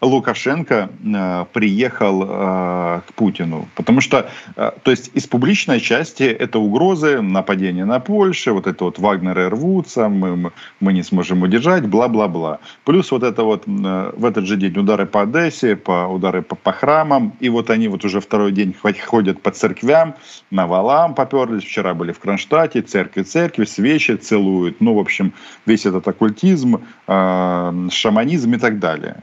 Лукашенко 0.00 0.90
э, 1.04 1.44
приехал 1.52 2.22
э, 2.22 3.00
к 3.06 3.14
Путину. 3.14 3.68
Потому 3.74 4.00
что, 4.00 4.30
э, 4.56 4.70
то 4.82 4.90
есть 4.90 5.10
из 5.14 5.26
публичной 5.26 5.80
части 5.80 6.22
это 6.22 6.58
угрозы, 6.58 7.20
нападения 7.20 7.84
на 7.84 8.00
Польшу, 8.00 8.54
вот 8.54 8.66
это 8.66 8.84
вот 8.84 8.98
Вагнеры 8.98 9.50
рвутся, 9.50 10.08
мы, 10.08 10.52
мы 10.80 10.92
не 10.92 11.02
сможем 11.02 11.42
удержать, 11.42 11.86
бла-бла-бла. 11.86 12.60
Плюс 12.84 13.10
вот 13.10 13.22
это 13.22 13.42
вот 13.42 13.64
в 13.66 14.24
этот 14.24 14.46
же 14.46 14.56
день 14.56 14.76
удары 14.78 15.06
по 15.06 15.22
Одессе, 15.22 15.76
по 15.76 16.06
удары 16.06 16.42
по, 16.42 16.56
по 16.56 16.72
храмам, 16.72 17.34
и 17.40 17.48
вот 17.48 17.70
они 17.70 17.88
вот 17.88 18.04
уже 18.04 18.20
второй 18.20 18.52
день 18.52 18.74
ходят 18.74 19.42
по 19.42 19.50
церквям, 19.50 20.14
на 20.50 20.66
валам 20.66 21.14
поперлись, 21.14 21.64
вчера 21.64 21.94
были 21.94 22.12
в 22.12 22.20
Кронштадте, 22.20 22.82
церкви, 22.82 23.22
церкви, 23.22 23.64
свечи 23.64 24.16
целуют, 24.16 24.80
ну, 24.80 24.94
в 24.94 24.98
общем, 24.98 25.32
весь 25.66 25.86
этот 25.86 26.06
оккультизм, 26.08 26.78
шаманизм 27.06 28.54
и 28.54 28.58
так 28.58 28.78
далее. 28.78 29.16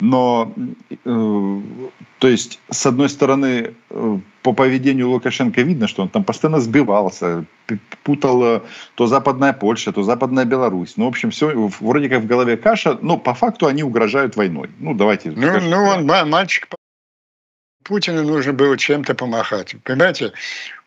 Но, 0.00 0.52
э, 0.90 1.60
то 2.18 2.28
есть, 2.28 2.60
с 2.70 2.84
одной 2.84 3.08
стороны, 3.08 3.74
э, 3.90 4.18
по 4.42 4.52
поведению 4.52 5.08
Лукашенко 5.08 5.62
видно, 5.62 5.88
что 5.88 6.02
он 6.02 6.10
там 6.10 6.22
постоянно 6.22 6.60
сбивался, 6.60 7.46
путал 8.02 8.44
э, 8.44 8.60
то 8.94 9.06
западная 9.06 9.54
Польша, 9.54 9.92
то 9.92 10.02
западная 10.02 10.44
Беларусь. 10.44 10.98
Ну, 10.98 11.06
в 11.06 11.08
общем, 11.08 11.30
все 11.30 11.70
вроде 11.80 12.10
как 12.10 12.22
в 12.22 12.26
голове 12.26 12.58
каша, 12.58 12.98
но 13.00 13.16
по 13.16 13.32
факту 13.32 13.66
они 13.66 13.82
угрожают 13.82 14.36
войной. 14.36 14.68
Ну, 14.78 14.92
давайте. 14.92 15.30
Ну, 15.30 15.40
скажем, 15.40 15.70
ну 15.70 15.84
он 15.84 16.28
мальчик 16.28 16.68
Путину 17.86 18.24
нужно 18.24 18.52
было 18.52 18.76
чем-то 18.76 19.14
помахать. 19.14 19.76
Понимаете, 19.84 20.32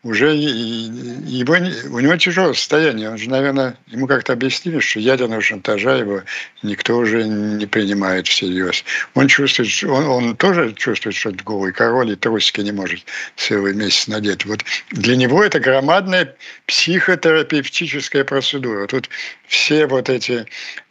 уже 0.02 0.34
его, 0.34 1.54
у 1.54 2.00
него 2.00 2.16
тяжелое 2.16 2.52
состояние. 2.52 3.10
Он 3.10 3.16
же, 3.16 3.30
наверное, 3.30 3.78
ему 3.86 4.06
как-то 4.06 4.34
объяснили, 4.34 4.80
что 4.80 5.00
ядерного 5.00 5.40
шантажа 5.40 5.96
его 5.96 6.22
никто 6.62 6.98
уже 6.98 7.24
не 7.24 7.64
принимает 7.64 8.26
всерьез. 8.26 8.84
Он 9.14 9.28
чувствует, 9.28 9.70
он, 9.84 10.06
он 10.06 10.36
тоже 10.36 10.74
чувствует, 10.74 11.16
что 11.16 11.30
это 11.30 11.42
голый 11.42 11.72
король 11.72 12.10
и 12.10 12.16
трусики 12.16 12.60
не 12.60 12.72
может 12.72 13.00
целый 13.36 13.72
месяц 13.72 14.06
надеть. 14.06 14.44
Вот 14.44 14.62
для 14.90 15.16
него 15.16 15.42
это 15.42 15.58
громадная 15.58 16.34
психотерапевтическая 16.66 18.24
процедура. 18.24 18.86
Тут 18.86 19.08
все 19.46 19.86
вот 19.86 20.10
эти 20.10 20.44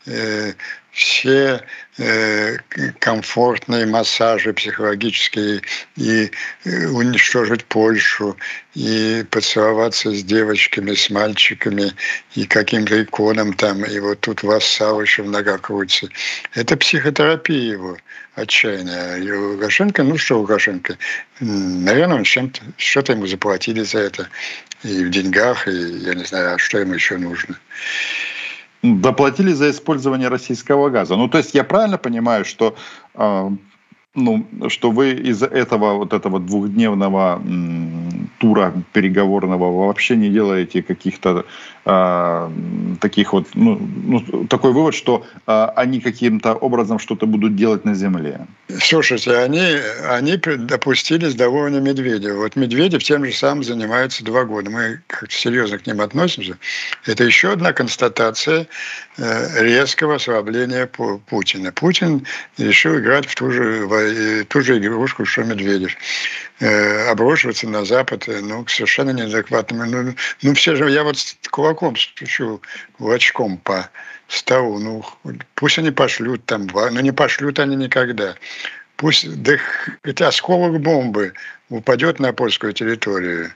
э, 0.07 0.53
все 0.91 1.61
э, 1.97 2.57
комфортные 2.99 3.85
массажи 3.85 4.53
психологические 4.53 5.61
и 5.95 6.31
э, 6.65 6.87
уничтожить 6.87 7.65
Польшу, 7.65 8.37
и 8.75 9.25
поцеловаться 9.29 10.11
с 10.11 10.23
девочками, 10.23 10.93
с 10.93 11.09
мальчиками, 11.09 11.93
и 12.35 12.45
каким-то 12.45 13.01
иконам 13.01 13.53
там, 13.53 13.83
и 13.83 13.99
вот 13.99 14.21
тут 14.21 14.43
вассал 14.43 15.01
еще 15.01 15.23
в 15.23 15.29
ногах 15.29 15.61
крутится. 15.61 16.09
Это 16.53 16.77
психотерапия 16.77 17.73
его 17.73 17.97
отчаянная. 18.35 19.17
И 19.17 19.31
Лукашенко, 19.31 20.03
ну 20.03 20.17
что 20.17 20.39
Лукашенко, 20.39 20.97
наверное, 21.39 22.17
он 22.17 22.23
чем-то, 22.23 22.61
что-то 22.77 23.13
ему 23.13 23.27
заплатили 23.27 23.81
за 23.81 23.99
это, 23.99 24.29
и 24.83 25.03
в 25.03 25.09
деньгах, 25.09 25.67
и 25.67 25.71
я 25.71 26.13
не 26.13 26.23
знаю, 26.23 26.55
а 26.55 26.57
что 26.57 26.79
ему 26.79 26.93
еще 26.93 27.17
нужно. 27.17 27.59
Доплатили 28.81 29.51
за 29.53 29.71
использование 29.71 30.29
российского 30.29 30.89
газа. 30.89 31.15
Ну, 31.15 31.27
то 31.27 31.37
есть 31.37 31.53
я 31.53 31.63
правильно 31.63 31.97
понимаю, 31.97 32.45
что, 32.45 32.75
э, 33.15 33.49
ну, 34.15 34.47
что 34.69 34.91
вы 34.91 35.11
из 35.11 35.43
этого 35.43 35.95
вот 35.95 36.13
этого 36.13 36.39
двухдневного 36.39 37.41
тура 38.39 38.73
переговорного, 38.93 39.87
вообще 39.87 40.15
не 40.15 40.29
делаете 40.29 40.81
каких-то 40.81 41.45
э, 41.85 42.49
таких 42.99 43.33
вот, 43.33 43.47
ну, 43.53 43.79
ну, 44.05 44.47
такой 44.47 44.71
вывод, 44.73 44.95
что 44.95 45.25
э, 45.45 45.67
они 45.75 45.99
каким-то 45.99 46.53
образом 46.53 46.99
что-то 46.99 47.25
будут 47.27 47.55
делать 47.55 47.85
на 47.85 47.93
земле. 47.93 48.47
Слушайте, 48.79 49.37
они, 49.37 49.61
они 50.09 50.37
допустились 50.37 51.35
до 51.35 51.49
войны 51.49 51.81
Медведева. 51.81 52.37
Вот 52.37 52.55
Медведев 52.55 53.03
тем 53.03 53.25
же 53.25 53.31
самым 53.33 53.63
занимается 53.63 54.23
два 54.23 54.45
года. 54.45 54.69
Мы 54.69 55.01
как-то 55.07 55.35
серьезно 55.35 55.77
к 55.77 55.85
ним 55.87 56.01
относимся. 56.01 56.57
Это 57.05 57.23
еще 57.23 57.51
одна 57.51 57.73
констатация 57.73 58.67
резкого 59.19 60.15
ослабления 60.15 60.85
Путина. 60.87 61.71
Путин 61.71 62.25
решил 62.57 62.97
играть 62.97 63.25
в 63.25 63.35
ту 63.35 63.51
же, 63.51 64.45
ту 64.45 64.61
же 64.61 64.77
игрушку, 64.77 65.25
что 65.25 65.43
Медведев. 65.43 65.95
Э, 66.61 67.09
обрушиваться 67.09 67.69
на 67.69 67.85
Запад, 67.85 68.27
э, 68.27 68.41
ну, 68.41 68.67
совершенно 68.67 69.11
неадекватными. 69.11 69.87
Ну, 69.87 70.15
ну, 70.41 70.53
все 70.53 70.75
же, 70.75 70.89
я 70.89 71.03
вот 71.03 71.17
кулаком 71.49 71.95
стучу 71.95 72.61
очком 72.99 73.57
по 73.59 73.89
столу. 74.27 74.77
Ну, 74.77 75.05
пусть 75.55 75.77
они 75.77 75.91
пошлют 75.91 76.45
там, 76.45 76.67
но 76.73 76.99
не 76.99 77.13
пошлют 77.13 77.59
они 77.59 77.77
никогда. 77.77 78.35
Пусть, 78.97 79.41
да 79.41 79.57
хоть 80.03 80.21
осколок 80.21 80.81
бомбы 80.81 81.33
упадет 81.69 82.19
на 82.19 82.33
польскую 82.33 82.73
территорию. 82.73 83.53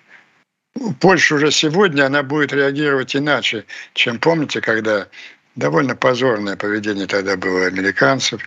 Польша 1.02 1.36
уже 1.36 1.52
сегодня, 1.52 2.06
она 2.06 2.24
будет 2.24 2.54
реагировать 2.54 3.16
иначе, 3.16 3.66
чем 3.94 4.18
помните, 4.18 4.62
когда 4.62 5.08
довольно 5.56 5.96
позорное 5.96 6.56
поведение 6.56 7.08
тогда 7.08 7.38
было 7.38 7.66
американцев. 7.66 8.42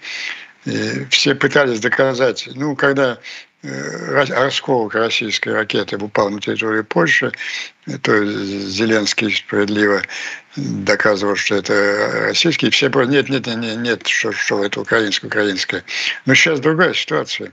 И 0.65 1.07
все 1.11 1.35
пытались 1.35 1.81
доказать, 1.81 2.49
ну, 2.55 2.75
когда 2.75 3.19
осколок 3.67 4.95
российской 4.95 5.51
ракеты 5.51 5.97
упал 5.97 6.31
на 6.31 6.41
территорию 6.41 6.85
Польши, 6.85 7.33
то 8.03 8.25
Зеленский 8.25 9.35
справедливо 9.35 10.03
доказывал, 10.57 11.37
что 11.37 11.57
это 11.57 12.27
российский. 12.29 12.71
Все 12.71 12.91
просто 12.91 13.13
нет, 13.13 13.29
нет, 13.29 13.47
нет, 13.47 13.77
нет, 13.79 14.07
что, 14.07 14.33
что 14.33 14.65
это 14.65 14.81
украинское, 14.81 15.29
украинское. 15.29 15.85
Но 16.25 16.35
сейчас 16.35 16.61
другая 16.61 16.95
ситуация. 16.95 17.53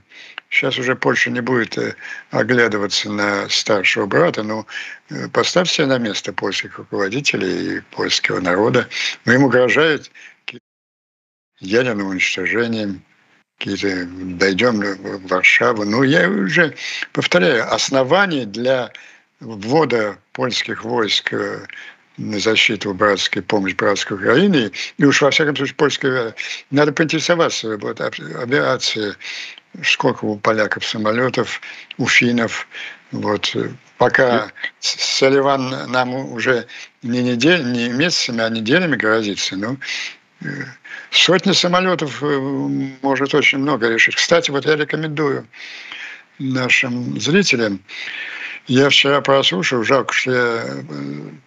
Сейчас 0.50 0.78
уже 0.78 0.94
Польша 0.94 1.30
не 1.30 1.40
будет 1.40 1.76
э, 1.78 1.96
оглядываться 2.30 3.10
на 3.10 3.48
старшего 3.48 4.06
брата, 4.06 4.44
но 4.44 4.66
ну, 5.10 5.28
поставьте 5.30 5.84
на 5.84 5.98
место 5.98 6.32
польских 6.32 6.78
руководителей 6.78 7.78
и 7.78 7.80
польского 7.80 8.40
народа. 8.40 8.88
Но 9.24 9.32
им 9.32 9.44
угрожает 9.44 10.10
ядерным 11.58 12.08
уничтожением, 12.08 13.02
какие-то 13.58 14.06
дойдем 14.06 14.80
в 14.80 15.28
Варшаву. 15.28 15.84
Ну, 15.84 16.02
я 16.02 16.28
уже 16.28 16.74
повторяю, 17.12 17.72
оснований 17.72 18.44
для 18.44 18.92
ввода 19.40 20.18
польских 20.32 20.84
войск 20.84 21.32
э, 21.32 21.66
на 22.16 22.38
защиту 22.38 22.94
братской, 22.94 23.42
помощь 23.42 23.74
братской 23.74 24.16
Украины, 24.16 24.70
и 24.98 25.04
уж 25.04 25.22
во 25.22 25.30
всяком 25.30 25.56
случае 25.56 25.74
польская, 25.74 26.34
надо 26.70 26.92
поинтересоваться, 26.92 27.76
вот 27.78 28.00
авиация, 28.00 29.16
сколько 29.82 30.24
у 30.24 30.36
поляков 30.36 30.86
самолетов, 30.86 31.60
у 31.98 32.06
финнов, 32.06 32.68
вот, 33.10 33.56
пока 33.98 34.50
Соливан 34.80 35.90
нам 35.90 36.14
уже 36.32 36.66
не 37.02 37.22
недель, 37.22 37.64
не 37.64 37.88
месяцами, 37.88 38.42
а 38.42 38.48
неделями 38.48 38.96
грозится, 38.96 39.56
ну, 39.56 39.76
Сотни 41.10 41.52
самолетов 41.52 42.22
э, 42.22 42.26
может 43.02 43.34
очень 43.34 43.58
много 43.58 43.88
решить. 43.88 44.16
Кстати, 44.16 44.50
вот 44.50 44.66
я 44.66 44.76
рекомендую 44.76 45.46
нашим 46.38 47.20
зрителям. 47.20 47.80
Я 48.66 48.88
вчера 48.88 49.20
прослушал, 49.20 49.84
жалко, 49.84 50.12
что 50.12 50.32
я 50.32 50.64
э, 50.66 50.82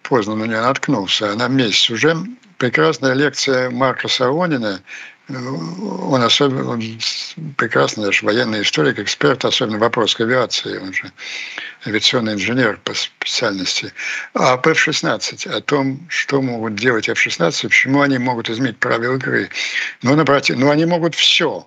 поздно 0.02 0.36
на 0.36 0.44
нее 0.44 0.60
наткнулся, 0.60 1.32
она 1.32 1.48
месяц 1.48 1.90
уже. 1.90 2.16
Прекрасная 2.58 3.14
лекция 3.14 3.70
Марка 3.70 4.08
Саронина 4.08 4.80
он 5.28 6.22
особенно 6.22 6.70
он 6.70 6.82
прекрасный 7.56 8.06
наш 8.06 8.22
военный 8.22 8.62
историк, 8.62 8.98
эксперт, 8.98 9.44
особенно 9.44 9.78
вопрос 9.78 10.18
авиации, 10.18 10.78
он 10.78 10.94
же 10.94 11.12
авиационный 11.86 12.32
инженер 12.34 12.80
по 12.82 12.94
специальности. 12.94 13.92
А 14.34 14.56
F-16, 14.56 15.50
о 15.50 15.60
том, 15.60 16.06
что 16.08 16.40
могут 16.40 16.76
делать 16.76 17.08
F-16, 17.08 17.68
почему 17.68 18.00
они 18.00 18.16
могут 18.18 18.48
изменить 18.48 18.78
правила 18.78 19.16
игры. 19.16 19.50
Ну, 20.02 20.16
напротив, 20.16 20.56
ну, 20.56 20.70
они 20.70 20.86
могут 20.86 21.14
все 21.14 21.66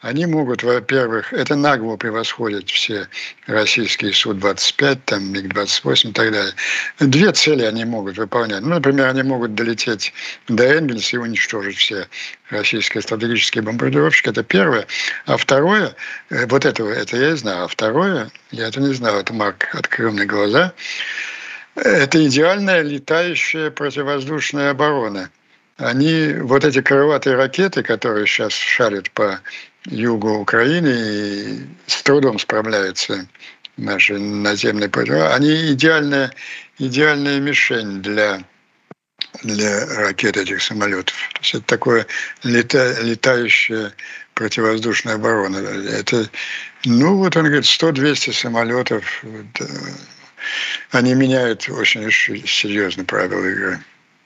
они 0.00 0.24
могут, 0.24 0.62
во-первых, 0.62 1.32
это 1.34 1.56
нагло 1.56 1.96
превосходят 1.96 2.70
все 2.70 3.06
российские 3.46 4.14
Су-25, 4.14 4.98
там, 5.04 5.30
МиГ-28 5.32 6.08
и 6.08 6.12
так 6.12 6.32
далее. 6.32 6.52
Две 7.00 7.32
цели 7.32 7.64
они 7.64 7.84
могут 7.84 8.16
выполнять. 8.16 8.62
Ну, 8.62 8.70
например, 8.70 9.08
они 9.08 9.22
могут 9.22 9.54
долететь 9.54 10.14
до 10.48 10.64
Энгельса 10.64 11.16
и 11.16 11.18
уничтожить 11.18 11.76
все 11.76 12.08
российские 12.48 13.02
стратегические 13.02 13.62
бомбардировщики. 13.62 14.30
Это 14.30 14.42
первое. 14.42 14.86
А 15.26 15.36
второе, 15.36 15.94
э, 16.30 16.46
вот 16.46 16.64
этого, 16.64 16.90
это 16.90 17.18
я 17.18 17.32
и 17.32 17.36
знаю. 17.36 17.64
А 17.64 17.68
второе, 17.68 18.30
я 18.52 18.68
это 18.68 18.80
не 18.80 18.94
знал, 18.94 19.20
это 19.20 19.34
Марк 19.34 19.68
открыл 19.74 20.12
мне 20.12 20.24
глаза, 20.24 20.72
это 21.74 22.26
идеальная 22.26 22.80
летающая 22.80 23.70
противовоздушная 23.70 24.70
оборона. 24.70 25.30
Они, 25.76 26.34
вот 26.40 26.64
эти 26.64 26.82
крылатые 26.82 27.36
ракеты, 27.36 27.82
которые 27.82 28.26
сейчас 28.26 28.52
шарят 28.52 29.10
по 29.12 29.40
югу 29.86 30.38
Украины 30.38 30.88
и 30.88 31.60
с 31.86 32.02
трудом 32.02 32.38
справляются 32.38 33.26
наши 33.76 34.18
наземные 34.18 34.88
патрули. 34.88 35.20
Они 35.20 35.72
идеальная, 35.72 36.32
идеальная 36.78 37.40
мишень 37.40 38.02
для, 38.02 38.42
для 39.42 39.86
ракет 39.96 40.36
этих 40.36 40.62
самолетов. 40.62 41.14
То 41.34 41.40
есть 41.40 41.54
это 41.54 41.64
такое 41.64 42.06
лета, 42.42 42.96
летающая 43.02 43.92
противовоздушная 44.34 45.14
оборона. 45.14 45.58
Это, 45.58 46.28
ну 46.84 47.16
вот 47.16 47.36
он 47.36 47.44
говорит, 47.44 47.64
100-200 47.64 48.32
самолетов, 48.32 49.22
вот, 49.22 49.70
они 50.92 51.14
меняют 51.14 51.68
очень 51.68 52.10
серьезно 52.10 53.04
правила 53.04 53.44
игры. 53.44 53.80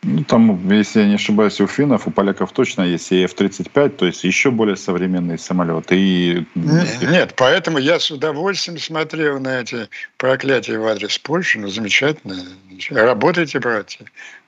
Ну, 0.06 0.22
там, 0.24 0.70
если 0.70 1.00
я 1.00 1.06
не 1.06 1.14
ошибаюсь, 1.14 1.60
у 1.60 1.66
финнов, 1.66 2.06
у 2.06 2.10
поляков 2.10 2.52
точно 2.52 2.82
есть 2.82 3.10
и 3.10 3.24
F-35, 3.24 3.88
то 3.90 4.06
есть 4.06 4.22
еще 4.24 4.50
более 4.50 4.76
современные 4.76 5.38
самолеты. 5.38 5.96
И... 5.96 6.46
Нет, 6.54 7.34
поэтому 7.36 7.78
я 7.78 7.98
с 7.98 8.10
удовольствием 8.10 8.78
смотрел 8.78 9.40
на 9.40 9.60
эти 9.60 9.88
проклятия 10.18 10.78
в 10.78 10.86
адрес 10.86 11.18
Польши. 11.18 11.58
Ну, 11.58 11.68
замечательно. 11.68 12.36
Работайте, 12.90 13.58
братья 13.60 14.04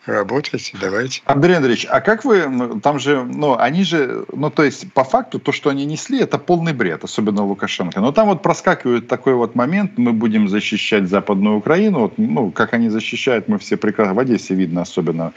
работайте, 0.07 0.77
давайте. 0.81 1.23
Андрей 1.25 1.57
Андреевич, 1.57 1.87
а 1.91 2.01
как 2.01 2.25
вы, 2.25 2.81
там 2.83 2.99
же, 2.99 3.25
ну, 3.25 3.57
они 3.59 3.85
же, 3.85 4.25
ну, 4.33 4.51
то 4.51 4.63
есть, 4.63 4.93
по 4.93 5.05
факту, 5.05 5.39
то, 5.39 5.53
что 5.53 5.71
они 5.71 5.85
несли, 5.85 6.21
это 6.21 6.39
полный 6.39 6.73
бред, 6.73 7.05
особенно 7.05 7.45
Лукашенко. 7.45 8.01
Но 8.01 8.13
там 8.13 8.29
вот 8.29 8.43
проскакивает 8.43 9.09
такой 9.09 9.35
вот 9.35 9.55
момент, 9.55 9.93
мы 9.97 10.13
будем 10.13 10.49
защищать 10.49 11.09
Западную 11.09 11.57
Украину, 11.57 12.01
вот, 12.01 12.15
ну, 12.17 12.51
как 12.51 12.75
они 12.75 12.89
защищают, 12.89 13.49
мы 13.49 13.59
все 13.59 13.77
прекрасно, 13.77 14.15
в 14.15 14.19
Одессе 14.19 14.55
видно 14.55 14.83
особенно, 14.83 15.33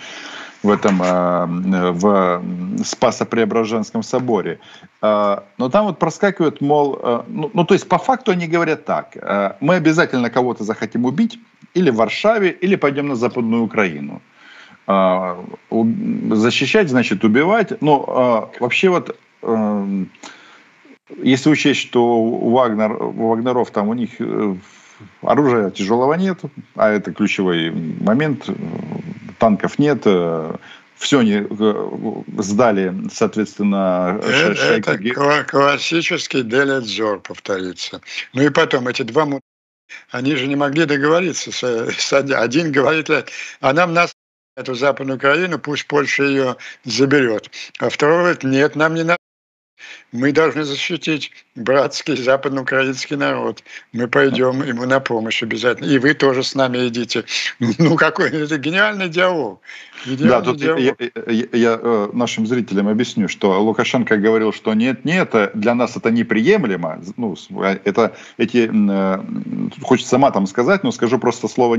в 0.64 0.70
этом 0.70 1.02
а, 1.02 1.46
в 1.48 2.44
Спасо-Преображенском 2.84 4.04
соборе. 4.04 4.60
А, 5.02 5.46
но 5.58 5.70
там 5.70 5.86
вот 5.86 6.00
проскакивает, 6.00 6.62
мол, 6.62 7.00
а, 7.02 7.26
ну, 7.28 7.50
ну 7.54 7.66
то 7.66 7.74
есть 7.74 7.88
по 7.88 7.98
факту 7.98 8.32
они 8.32 8.48
говорят 8.48 8.86
так: 8.86 9.16
мы 9.62 9.76
обязательно 9.76 10.30
кого-то 10.30 10.64
захотим 10.64 11.06
убить 11.06 11.40
или 11.74 11.90
в 11.92 11.96
Варшаве, 11.96 12.50
или 12.50 12.76
пойдем 12.76 13.08
на 13.08 13.16
Западную 13.16 13.64
Украину. 13.64 14.22
А, 14.88 15.46
защищать, 16.32 16.90
значит, 16.90 17.24
убивать. 17.24 17.82
Но 17.82 18.06
а, 18.08 18.52
вообще 18.60 18.90
вот, 18.90 19.16
эм, 19.44 20.10
если 21.18 21.50
учесть, 21.50 21.82
что 21.82 22.04
у, 22.04 22.52
Вагнер, 22.52 22.92
у 22.92 23.30
Вагнеров 23.30 23.72
там 23.72 23.90
у 23.90 23.94
них 23.94 24.12
э, 24.20 24.56
оружия 25.22 25.70
тяжелого 25.72 26.14
нет, 26.14 26.40
а 26.76 26.90
это 26.90 27.14
ключевой 27.14 27.72
момент, 27.72 28.50
танков 29.38 29.80
нет, 29.80 30.02
э, 30.06 30.56
все 30.96 31.20
они 31.20 31.46
э, 31.50 32.22
сдали, 32.38 32.94
соответственно, 33.12 34.20
Это, 34.22 34.92
это 34.94 35.44
классический 35.46 36.44
Делядзор 36.44 37.22
повторится. 37.22 38.02
Ну 38.34 38.44
и 38.44 38.50
потом, 38.50 38.88
эти 38.88 39.04
два 39.04 39.28
они 40.12 40.36
же 40.36 40.48
не 40.48 40.56
могли 40.56 40.86
договориться. 40.86 41.52
Один 42.12 42.72
говорит, 42.72 43.10
а 43.62 43.74
нам 43.74 43.94
нас 43.94 44.14
эту 44.60 44.76
Западную 44.76 45.18
Украину, 45.18 45.58
пусть 45.58 45.88
Польша 45.88 46.24
ее 46.24 46.56
заберет. 46.84 47.50
А 47.80 47.90
второй 47.90 48.20
говорит, 48.20 48.44
нет, 48.44 48.76
нам 48.76 48.94
не 48.94 49.04
надо. 49.04 49.18
мы 50.12 50.32
должны 50.34 50.64
защитить 50.64 51.32
братский 51.56 52.18
западноукраинский 52.18 53.16
народ. 53.16 53.64
Мы 53.94 54.08
пойдем 54.08 54.62
ему 54.64 54.86
на 54.86 55.00
помощь 55.00 55.42
обязательно. 55.42 55.88
И 55.88 55.98
вы 55.98 56.14
тоже 56.14 56.44
с 56.44 56.56
нами 56.56 56.88
идите. 56.88 57.24
Ну, 57.80 57.96
какой 57.96 58.30
это 58.30 58.58
гениальный 58.58 59.08
диалог. 59.08 59.62
Гениальный 60.06 60.30
да, 60.30 60.42
тут 60.42 60.58
диалог. 60.58 60.80
Я, 60.80 60.96
я, 61.32 61.48
я 61.54 61.80
э, 61.82 62.10
нашим 62.14 62.46
зрителям 62.46 62.90
объясню, 62.90 63.30
что 63.30 63.62
Лукашенко 63.62 64.18
говорил, 64.18 64.52
что 64.52 64.74
нет, 64.74 65.06
нет, 65.06 65.34
для 65.54 65.76
нас 65.76 65.96
это 65.96 66.12
неприемлемо. 66.12 67.02
Ну, 67.16 67.36
это 67.62 68.18
эти, 68.38 68.70
э, 68.70 69.24
хочется 69.82 70.18
матом 70.18 70.48
сказать, 70.48 70.84
но 70.84 70.92
скажу 70.92 71.20
просто 71.20 71.48
слово 71.48 71.78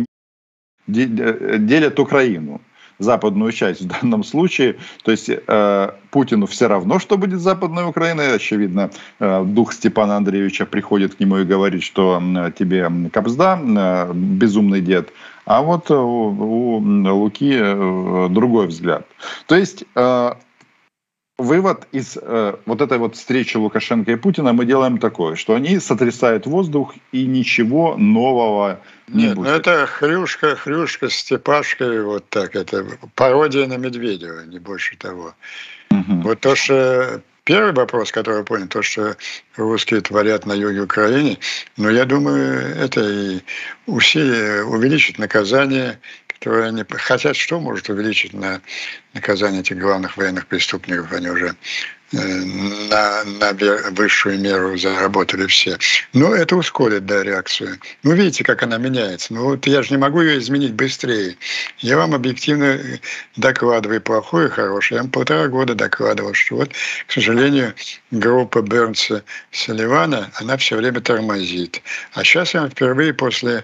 делят 0.90 1.98
Украину 1.98 2.60
западную 3.00 3.52
часть 3.52 3.80
в 3.80 3.86
данном 3.86 4.22
случае. 4.22 4.76
То 5.02 5.10
есть 5.10 5.28
э, 5.28 5.90
Путину 6.10 6.46
все 6.46 6.68
равно, 6.68 6.98
что 6.98 7.18
будет 7.18 7.40
западной 7.40 7.88
Украиной. 7.88 8.36
Очевидно, 8.36 8.90
э, 9.18 9.44
дух 9.44 9.72
Степана 9.72 10.16
Андреевича 10.16 10.66
приходит 10.66 11.14
к 11.16 11.20
нему 11.20 11.38
и 11.38 11.44
говорит, 11.44 11.82
что 11.82 12.22
тебе 12.58 12.88
капсда, 13.12 13.58
э, 13.60 14.12
безумный 14.14 14.80
дед. 14.80 15.08
А 15.46 15.62
вот 15.62 15.90
у, 15.90 15.96
у 15.96 16.78
Луки 16.78 17.58
э, 17.60 18.28
другой 18.30 18.66
взгляд. 18.68 19.06
То 19.46 19.56
есть 19.56 19.84
э, 19.96 20.34
вывод 21.40 21.86
из 21.92 22.16
э, 22.20 22.54
вот 22.66 22.80
этой 22.80 22.98
вот 22.98 23.16
встречи 23.16 23.56
Лукашенко 23.56 24.12
и 24.12 24.16
Путина 24.16 24.52
мы 24.52 24.64
делаем 24.64 24.98
такой, 24.98 25.36
что 25.36 25.54
они 25.54 25.80
сотрясают 25.80 26.46
воздух 26.46 26.94
и 27.12 27.26
ничего 27.26 27.96
нового 27.96 28.80
не 29.08 29.24
Нет, 29.24 29.36
ну 29.36 29.42
будет. 29.42 29.50
ну 29.50 29.56
это 29.56 29.86
хрюшка, 29.86 30.56
хрюшка 30.56 31.08
с 31.08 31.14
Степашкой, 31.14 32.02
вот 32.02 32.28
так, 32.28 32.54
это 32.54 32.86
пародия 33.14 33.66
на 33.66 33.76
Медведева, 33.76 34.46
не 34.46 34.58
больше 34.58 34.96
того. 34.96 35.34
Угу. 35.90 36.20
Вот 36.22 36.40
то, 36.40 36.54
что 36.54 37.20
первый 37.44 37.72
вопрос, 37.72 38.12
который 38.12 38.38
я 38.38 38.44
понял, 38.44 38.68
то, 38.68 38.82
что 38.82 39.16
русские 39.56 40.00
творят 40.00 40.46
на 40.46 40.52
юге 40.52 40.82
Украины, 40.82 41.38
но 41.76 41.90
я 41.90 42.04
думаю, 42.04 42.76
это 42.76 43.00
и 43.00 43.40
усилие 43.86 44.64
увеличить 44.64 45.18
наказание 45.18 46.00
которые 46.40 46.68
они 46.68 46.84
хотят, 46.88 47.36
что 47.36 47.60
может 47.60 47.90
увеличить 47.90 48.32
на 48.32 48.62
наказание 49.12 49.60
этих 49.60 49.78
главных 49.78 50.16
военных 50.16 50.46
преступников, 50.46 51.12
они 51.12 51.28
уже 51.28 51.54
э, 52.12 52.16
на, 52.16 53.24
на 53.24 53.52
высшую 53.90 54.40
меру 54.40 54.78
заработали 54.78 55.46
все. 55.46 55.76
Но 56.14 56.34
это 56.34 56.56
ускорит, 56.56 57.04
да, 57.04 57.22
реакцию. 57.22 57.78
Ну, 58.04 58.12
видите, 58.14 58.42
как 58.42 58.62
она 58.62 58.78
меняется. 58.78 59.34
Ну, 59.34 59.44
вот 59.44 59.66
я 59.66 59.82
же 59.82 59.90
не 59.90 59.98
могу 59.98 60.22
ее 60.22 60.38
изменить 60.38 60.72
быстрее. 60.72 61.36
Я 61.80 61.98
вам 61.98 62.14
объективно 62.14 62.80
докладываю 63.36 64.00
плохое 64.00 64.48
хорошее. 64.48 64.96
Я 64.96 65.02
вам 65.02 65.10
полтора 65.10 65.46
года 65.48 65.74
докладывал, 65.74 66.32
что 66.32 66.56
вот, 66.56 66.72
к 67.06 67.12
сожалению, 67.12 67.74
группа 68.10 68.62
Бернса 68.62 69.24
Салливана, 69.52 70.30
она 70.36 70.56
все 70.56 70.76
время 70.76 71.02
тормозит. 71.02 71.82
А 72.14 72.24
сейчас 72.24 72.54
я 72.54 72.62
вам 72.62 72.70
впервые 72.70 73.12
после 73.12 73.62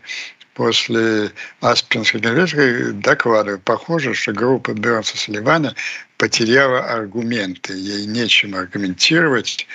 после 0.57 1.33
Аспинской 1.61 2.21
конвенции 2.21 2.91
докладываю. 2.93 3.61
Похоже, 3.61 4.15
что 4.15 4.33
группа 4.33 4.73
Бернса 4.73 5.17
Салливана 5.17 5.75
потеряла 6.17 6.81
аргументы. 6.81 7.75
Ей 7.75 8.07
нечем 8.07 8.55
аргументировать, 8.55 9.67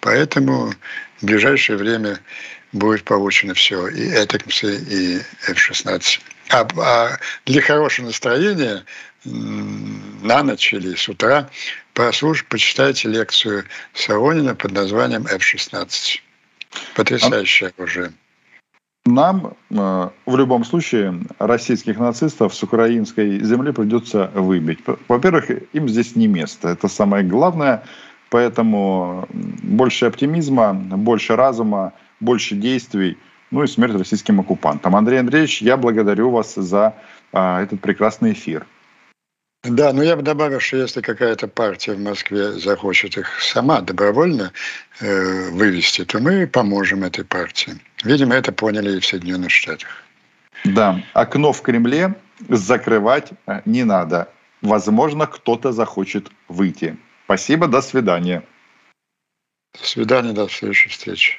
поэтому 0.00 0.72
в 1.20 1.26
ближайшее 1.26 1.76
время 1.76 2.20
будет 2.72 3.02
получено 3.02 3.54
все. 3.54 3.88
И 3.88 4.08
Этекмсы, 4.10 4.76
и 4.76 5.16
F-16. 5.50 6.20
А, 6.50 6.66
а 6.76 7.18
для 7.44 7.60
хорошего 7.60 8.06
настроения 8.06 8.84
на 9.24 10.42
ночь 10.44 10.72
или 10.72 10.94
с 10.94 11.08
утра 11.08 11.50
послушайте, 11.94 12.48
почитайте 12.48 13.08
лекцию 13.08 13.64
Саронина 13.92 14.54
под 14.54 14.70
названием 14.70 15.26
F-16. 15.26 16.20
Потрясающее 16.94 17.72
оружие 17.76 18.12
нам 19.08 19.54
э, 19.70 20.08
в 20.26 20.36
любом 20.36 20.64
случае 20.64 21.20
российских 21.38 21.98
нацистов 21.98 22.54
с 22.54 22.62
украинской 22.62 23.40
земли 23.40 23.72
придется 23.72 24.30
выбить. 24.34 24.78
Во-первых, 25.08 25.50
им 25.72 25.88
здесь 25.88 26.16
не 26.16 26.26
место. 26.26 26.68
Это 26.68 26.88
самое 26.88 27.24
главное. 27.24 27.82
Поэтому 28.30 29.26
больше 29.62 30.06
оптимизма, 30.06 30.74
больше 30.74 31.34
разума, 31.34 31.92
больше 32.20 32.54
действий, 32.54 33.16
ну 33.50 33.62
и 33.62 33.66
смерть 33.66 33.94
российским 33.94 34.40
оккупантам. 34.40 34.96
Андрей 34.96 35.20
Андреевич, 35.20 35.62
я 35.62 35.76
благодарю 35.76 36.30
вас 36.30 36.54
за 36.54 36.94
а, 37.32 37.62
этот 37.62 37.80
прекрасный 37.80 38.32
эфир. 38.32 38.66
Да, 39.64 39.92
но 39.92 40.02
я 40.02 40.14
бы 40.14 40.22
добавил, 40.22 40.60
что 40.60 40.76
если 40.76 41.00
какая-то 41.00 41.48
партия 41.48 41.94
в 41.94 42.00
Москве 42.00 42.52
захочет 42.52 43.18
их 43.18 43.40
сама 43.40 43.80
добровольно 43.80 44.52
э, 45.00 45.50
вывести, 45.50 46.04
то 46.04 46.20
мы 46.20 46.46
поможем 46.46 47.02
этой 47.02 47.24
партии. 47.24 47.74
Видимо, 48.04 48.36
это 48.36 48.52
поняли 48.52 48.96
и 48.96 49.00
в 49.00 49.06
Соединенных 49.06 49.50
Штатах. 49.50 49.88
Да, 50.64 51.02
окно 51.12 51.52
в 51.52 51.60
Кремле 51.62 52.14
закрывать 52.48 53.30
э, 53.46 53.62
не 53.64 53.82
надо. 53.82 54.28
Возможно, 54.62 55.26
кто-то 55.26 55.72
захочет 55.72 56.30
выйти. 56.48 56.96
Спасибо, 57.24 57.66
до 57.66 57.82
свидания. 57.82 58.44
До 59.78 59.86
свидания, 59.86 60.32
до 60.32 60.48
следующей 60.48 60.88
встречи. 60.88 61.38